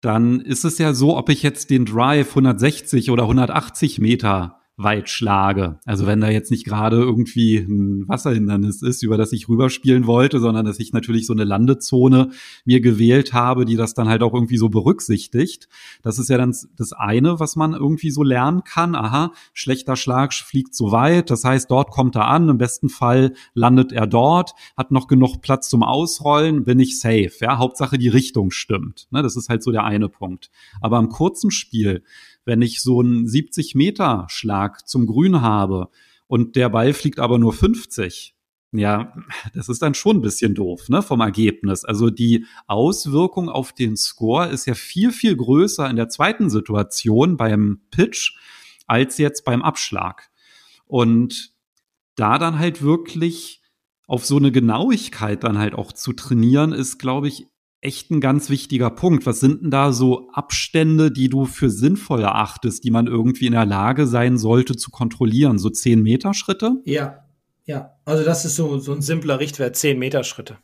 dann 0.00 0.40
ist 0.40 0.64
es 0.64 0.78
ja 0.78 0.94
so, 0.94 1.16
ob 1.16 1.28
ich 1.28 1.42
jetzt 1.42 1.70
den 1.70 1.84
Drive 1.84 2.30
160 2.30 3.10
oder 3.10 3.24
180 3.24 3.98
Meter 3.98 4.59
weit 4.82 5.08
schlage. 5.08 5.78
Also 5.84 6.06
wenn 6.06 6.20
da 6.20 6.28
jetzt 6.28 6.50
nicht 6.50 6.64
gerade 6.64 6.96
irgendwie 6.96 7.56
ein 7.58 8.08
Wasserhindernis 8.08 8.82
ist, 8.82 9.02
über 9.02 9.16
das 9.16 9.32
ich 9.32 9.48
rüberspielen 9.48 10.06
wollte, 10.06 10.40
sondern 10.40 10.64
dass 10.64 10.78
ich 10.78 10.92
natürlich 10.92 11.26
so 11.26 11.32
eine 11.32 11.44
Landezone 11.44 12.30
mir 12.64 12.80
gewählt 12.80 13.32
habe, 13.32 13.64
die 13.64 13.76
das 13.76 13.94
dann 13.94 14.08
halt 14.08 14.22
auch 14.22 14.34
irgendwie 14.34 14.56
so 14.56 14.68
berücksichtigt. 14.68 15.68
Das 16.02 16.18
ist 16.18 16.28
ja 16.28 16.38
dann 16.38 16.54
das 16.76 16.92
eine, 16.92 17.40
was 17.40 17.56
man 17.56 17.72
irgendwie 17.72 18.10
so 18.10 18.22
lernen 18.22 18.64
kann. 18.64 18.94
Aha, 18.94 19.32
schlechter 19.52 19.96
Schlag 19.96 20.32
fliegt 20.32 20.74
so 20.74 20.92
weit. 20.92 21.30
Das 21.30 21.44
heißt, 21.44 21.70
dort 21.70 21.90
kommt 21.90 22.16
er 22.16 22.28
an. 22.28 22.48
Im 22.48 22.58
besten 22.58 22.88
Fall 22.88 23.34
landet 23.54 23.92
er 23.92 24.06
dort, 24.06 24.52
hat 24.76 24.90
noch 24.90 25.08
genug 25.08 25.40
Platz 25.42 25.68
zum 25.68 25.82
Ausrollen, 25.82 26.64
bin 26.64 26.78
ich 26.78 27.00
safe. 27.00 27.32
Ja, 27.40 27.58
Hauptsache 27.58 27.98
die 27.98 28.08
Richtung 28.08 28.50
stimmt. 28.50 29.08
Ne, 29.10 29.22
das 29.22 29.36
ist 29.36 29.48
halt 29.48 29.62
so 29.62 29.72
der 29.72 29.84
eine 29.84 30.08
Punkt. 30.08 30.50
Aber 30.80 30.98
im 30.98 31.08
kurzen 31.08 31.50
Spiel 31.50 32.02
wenn 32.50 32.62
ich 32.62 32.82
so 32.82 32.98
einen 32.98 33.28
70 33.28 33.76
Meter 33.76 34.26
Schlag 34.28 34.88
zum 34.88 35.06
Grün 35.06 35.40
habe 35.40 35.88
und 36.26 36.56
der 36.56 36.68
Ball 36.68 36.92
fliegt 36.94 37.20
aber 37.20 37.38
nur 37.38 37.52
50, 37.52 38.34
ja, 38.72 39.14
das 39.54 39.68
ist 39.68 39.82
dann 39.82 39.94
schon 39.94 40.16
ein 40.16 40.20
bisschen 40.20 40.56
doof, 40.56 40.88
ne, 40.88 41.00
vom 41.00 41.20
Ergebnis. 41.20 41.84
Also 41.84 42.10
die 42.10 42.46
Auswirkung 42.66 43.48
auf 43.48 43.72
den 43.72 43.96
Score 43.96 44.48
ist 44.48 44.66
ja 44.66 44.74
viel, 44.74 45.12
viel 45.12 45.36
größer 45.36 45.88
in 45.88 45.94
der 45.94 46.08
zweiten 46.08 46.50
Situation 46.50 47.36
beim 47.36 47.82
Pitch 47.92 48.36
als 48.88 49.16
jetzt 49.18 49.44
beim 49.44 49.62
Abschlag. 49.62 50.28
Und 50.86 51.52
da 52.16 52.36
dann 52.36 52.58
halt 52.58 52.82
wirklich 52.82 53.62
auf 54.08 54.26
so 54.26 54.38
eine 54.38 54.50
Genauigkeit 54.50 55.44
dann 55.44 55.56
halt 55.56 55.76
auch 55.76 55.92
zu 55.92 56.12
trainieren, 56.14 56.72
ist, 56.72 56.98
glaube 56.98 57.28
ich, 57.28 57.46
echt 57.80 58.10
ein 58.10 58.20
ganz 58.20 58.50
wichtiger 58.50 58.90
Punkt. 58.90 59.26
Was 59.26 59.40
sind 59.40 59.62
denn 59.62 59.70
da 59.70 59.92
so 59.92 60.30
Abstände, 60.32 61.10
die 61.10 61.28
du 61.28 61.46
für 61.46 61.70
sinnvoll 61.70 62.22
erachtest, 62.22 62.84
die 62.84 62.90
man 62.90 63.06
irgendwie 63.06 63.46
in 63.46 63.52
der 63.52 63.66
Lage 63.66 64.06
sein 64.06 64.38
sollte 64.38 64.76
zu 64.76 64.90
kontrollieren? 64.90 65.58
So 65.58 65.70
10 65.70 66.02
Meter 66.02 66.34
Schritte? 66.34 66.76
Ja, 66.84 67.24
ja. 67.64 67.94
Also 68.04 68.24
das 68.24 68.44
ist 68.44 68.56
so, 68.56 68.78
so 68.78 68.92
ein 68.92 69.02
simpler 69.02 69.40
Richtwert, 69.40 69.76
10 69.76 69.98
Meter 69.98 70.24
Schritte. 70.24 70.58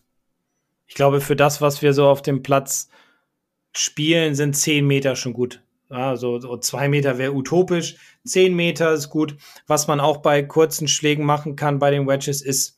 Ich 0.86 0.94
glaube, 0.94 1.20
für 1.20 1.36
das, 1.36 1.60
was 1.60 1.82
wir 1.82 1.92
so 1.92 2.06
auf 2.06 2.22
dem 2.22 2.42
Platz 2.42 2.88
spielen, 3.72 4.34
sind 4.34 4.54
10 4.54 4.86
Meter 4.86 5.16
schon 5.16 5.32
gut. 5.32 5.62
Ja, 5.90 6.16
so, 6.16 6.40
so 6.40 6.56
zwei 6.58 6.88
Meter 6.88 7.16
wäre 7.16 7.32
utopisch. 7.32 7.96
10 8.24 8.54
Meter 8.54 8.92
ist 8.92 9.08
gut. 9.08 9.36
Was 9.66 9.86
man 9.86 10.00
auch 10.00 10.18
bei 10.18 10.42
kurzen 10.42 10.88
Schlägen 10.88 11.24
machen 11.24 11.56
kann 11.56 11.78
bei 11.78 11.90
den 11.90 12.06
Wedges, 12.06 12.42
ist 12.42 12.75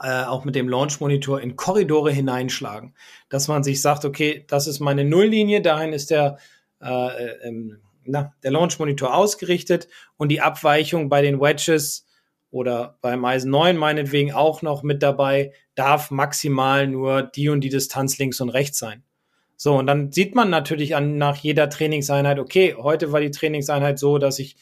äh, 0.00 0.24
auch 0.24 0.44
mit 0.44 0.54
dem 0.54 0.68
Launch-Monitor 0.68 1.40
in 1.40 1.56
Korridore 1.56 2.12
hineinschlagen. 2.12 2.94
Dass 3.28 3.48
man 3.48 3.62
sich 3.62 3.80
sagt, 3.80 4.04
okay, 4.04 4.44
das 4.48 4.66
ist 4.66 4.80
meine 4.80 5.04
Nulllinie, 5.04 5.62
dahin 5.62 5.92
ist 5.92 6.10
der, 6.10 6.38
äh, 6.80 7.46
ähm, 7.46 7.78
na, 8.04 8.34
der 8.42 8.50
Launch-Monitor 8.50 9.14
ausgerichtet 9.14 9.88
und 10.16 10.28
die 10.28 10.40
Abweichung 10.40 11.08
bei 11.08 11.22
den 11.22 11.40
Wedges 11.40 12.06
oder 12.50 12.98
beim 13.00 13.24
Eisen 13.24 13.50
9 13.50 13.76
meinetwegen 13.76 14.32
auch 14.32 14.62
noch 14.62 14.82
mit 14.82 15.02
dabei, 15.02 15.52
darf 15.74 16.10
maximal 16.10 16.86
nur 16.86 17.22
die 17.22 17.48
und 17.48 17.60
die 17.60 17.68
Distanz 17.68 18.18
links 18.18 18.40
und 18.40 18.50
rechts 18.50 18.78
sein. 18.78 19.02
So, 19.56 19.78
und 19.78 19.86
dann 19.86 20.12
sieht 20.12 20.34
man 20.34 20.50
natürlich 20.50 20.94
an, 20.94 21.16
nach 21.16 21.36
jeder 21.36 21.70
Trainingseinheit, 21.70 22.38
okay, 22.38 22.74
heute 22.78 23.12
war 23.12 23.20
die 23.20 23.30
Trainingseinheit 23.30 23.98
so, 23.98 24.18
dass 24.18 24.38
ich 24.38 24.56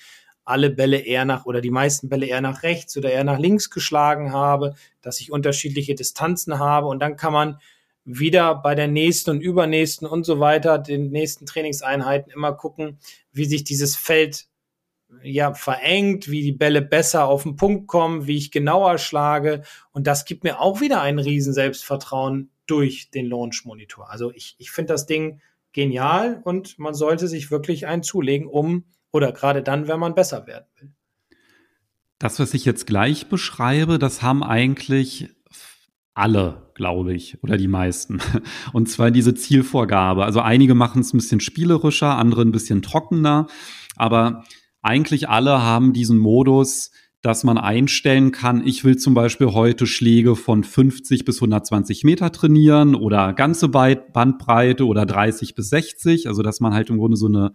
alle 0.45 0.71
Bälle 0.71 0.99
eher 0.99 1.25
nach 1.25 1.47
oder 1.47 1.61
die 1.61 1.71
meisten 1.71 2.09
Bälle 2.09 2.27
eher 2.27 2.41
nach 2.41 2.63
rechts 2.63 2.97
oder 2.97 3.11
eher 3.11 3.25
nach 3.25 3.39
links 3.39 3.71
geschlagen 3.71 4.33
habe, 4.33 4.75
dass 5.03 5.21
ich 5.21 5.33
unterschiedliche 5.33 5.95
Distanzen 5.95 6.59
habe 6.59 6.89
und 6.89 7.01
dann 7.01 7.17
kann 7.17 7.33
man 7.33 7.59
wieder 8.05 8.55
bei 8.55 8.75
der 8.75 8.89
nächsten 8.89 9.31
und 9.31 9.41
übernächsten 9.41 10.07
und 10.07 10.25
so 10.25 10.39
weiter, 10.39 10.79
den 10.79 11.11
nächsten 11.11 11.47
Trainingseinheiten 11.47 12.33
immer 12.33 12.53
gucken, 12.53 12.99
wie 13.33 13.47
sich 13.47 13.65
dieses 13.65 13.97
Feld 13.97 14.47
ja 15.23 15.55
verengt, 15.55 16.31
wie 16.31 16.43
die 16.43 16.53
Bälle 16.53 16.83
besser 16.83 17.27
auf 17.27 17.45
den 17.45 17.57
Punkt 17.57 17.87
kommen, 17.87 18.27
wie 18.27 18.37
ich 18.37 18.51
genauer 18.51 18.99
schlage. 18.99 19.63
Und 19.93 20.07
das 20.07 20.25
gibt 20.25 20.45
mir 20.45 20.61
auch 20.61 20.81
wieder 20.81 21.01
ein 21.01 21.19
riesen 21.19 21.55
Selbstvertrauen 21.55 22.51
durch 22.67 23.11
den 23.11 23.27
Launch 23.27 23.65
Monitor. 23.65 24.11
Also 24.11 24.33
ich, 24.33 24.57
ich 24.59 24.71
finde 24.71 24.95
das 24.95 25.07
Ding 25.07 25.41
genial 25.73 26.41
und 26.45 26.79
man 26.79 26.95
sollte 26.95 27.29
sich 27.29 27.51
wirklich 27.51 27.87
einen 27.87 28.03
zulegen, 28.03 28.47
um 28.47 28.85
oder 29.15 29.33
gerade 29.33 29.63
dann, 29.63 29.87
wenn 29.87 30.01
man 30.01 30.15
besser 30.15 30.47
werden 30.47 30.67
will. 30.79 30.91
Das, 32.19 32.41
was 32.41 32.53
ich 32.53 32.65
jetzt 32.65 32.87
gleich 32.87 33.29
beschreibe, 33.29 33.99
das 33.99 34.23
haben 34.23 34.43
eigentlich 34.43 35.29
alle, 36.15 36.71
glaube 36.75 37.15
ich, 37.15 37.43
oder 37.43 37.57
die 37.57 37.69
meisten. 37.69 38.21
Und 38.73 38.89
zwar 38.89 39.11
diese 39.11 39.35
Zielvorgabe. 39.35 40.25
Also 40.25 40.41
einige 40.41 40.75
machen 40.75 41.01
es 41.01 41.15
ein 41.15 41.19
bisschen 41.19 41.41
spielerischer, 41.41 42.17
andere 42.17 42.43
ein 42.43 42.53
bisschen 42.53 42.83
trockener, 42.83 43.47
aber 43.97 44.45
eigentlich 44.83 45.29
alle 45.29 45.63
haben 45.63 45.93
diesen 45.93 46.19
Modus, 46.19 46.91
dass 47.23 47.43
man 47.43 47.57
einstellen 47.57 48.33
kann, 48.33 48.67
ich 48.67 48.85
will 48.85 48.99
zum 48.99 49.15
Beispiel 49.15 49.53
heute 49.53 49.87
Schläge 49.87 50.37
von 50.37 50.63
50 50.63 51.25
bis 51.25 51.37
120 51.37 52.05
Meter 52.05 52.31
trainieren 52.33 52.95
oder 52.95 53.33
ganze 53.33 53.69
Bandbreite 53.69 54.87
oder 54.87 55.07
30 55.07 55.55
bis 55.55 55.71
60, 55.71 56.29
also 56.29 56.43
dass 56.43 56.61
man 56.61 56.75
halt 56.75 56.91
im 56.91 56.99
Grunde 56.99 57.17
so 57.17 57.27
eine 57.27 57.53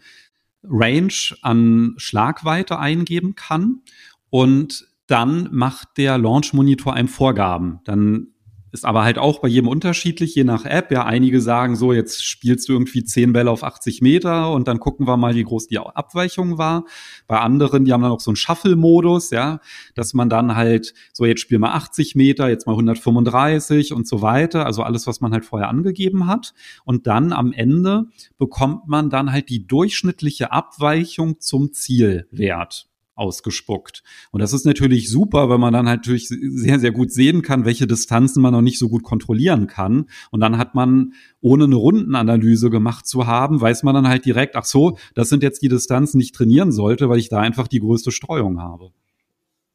Range 0.64 1.14
an 1.42 1.94
Schlagweite 1.98 2.80
eingeben 2.80 3.36
kann 3.36 3.82
und 4.30 4.88
dann 5.08 5.50
macht 5.52 5.98
der 5.98 6.18
Launch 6.18 6.54
Monitor 6.54 6.94
einem 6.94 7.08
Vorgaben. 7.08 7.80
Dann 7.84 8.28
ist 8.72 8.86
aber 8.86 9.04
halt 9.04 9.18
auch 9.18 9.40
bei 9.40 9.48
jedem 9.48 9.68
unterschiedlich, 9.68 10.36
je 10.36 10.44
nach 10.44 10.66
App. 10.66 10.92
Ja, 10.92 11.06
einige 11.06 11.42
sagen 11.42 11.76
so, 11.76 11.94
jetzt 11.94 12.24
spielst 12.24 12.70
du 12.70 12.74
irgendwie 12.74 13.04
zehn 13.04 13.34
Bälle 13.34 13.50
auf 13.50 13.64
80 13.64 14.02
Meter 14.02 14.52
und 14.52 14.68
dann 14.68 14.80
gucken 14.80 15.08
wir 15.08 15.18
mal, 15.18 15.36
wie 15.36 15.44
groß 15.44 15.68
die 15.68 15.80
Abweichung 15.80 16.58
war. 16.58 16.86
Bei 17.28 17.40
anderen, 17.40 17.86
die 17.86 17.94
haben 17.94 18.02
dann 18.02 18.12
auch 18.12 18.20
so 18.20 18.32
einen 18.32 18.36
Shuffle-Modus, 18.36 19.32
ja, 19.32 19.60
dass 19.96 20.14
man 20.14 20.30
dann 20.30 20.56
halt 20.56 20.94
so, 21.14 21.26
jetzt 21.26 21.42
spiel 21.42 21.60
mal 21.60 21.74
80 21.74 22.16
Meter, 22.16 22.50
jetzt 22.50 22.68
mal 22.68 22.74
135 22.74 23.94
und 23.94 24.08
so 24.08 24.22
weiter. 24.22 24.66
Also 24.66 24.84
alles, 24.84 25.08
was 25.08 25.22
man 25.22 25.32
halt 25.32 25.46
vorher 25.46 25.70
angegeben 25.70 26.28
hat. 26.28 26.54
Und 26.84 27.08
dann 27.08 27.34
am 27.34 27.54
Ende 27.54 28.06
bekommt 28.38 28.88
man 28.88 29.10
dann 29.10 29.32
halt 29.32 29.50
die 29.50 29.66
durchschnittliche 29.66 30.52
Abweichung 30.52 31.40
zum 31.40 31.72
Zielwert 31.72 32.89
ausgespuckt. 33.20 34.04
Und 34.32 34.42
das 34.42 34.54
ist 34.54 34.66
natürlich 34.66 35.10
super, 35.10 35.50
weil 35.50 35.58
man 35.58 35.74
dann 35.74 35.88
halt 35.88 36.00
natürlich 36.00 36.28
sehr, 36.30 36.80
sehr 36.80 36.92
gut 36.92 37.12
sehen 37.12 37.42
kann, 37.42 37.66
welche 37.66 37.88
Distanzen 37.88 38.42
man 38.42 38.54
noch 38.54 38.62
nicht 38.62 38.80
so 38.80 38.90
gut 38.90 39.04
kontrollieren 39.04 39.68
kann. 39.68 40.06
Und 40.32 40.40
dann 40.40 40.58
hat 40.58 40.76
man, 40.76 41.14
ohne 41.42 41.66
eine 41.66 41.76
Rundenanalyse 41.76 42.70
gemacht 42.70 43.06
zu 43.06 43.28
haben, 43.28 43.62
weiß 43.62 43.84
man 43.84 43.96
dann 43.96 44.08
halt 44.08 44.26
direkt, 44.26 44.56
ach 44.56 44.66
so, 44.66 44.98
das 45.16 45.30
sind 45.30 45.44
jetzt 45.44 45.62
die 45.62 45.70
Distanzen, 45.70 46.20
die 46.20 46.26
ich 46.26 46.32
trainieren 46.32 46.72
sollte, 46.72 47.10
weil 47.10 47.20
ich 47.20 47.30
da 47.30 47.40
einfach 47.40 47.68
die 47.68 47.80
größte 47.80 48.12
Streuung 48.12 48.60
habe. 48.60 48.92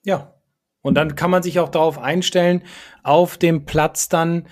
Ja. 0.04 0.34
Und 0.82 0.96
dann 0.96 1.14
kann 1.14 1.30
man 1.30 1.42
sich 1.42 1.60
auch 1.60 1.70
darauf 1.70 1.98
einstellen, 1.98 2.62
auf 3.02 3.38
dem 3.38 3.64
Platz 3.64 4.10
dann 4.10 4.46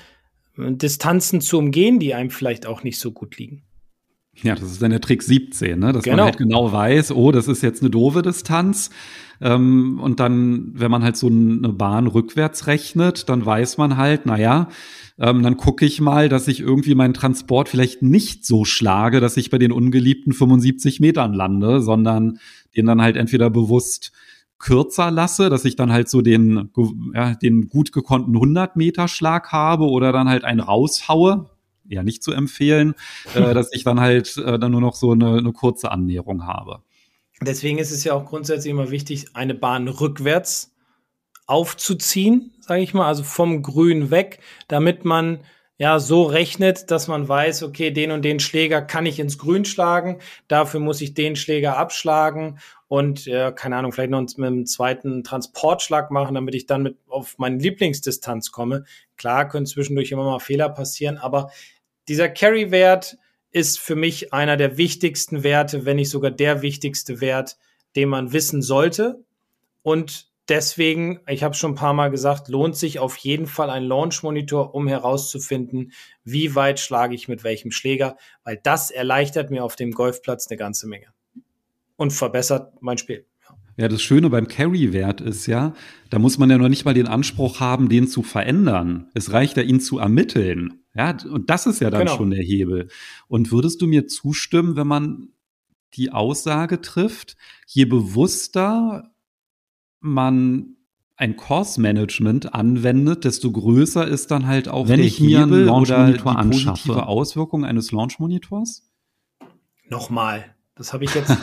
äh, 0.56 0.72
Distanzen 0.72 1.40
zu 1.40 1.58
umgehen, 1.58 1.98
die 1.98 2.14
einem 2.14 2.30
vielleicht 2.30 2.66
auch 2.66 2.82
nicht 2.82 2.98
so 2.98 3.12
gut 3.12 3.36
liegen. 3.38 3.62
Ja, 4.40 4.54
das 4.54 4.70
ist 4.70 4.82
dann 4.82 4.90
der 4.90 5.00
Trick 5.00 5.22
17, 5.22 5.78
ne? 5.78 5.92
dass 5.92 6.04
genau. 6.04 6.16
man 6.16 6.24
halt 6.26 6.38
genau 6.38 6.72
weiß, 6.72 7.12
oh, 7.12 7.32
das 7.32 7.48
ist 7.48 7.62
jetzt 7.62 7.82
eine 7.82 7.90
doofe 7.90 8.22
Distanz. 8.22 8.90
Ähm, 9.40 10.00
und 10.00 10.20
dann, 10.20 10.70
wenn 10.74 10.90
man 10.90 11.02
halt 11.02 11.16
so 11.16 11.26
eine 11.26 11.68
Bahn 11.68 12.06
rückwärts 12.06 12.66
rechnet, 12.66 13.28
dann 13.28 13.44
weiß 13.44 13.76
man 13.76 13.96
halt, 13.96 14.24
naja, 14.24 14.68
ähm, 15.18 15.42
dann 15.42 15.56
gucke 15.56 15.84
ich 15.84 16.00
mal, 16.00 16.28
dass 16.28 16.48
ich 16.48 16.60
irgendwie 16.60 16.94
meinen 16.94 17.14
Transport 17.14 17.68
vielleicht 17.68 18.02
nicht 18.02 18.46
so 18.46 18.64
schlage, 18.64 19.20
dass 19.20 19.36
ich 19.36 19.50
bei 19.50 19.58
den 19.58 19.72
ungeliebten 19.72 20.32
75 20.32 21.00
Metern 21.00 21.34
lande, 21.34 21.80
sondern 21.82 22.38
den 22.74 22.86
dann 22.86 23.02
halt 23.02 23.16
entweder 23.16 23.50
bewusst 23.50 24.12
kürzer 24.58 25.10
lasse, 25.10 25.50
dass 25.50 25.64
ich 25.64 25.76
dann 25.76 25.92
halt 25.92 26.08
so 26.08 26.22
den, 26.22 26.70
ja, 27.14 27.34
den 27.34 27.68
gut 27.68 27.92
gekonnten 27.92 28.34
100 28.34 28.76
Meter 28.76 29.08
Schlag 29.08 29.52
habe 29.52 29.84
oder 29.84 30.12
dann 30.12 30.28
halt 30.28 30.44
einen 30.44 30.60
raushaue, 30.60 31.50
eher 31.88 32.02
nicht 32.02 32.22
zu 32.22 32.32
empfehlen, 32.32 32.94
äh, 33.34 33.40
dass 33.54 33.72
ich 33.72 33.84
dann 33.84 34.00
halt 34.00 34.36
äh, 34.36 34.58
dann 34.58 34.72
nur 34.72 34.80
noch 34.80 34.94
so 34.94 35.12
eine, 35.12 35.38
eine 35.38 35.52
kurze 35.52 35.90
Annäherung 35.90 36.46
habe. 36.46 36.82
Deswegen 37.40 37.78
ist 37.78 37.90
es 37.90 38.04
ja 38.04 38.14
auch 38.14 38.26
grundsätzlich 38.26 38.70
immer 38.70 38.90
wichtig, 38.90 39.26
eine 39.34 39.54
Bahn 39.54 39.88
rückwärts 39.88 40.72
aufzuziehen, 41.46 42.54
sage 42.60 42.82
ich 42.82 42.94
mal, 42.94 43.06
also 43.06 43.24
vom 43.24 43.62
Grün 43.62 44.10
weg, 44.10 44.38
damit 44.68 45.04
man 45.04 45.40
ja 45.76 45.98
so 45.98 46.22
rechnet, 46.22 46.90
dass 46.92 47.08
man 47.08 47.28
weiß, 47.28 47.64
okay, 47.64 47.90
den 47.90 48.12
und 48.12 48.22
den 48.22 48.38
Schläger 48.38 48.82
kann 48.82 49.06
ich 49.06 49.18
ins 49.18 49.38
Grün 49.38 49.64
schlagen, 49.64 50.20
dafür 50.46 50.78
muss 50.78 51.00
ich 51.00 51.14
den 51.14 51.34
Schläger 51.34 51.76
abschlagen 51.76 52.58
und 52.92 53.26
äh, 53.26 53.52
keine 53.56 53.76
Ahnung, 53.76 53.90
vielleicht 53.90 54.10
noch 54.10 54.20
mit 54.20 54.46
einem 54.46 54.66
zweiten 54.66 55.24
Transportschlag 55.24 56.10
machen, 56.10 56.34
damit 56.34 56.54
ich 56.54 56.66
dann 56.66 56.82
mit 56.82 56.98
auf 57.08 57.38
meine 57.38 57.56
Lieblingsdistanz 57.56 58.52
komme. 58.52 58.84
Klar, 59.16 59.48
können 59.48 59.64
zwischendurch 59.64 60.12
immer 60.12 60.24
mal 60.24 60.40
Fehler 60.40 60.68
passieren, 60.68 61.16
aber 61.16 61.50
dieser 62.06 62.28
Carry-Wert 62.28 63.16
ist 63.50 63.80
für 63.80 63.96
mich 63.96 64.34
einer 64.34 64.58
der 64.58 64.76
wichtigsten 64.76 65.42
Werte, 65.42 65.86
wenn 65.86 65.96
nicht 65.96 66.10
sogar 66.10 66.30
der 66.30 66.60
wichtigste 66.60 67.22
Wert, 67.22 67.56
den 67.96 68.10
man 68.10 68.34
wissen 68.34 68.60
sollte. 68.60 69.24
Und 69.80 70.30
deswegen, 70.50 71.20
ich 71.26 71.44
habe 71.44 71.54
schon 71.54 71.72
ein 71.72 71.76
paar 71.76 71.94
Mal 71.94 72.10
gesagt, 72.10 72.48
lohnt 72.48 72.76
sich 72.76 72.98
auf 72.98 73.16
jeden 73.16 73.46
Fall 73.46 73.70
ein 73.70 73.84
Launch-Monitor, 73.84 74.74
um 74.74 74.86
herauszufinden, 74.86 75.92
wie 76.24 76.54
weit 76.54 76.78
schlage 76.78 77.14
ich 77.14 77.26
mit 77.26 77.42
welchem 77.42 77.70
Schläger, 77.70 78.18
weil 78.44 78.60
das 78.62 78.90
erleichtert 78.90 79.50
mir 79.50 79.64
auf 79.64 79.76
dem 79.76 79.92
Golfplatz 79.92 80.48
eine 80.48 80.58
ganze 80.58 80.86
Menge 80.86 81.06
und 82.02 82.12
verbessert 82.12 82.82
mein 82.82 82.98
Spiel. 82.98 83.26
Ja, 83.76 83.86
das 83.86 84.02
Schöne 84.02 84.28
beim 84.28 84.48
Carry-Wert 84.48 85.20
ist 85.20 85.46
ja, 85.46 85.72
da 86.10 86.18
muss 86.18 86.36
man 86.36 86.50
ja 86.50 86.58
noch 86.58 86.68
nicht 86.68 86.84
mal 86.84 86.94
den 86.94 87.06
Anspruch 87.06 87.60
haben, 87.60 87.88
den 87.88 88.08
zu 88.08 88.22
verändern. 88.22 89.06
Es 89.14 89.32
reicht 89.32 89.56
ja, 89.56 89.62
ihn 89.62 89.80
zu 89.80 89.98
ermitteln. 89.98 90.82
Ja, 90.94 91.16
und 91.30 91.48
das 91.48 91.66
ist 91.66 91.80
ja 91.80 91.90
dann 91.90 92.06
genau. 92.06 92.16
schon 92.16 92.30
der 92.30 92.42
Hebel. 92.42 92.88
Und 93.28 93.52
würdest 93.52 93.80
du 93.80 93.86
mir 93.86 94.08
zustimmen, 94.08 94.76
wenn 94.76 94.88
man 94.88 95.28
die 95.94 96.10
Aussage 96.10 96.80
trifft, 96.80 97.36
je 97.66 97.84
bewusster 97.84 99.10
man 100.00 100.76
ein 101.16 101.36
Course-Management 101.36 102.52
anwendet, 102.52 103.24
desto 103.24 103.52
größer 103.52 104.06
ist 104.06 104.32
dann 104.32 104.48
halt 104.48 104.68
auch 104.68 104.88
wenn 104.88 104.96
der 104.96 105.06
ich 105.06 105.20
mir 105.20 105.40
Hebel 105.40 105.68
oder 105.68 106.06
die 106.06 106.18
positive 106.18 106.36
anschaffe. 106.36 107.06
Auswirkung 107.06 107.64
eines 107.64 107.92
Launch-Monitors? 107.92 108.90
Nochmal, 109.88 110.56
das 110.82 110.92
habe 110.92 111.04
ich 111.04 111.14
jetzt. 111.14 111.36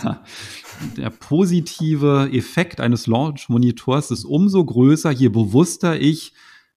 der 0.98 1.10
positive 1.10 2.30
Effekt 2.34 2.82
eines 2.82 3.08
Launch-Monitors 3.08 4.12
ist 4.12 4.26
umso 4.26 4.66
größer, 4.66 5.12
je 5.12 5.30
bewusster 5.30 5.98
ich 6.00 6.34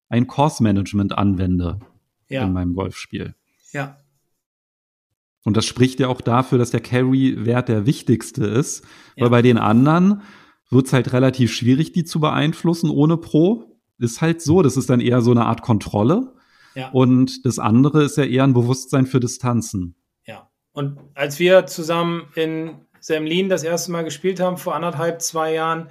ein 0.09 0.29
Course-Management 0.29 1.19
anwende 1.19 1.81
ja. 2.29 2.45
in 2.45 2.53
meinem 2.53 2.75
Golfspiel. 2.75 3.35
Ja. 3.73 3.99
Und 5.45 5.57
das 5.57 5.67
spricht 5.67 5.99
ja 5.99 6.07
auch 6.07 6.21
dafür, 6.21 6.59
dass 6.59 6.71
der 6.71 6.81
Carry-Wert 6.81 7.69
der 7.69 7.85
wichtigste 7.85 8.45
ist, 8.45 8.85
ja. 9.17 9.25
weil 9.25 9.31
bei 9.31 9.43
den 9.43 9.59
anderen 9.59 10.23
wird 10.71 10.87
es 10.87 10.93
halt 10.93 11.13
relativ 11.13 11.53
schwierig, 11.53 11.93
die 11.93 12.05
zu 12.05 12.21
beeinflussen 12.21 12.91
ohne 12.91 13.17
Pro. 13.17 13.77
Ist 13.99 14.21
halt 14.21 14.41
so, 14.41 14.63
das 14.63 14.77
ist 14.77 14.89
dann 14.89 15.01
eher 15.01 15.21
so 15.21 15.33
eine 15.33 15.47
Art 15.47 15.63
Kontrolle. 15.63 16.33
Ja. 16.77 16.91
Und 16.91 17.45
das 17.45 17.59
andere 17.59 18.05
ist 18.05 18.17
ja 18.17 18.25
eher 18.25 18.45
ein 18.45 18.55
Bewusstsein 18.55 19.07
für 19.07 19.19
Distanzen. 19.19 19.97
Und 20.73 20.99
als 21.15 21.39
wir 21.39 21.67
zusammen 21.67 22.29
in 22.35 22.87
Semlin 23.01 23.49
das 23.49 23.65
erste 23.65 23.93
Mal 23.93 24.05
gespielt 24.05 24.41
haben, 24.41 24.57
vor 24.57 24.75
anderthalb, 24.75 25.21
zwei 25.21 25.53
Jahren, 25.53 25.91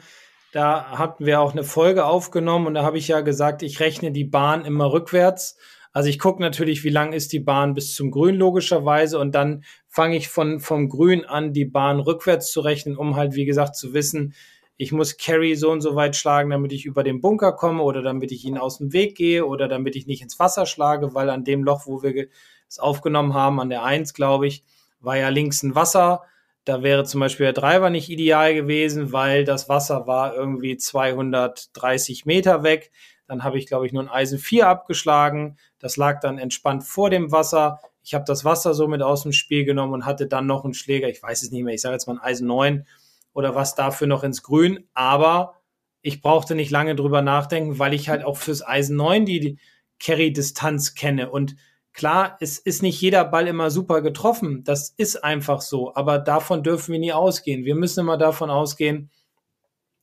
da 0.54 0.98
hatten 0.98 1.26
wir 1.26 1.40
auch 1.40 1.54
eine 1.54 1.64
Folge 1.64 2.06
aufgenommen 2.06 2.68
und 2.68 2.74
da 2.74 2.84
habe 2.84 2.98
ich 2.98 3.08
ja 3.08 3.22
gesagt, 3.22 3.64
ich 3.64 3.80
rechne 3.80 4.12
die 4.12 4.24
Bahn 4.24 4.66
immer 4.66 4.92
rückwärts. 4.92 5.58
Also 5.94 6.10
ich 6.10 6.20
gucke 6.20 6.42
natürlich, 6.42 6.84
wie 6.84 6.90
lang 6.90 7.14
ist 7.14 7.34
die 7.34 7.40
Bahn 7.40 7.74
bis 7.74 7.96
zum 7.96 8.12
Grün 8.12 8.36
logischerweise. 8.36 9.20
Und 9.20 9.36
dann 9.36 9.64
fange 9.88 10.16
ich 10.16 10.30
von 10.30 10.60
vom 10.60 10.90
Grün 10.90 11.26
an, 11.26 11.54
die 11.54 11.66
Bahn 11.66 12.00
rückwärts 12.00 12.52
zu 12.52 12.62
rechnen, 12.62 12.98
um 12.98 13.16
halt 13.16 13.36
wie 13.36 13.46
gesagt 13.46 13.76
zu 13.76 13.94
wissen, 13.94 14.34
ich 14.78 14.92
muss 14.92 15.18
Carry 15.18 15.56
so 15.56 15.70
und 15.70 15.82
so 15.82 15.96
weit 15.96 16.16
schlagen, 16.16 16.50
damit 16.50 16.72
ich 16.74 16.86
über 16.86 17.04
den 17.04 17.22
Bunker 17.22 17.52
komme 17.54 17.84
oder 17.84 18.02
damit 18.02 18.32
ich 18.32 18.46
ihn 18.46 18.58
aus 18.58 18.80
dem 18.80 18.94
Weg 18.94 19.16
gehe 19.16 19.46
oder 19.46 19.68
damit 19.68 19.96
ich 19.96 20.08
nicht 20.08 20.24
ins 20.24 20.40
Wasser 20.40 20.66
schlage, 20.66 21.14
weil 21.14 21.30
an 21.30 21.44
dem 21.44 21.64
Loch, 21.64 21.86
wo 21.86 22.02
wir 22.02 22.30
es 22.72 22.80
aufgenommen 22.80 23.34
haben, 23.34 23.60
an 23.60 23.70
der 23.70 23.84
Eins, 23.84 24.14
glaube 24.14 24.48
ich, 24.48 24.64
war 25.00 25.18
ja 25.18 25.30
links 25.30 25.62
ein 25.62 25.76
Wasser. 25.76 26.24
Da 26.64 26.84
wäre 26.84 27.04
zum 27.04 27.20
Beispiel 27.20 27.46
der 27.48 27.54
Driver 27.54 27.90
nicht 27.90 28.10
ideal 28.10 28.54
gewesen, 28.54 29.12
weil 29.12 29.44
das 29.46 29.68
Wasser 29.68 30.08
war 30.08 30.36
irgendwie 30.36 30.78
230 30.78 32.26
Meter 32.26 32.64
weg. 32.64 32.92
Dann 33.28 33.44
habe 33.44 33.58
ich, 33.58 33.66
glaube 33.66 33.86
ich, 33.86 33.94
nur 33.94 34.04
ein 34.04 34.10
Eisen 34.10 34.40
4 34.40 34.68
abgeschlagen. 34.68 35.58
Das 35.80 35.98
lag 35.98 36.20
dann 36.22 36.38
entspannt 36.38 36.84
vor 36.84 37.10
dem 37.10 37.32
Wasser. 37.32 37.80
Ich 38.04 38.14
habe 38.14 38.26
das 38.26 38.46
Wasser 38.46 38.74
somit 38.74 39.02
aus 39.02 39.24
dem 39.24 39.34
Spiel 39.34 39.66
genommen 39.66 39.94
und 39.94 40.06
hatte 40.06 40.28
dann 40.28 40.46
noch 40.46 40.64
einen 40.64 40.74
Schläger. 40.74 41.10
Ich 41.10 41.22
weiß 41.22 41.44
es 41.44 41.52
nicht 41.52 41.64
mehr. 41.64 41.74
Ich 41.74 41.82
sage 41.82 41.94
jetzt 41.94 42.08
mal 42.08 42.14
ein 42.14 42.24
Eisen 42.24 42.48
9 42.48 42.86
oder 43.34 43.56
was 43.56 43.76
dafür 43.76 44.08
noch 44.08 44.24
ins 44.24 44.44
Grün. 44.44 44.88
Aber 44.94 45.56
ich 46.02 46.22
brauchte 46.22 46.56
nicht 46.56 46.72
lange 46.72 46.96
drüber 46.96 47.22
nachdenken, 47.22 47.80
weil 47.80 47.94
ich 47.94 48.08
halt 48.08 48.24
auch 48.24 48.38
fürs 48.38 48.66
Eisen 48.66 48.96
9 48.96 49.26
die 49.26 49.58
Carry-Distanz 50.00 50.96
kenne. 50.96 51.30
Und 51.32 51.56
klar, 51.94 52.38
es 52.40 52.58
ist 52.60 52.82
nicht 52.82 53.00
jeder 53.02 53.26
Ball 53.26 53.48
immer 53.48 53.72
super 53.72 54.02
getroffen. 54.02 54.64
Das 54.64 54.94
ist 54.98 55.24
einfach 55.24 55.62
so. 55.62 55.96
Aber 55.96 56.20
davon 56.20 56.64
dürfen 56.64 56.94
wir 56.94 57.00
nie 57.00 57.14
ausgehen. 57.14 57.66
Wir 57.66 57.76
müssen 57.76 58.02
immer 58.02 58.18
davon 58.18 58.50
ausgehen, 58.50 59.10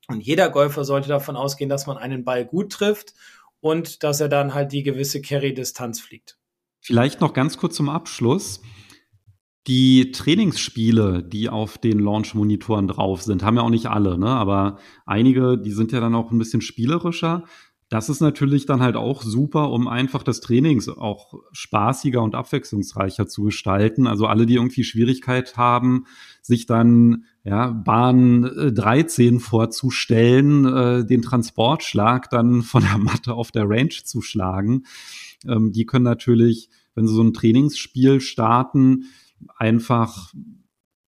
und 0.08 0.22
jeder 0.22 0.48
Golfer 0.48 0.84
sollte 0.84 1.08
davon 1.08 1.36
ausgehen, 1.36 1.68
dass 1.68 1.86
man 1.86 1.98
einen 1.98 2.24
Ball 2.24 2.44
gut 2.46 2.72
trifft 2.72 3.12
und 3.60 4.02
dass 4.02 4.20
er 4.20 4.28
dann 4.28 4.54
halt 4.54 4.72
die 4.72 4.82
gewisse 4.82 5.20
Carry-Distanz 5.20 6.00
fliegt. 6.00 6.38
Vielleicht 6.80 7.20
noch 7.20 7.34
ganz 7.34 7.58
kurz 7.58 7.76
zum 7.76 7.90
Abschluss. 7.90 8.62
Die 9.66 10.12
Trainingsspiele, 10.12 11.22
die 11.22 11.50
auf 11.50 11.76
den 11.76 11.98
Launch-Monitoren 11.98 12.88
drauf 12.88 13.20
sind, 13.20 13.42
haben 13.42 13.56
ja 13.56 13.62
auch 13.62 13.70
nicht 13.70 13.86
alle, 13.86 14.16
ne? 14.16 14.28
aber 14.28 14.78
einige, 15.04 15.58
die 15.58 15.72
sind 15.72 15.92
ja 15.92 16.00
dann 16.00 16.14
auch 16.14 16.30
ein 16.30 16.38
bisschen 16.38 16.62
spielerischer. 16.62 17.44
Das 17.90 18.10
ist 18.10 18.20
natürlich 18.20 18.66
dann 18.66 18.82
halt 18.82 18.96
auch 18.96 19.22
super, 19.22 19.70
um 19.70 19.88
einfach 19.88 20.22
das 20.22 20.40
Trainings 20.40 20.90
auch 20.90 21.32
spaßiger 21.52 22.22
und 22.22 22.34
abwechslungsreicher 22.34 23.26
zu 23.28 23.44
gestalten. 23.44 24.06
Also 24.06 24.26
alle, 24.26 24.44
die 24.44 24.56
irgendwie 24.56 24.84
Schwierigkeit 24.84 25.56
haben, 25.56 26.04
sich 26.42 26.66
dann 26.66 27.24
ja, 27.44 27.70
Bahn 27.70 28.42
13 28.42 29.36
äh, 29.36 29.40
vorzustellen, 29.40 30.66
äh, 30.66 31.06
den 31.06 31.22
Transportschlag 31.22 32.28
dann 32.28 32.62
von 32.62 32.82
der 32.82 32.98
Matte 32.98 33.32
auf 33.32 33.52
der 33.52 33.68
Range 33.68 33.88
zu 34.04 34.20
schlagen. 34.20 34.84
Ähm, 35.46 35.72
die 35.72 35.86
können 35.86 36.04
natürlich, 36.04 36.68
wenn 36.94 37.06
sie 37.06 37.14
so 37.14 37.22
ein 37.22 37.32
Trainingsspiel 37.32 38.20
starten, 38.20 39.04
einfach 39.56 40.34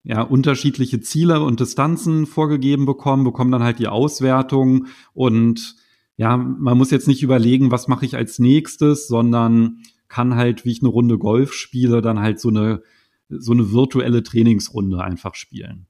ja, 0.03 0.21
unterschiedliche 0.21 1.01
Ziele 1.01 1.41
und 1.41 1.59
Distanzen 1.59 2.25
vorgegeben 2.25 2.85
bekommen, 2.85 3.25
bekommen 3.25 3.51
dann 3.51 3.63
halt 3.63 3.79
die 3.79 3.89
Auswertung 3.89 4.87
und 5.13 5.75
ja, 6.19 6.35
man 6.35 6.77
muss 6.77 6.91
jetzt 6.91 7.07
nicht 7.07 7.23
überlegen, 7.23 7.71
was 7.71 7.87
mache 7.87 8.05
ich 8.05 8.17
als 8.17 8.39
nächstes, 8.39 9.07
sondern 9.07 9.83
kann 10.09 10.35
halt, 10.35 10.65
wie 10.65 10.71
ich 10.71 10.81
eine 10.81 10.89
Runde 10.89 11.17
Golf 11.17 11.53
spiele, 11.53 12.01
dann 12.01 12.19
halt 12.19 12.41
so 12.41 12.49
eine, 12.49 12.83
so 13.29 13.53
eine 13.53 13.71
virtuelle 13.71 14.21
Trainingsrunde 14.21 15.01
einfach 15.01 15.33
spielen. 15.33 15.87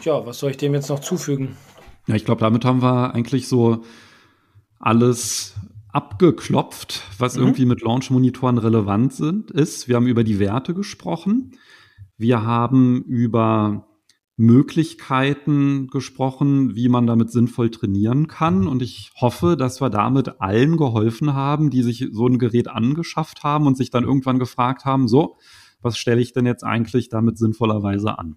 Tja, 0.00 0.26
was 0.26 0.40
soll 0.40 0.50
ich 0.50 0.56
dem 0.56 0.74
jetzt 0.74 0.88
noch 0.88 0.98
zufügen? 0.98 1.56
Ja, 2.08 2.16
ich 2.16 2.24
glaube, 2.24 2.40
damit 2.40 2.64
haben 2.64 2.82
wir 2.82 3.14
eigentlich 3.14 3.46
so 3.46 3.84
alles 4.80 5.54
abgeklopft, 5.92 7.04
was 7.18 7.36
mhm. 7.36 7.42
irgendwie 7.42 7.66
mit 7.66 7.82
Launch-Monitoren 7.82 8.58
relevant 8.58 9.12
sind, 9.12 9.52
ist. 9.52 9.86
Wir 9.86 9.94
haben 9.94 10.08
über 10.08 10.24
die 10.24 10.40
Werte 10.40 10.74
gesprochen. 10.74 11.52
Wir 12.16 12.42
haben 12.42 13.04
über 13.04 13.86
Möglichkeiten 14.36 15.88
gesprochen, 15.88 16.74
wie 16.74 16.88
man 16.88 17.06
damit 17.06 17.30
sinnvoll 17.30 17.70
trainieren 17.70 18.28
kann. 18.28 18.66
Und 18.66 18.82
ich 18.82 19.12
hoffe, 19.20 19.56
dass 19.56 19.80
wir 19.80 19.90
damit 19.90 20.40
allen 20.40 20.76
geholfen 20.76 21.34
haben, 21.34 21.70
die 21.70 21.82
sich 21.82 22.08
so 22.12 22.26
ein 22.26 22.38
Gerät 22.38 22.68
angeschafft 22.68 23.42
haben 23.42 23.66
und 23.66 23.76
sich 23.76 23.90
dann 23.90 24.04
irgendwann 24.04 24.38
gefragt 24.38 24.84
haben, 24.84 25.06
so, 25.06 25.36
was 25.80 25.98
stelle 25.98 26.20
ich 26.20 26.32
denn 26.32 26.46
jetzt 26.46 26.64
eigentlich 26.64 27.08
damit 27.08 27.38
sinnvollerweise 27.38 28.18
an? 28.18 28.36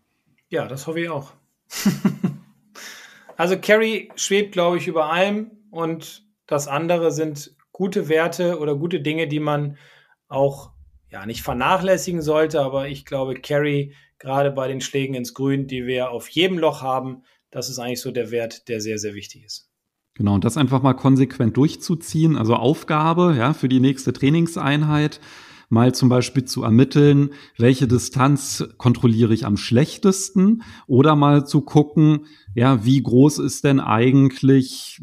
Ja, 0.50 0.68
das 0.68 0.88
hoffe 0.88 1.00
ich 1.00 1.10
auch. 1.10 1.32
also 3.38 3.58
Carry 3.58 4.12
schwebt, 4.16 4.52
glaube 4.52 4.78
ich, 4.78 4.88
über 4.88 5.12
allem 5.12 5.52
und 5.72 6.26
das 6.46 6.68
andere 6.68 7.12
sind 7.12 7.56
gute 7.72 8.10
Werte 8.10 8.60
oder 8.60 8.76
gute 8.76 9.02
Dinge, 9.02 9.28
die 9.28 9.40
man 9.40 9.78
auch 10.28 10.75
ja 11.16 11.26
nicht 11.26 11.44
vernachlässigen 11.44 12.22
sollte, 12.22 12.62
aber 12.62 12.90
ich 12.90 13.06
glaube, 13.06 13.36
Carry 13.36 13.94
gerade 14.20 14.52
bei 14.52 14.68
den 14.68 14.82
Schlägen 14.82 15.16
ins 15.16 15.34
Grün, 15.34 15.66
die 15.66 15.86
wir 15.86 16.12
auf 16.12 16.28
jedem 16.28 16.58
Loch 16.58 16.82
haben, 16.82 17.24
das 17.52 17.70
ist 17.70 17.80
eigentlich 17.80 18.02
so 18.02 18.12
der 18.12 18.32
Wert, 18.32 18.68
der 18.68 18.82
sehr, 18.82 18.98
sehr 18.98 19.14
wichtig 19.14 19.46
ist. 19.46 19.70
Genau, 20.14 20.36
und 20.36 20.44
das 20.44 20.58
einfach 20.58 20.82
mal 20.82 20.94
konsequent 20.94 21.56
durchzuziehen, 21.56 22.36
also 22.36 22.56
Aufgabe, 22.56 23.34
ja, 23.38 23.54
für 23.54 23.70
die 23.70 23.80
nächste 23.80 24.12
Trainingseinheit, 24.12 25.22
mal 25.70 25.96
zum 25.96 26.10
Beispiel 26.10 26.44
zu 26.44 26.64
ermitteln, 26.64 27.30
welche 27.58 27.88
Distanz 27.88 28.68
kontrolliere 28.78 29.34
ich 29.34 29.46
am 29.46 29.56
schlechtesten 29.56 30.64
oder 30.86 31.16
mal 31.16 31.48
zu 31.48 31.62
gucken, 31.62 32.26
ja, 32.56 32.84
wie 32.84 33.02
groß 33.02 33.40
ist 33.40 33.64
denn 33.64 33.80
eigentlich 33.80 35.02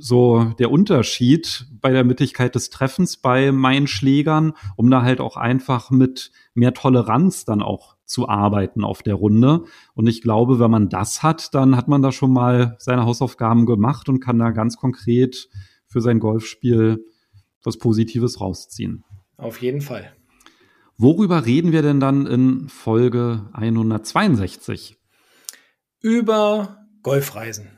so 0.00 0.52
der 0.58 0.70
Unterschied 0.70 1.66
bei 1.80 1.90
der 1.90 2.04
Mittigkeit 2.04 2.54
des 2.54 2.70
Treffens 2.70 3.16
bei 3.16 3.52
meinen 3.52 3.86
Schlägern, 3.86 4.52
um 4.76 4.90
da 4.90 5.02
halt 5.02 5.20
auch 5.20 5.36
einfach 5.36 5.90
mit 5.90 6.30
mehr 6.54 6.74
Toleranz 6.74 7.44
dann 7.44 7.62
auch 7.62 7.96
zu 8.04 8.28
arbeiten 8.28 8.84
auf 8.84 9.02
der 9.02 9.14
Runde. 9.14 9.64
Und 9.94 10.06
ich 10.06 10.22
glaube, 10.22 10.58
wenn 10.58 10.70
man 10.70 10.88
das 10.88 11.22
hat, 11.22 11.54
dann 11.54 11.76
hat 11.76 11.88
man 11.88 12.02
da 12.02 12.10
schon 12.10 12.32
mal 12.32 12.76
seine 12.78 13.04
Hausaufgaben 13.04 13.66
gemacht 13.66 14.08
und 14.08 14.20
kann 14.20 14.38
da 14.38 14.50
ganz 14.50 14.76
konkret 14.76 15.48
für 15.86 16.00
sein 16.00 16.18
Golfspiel 16.18 17.04
was 17.64 17.78
Positives 17.78 18.40
rausziehen. 18.40 19.04
Auf 19.36 19.60
jeden 19.60 19.80
Fall. 19.80 20.12
Worüber 20.96 21.46
reden 21.46 21.70
wir 21.70 21.82
denn 21.82 22.00
dann 22.00 22.26
in 22.26 22.68
Folge 22.68 23.48
162? 23.52 24.98
Über 26.00 26.86
Golfreisen. 27.02 27.68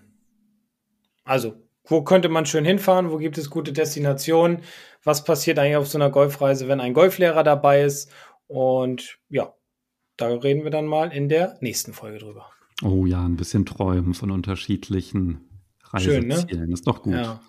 Also 1.25 1.55
wo 1.91 2.03
könnte 2.03 2.29
man 2.29 2.47
schön 2.47 2.65
hinfahren? 2.65 3.11
Wo 3.11 3.19
gibt 3.19 3.37
es 3.37 3.51
gute 3.51 3.73
Destinationen? 3.73 4.61
Was 5.03 5.25
passiert 5.25 5.59
eigentlich 5.59 5.77
auf 5.77 5.89
so 5.89 5.99
einer 5.99 6.11
Golfreise, 6.11 6.69
wenn 6.69 6.81
ein 6.81 6.95
Golflehrer 6.95 7.43
dabei 7.43 7.83
ist? 7.83 8.11
Und 8.47 9.19
ja, 9.29 9.53
da 10.17 10.29
reden 10.29 10.65
wir 10.65 10.71
dann 10.71 10.87
mal 10.87 11.13
in 11.13 11.29
der 11.29 11.59
nächsten 11.61 11.93
Folge 11.93 12.19
drüber. 12.19 12.51
Oh 12.83 13.07
ja, 13.07 13.25
ein 13.25 13.37
bisschen 13.37 13.67
träumen 13.67 14.15
von 14.15 14.31
unterschiedlichen 14.31 15.41
Reisezielen. 15.85 16.49
Schön, 16.49 16.69
ne? 16.69 16.73
Ist 16.73 16.87
doch 16.87 17.03
gut. 17.03 17.15
Ja. 17.15 17.41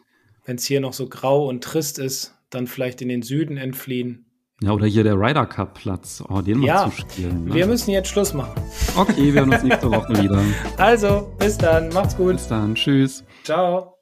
Wenn 0.46 0.56
es 0.56 0.66
hier 0.66 0.82
noch 0.82 0.94
so 0.94 1.08
grau 1.08 1.48
und 1.48 1.64
trist 1.64 2.00
ist, 2.00 2.36
dann 2.50 2.68
vielleicht 2.68 3.02
in 3.02 3.10
den 3.10 3.22
Süden 3.22 3.58
entfliehen. 3.58 4.26
Ja, 4.62 4.72
oder 4.72 4.86
hier 4.86 5.04
der 5.04 5.16
Ryder 5.16 5.46
Cup 5.46 5.76
Platz. 5.76 6.24
Oh, 6.30 6.42
den 6.42 6.60
mal 6.60 6.68
ja, 6.68 6.86
zu 6.86 7.02
spielen. 7.02 7.46
Ne? 7.46 7.54
Wir 7.54 7.68
müssen 7.68 7.92
jetzt 7.92 8.10
Schluss 8.10 8.34
machen. 8.34 8.62
Okay, 8.96 9.34
wir 9.34 9.42
hören 9.42 9.54
uns 9.54 9.64
nächste 9.64 9.92
Woche 9.92 10.22
wieder. 10.22 10.42
Also, 10.78 11.32
bis 11.40 11.58
dann. 11.58 11.90
Macht's 11.90 12.16
gut. 12.16 12.34
Bis 12.34 12.48
dann. 12.48 12.76
Tschüss. 12.76 13.24
Ciao. 13.44 14.01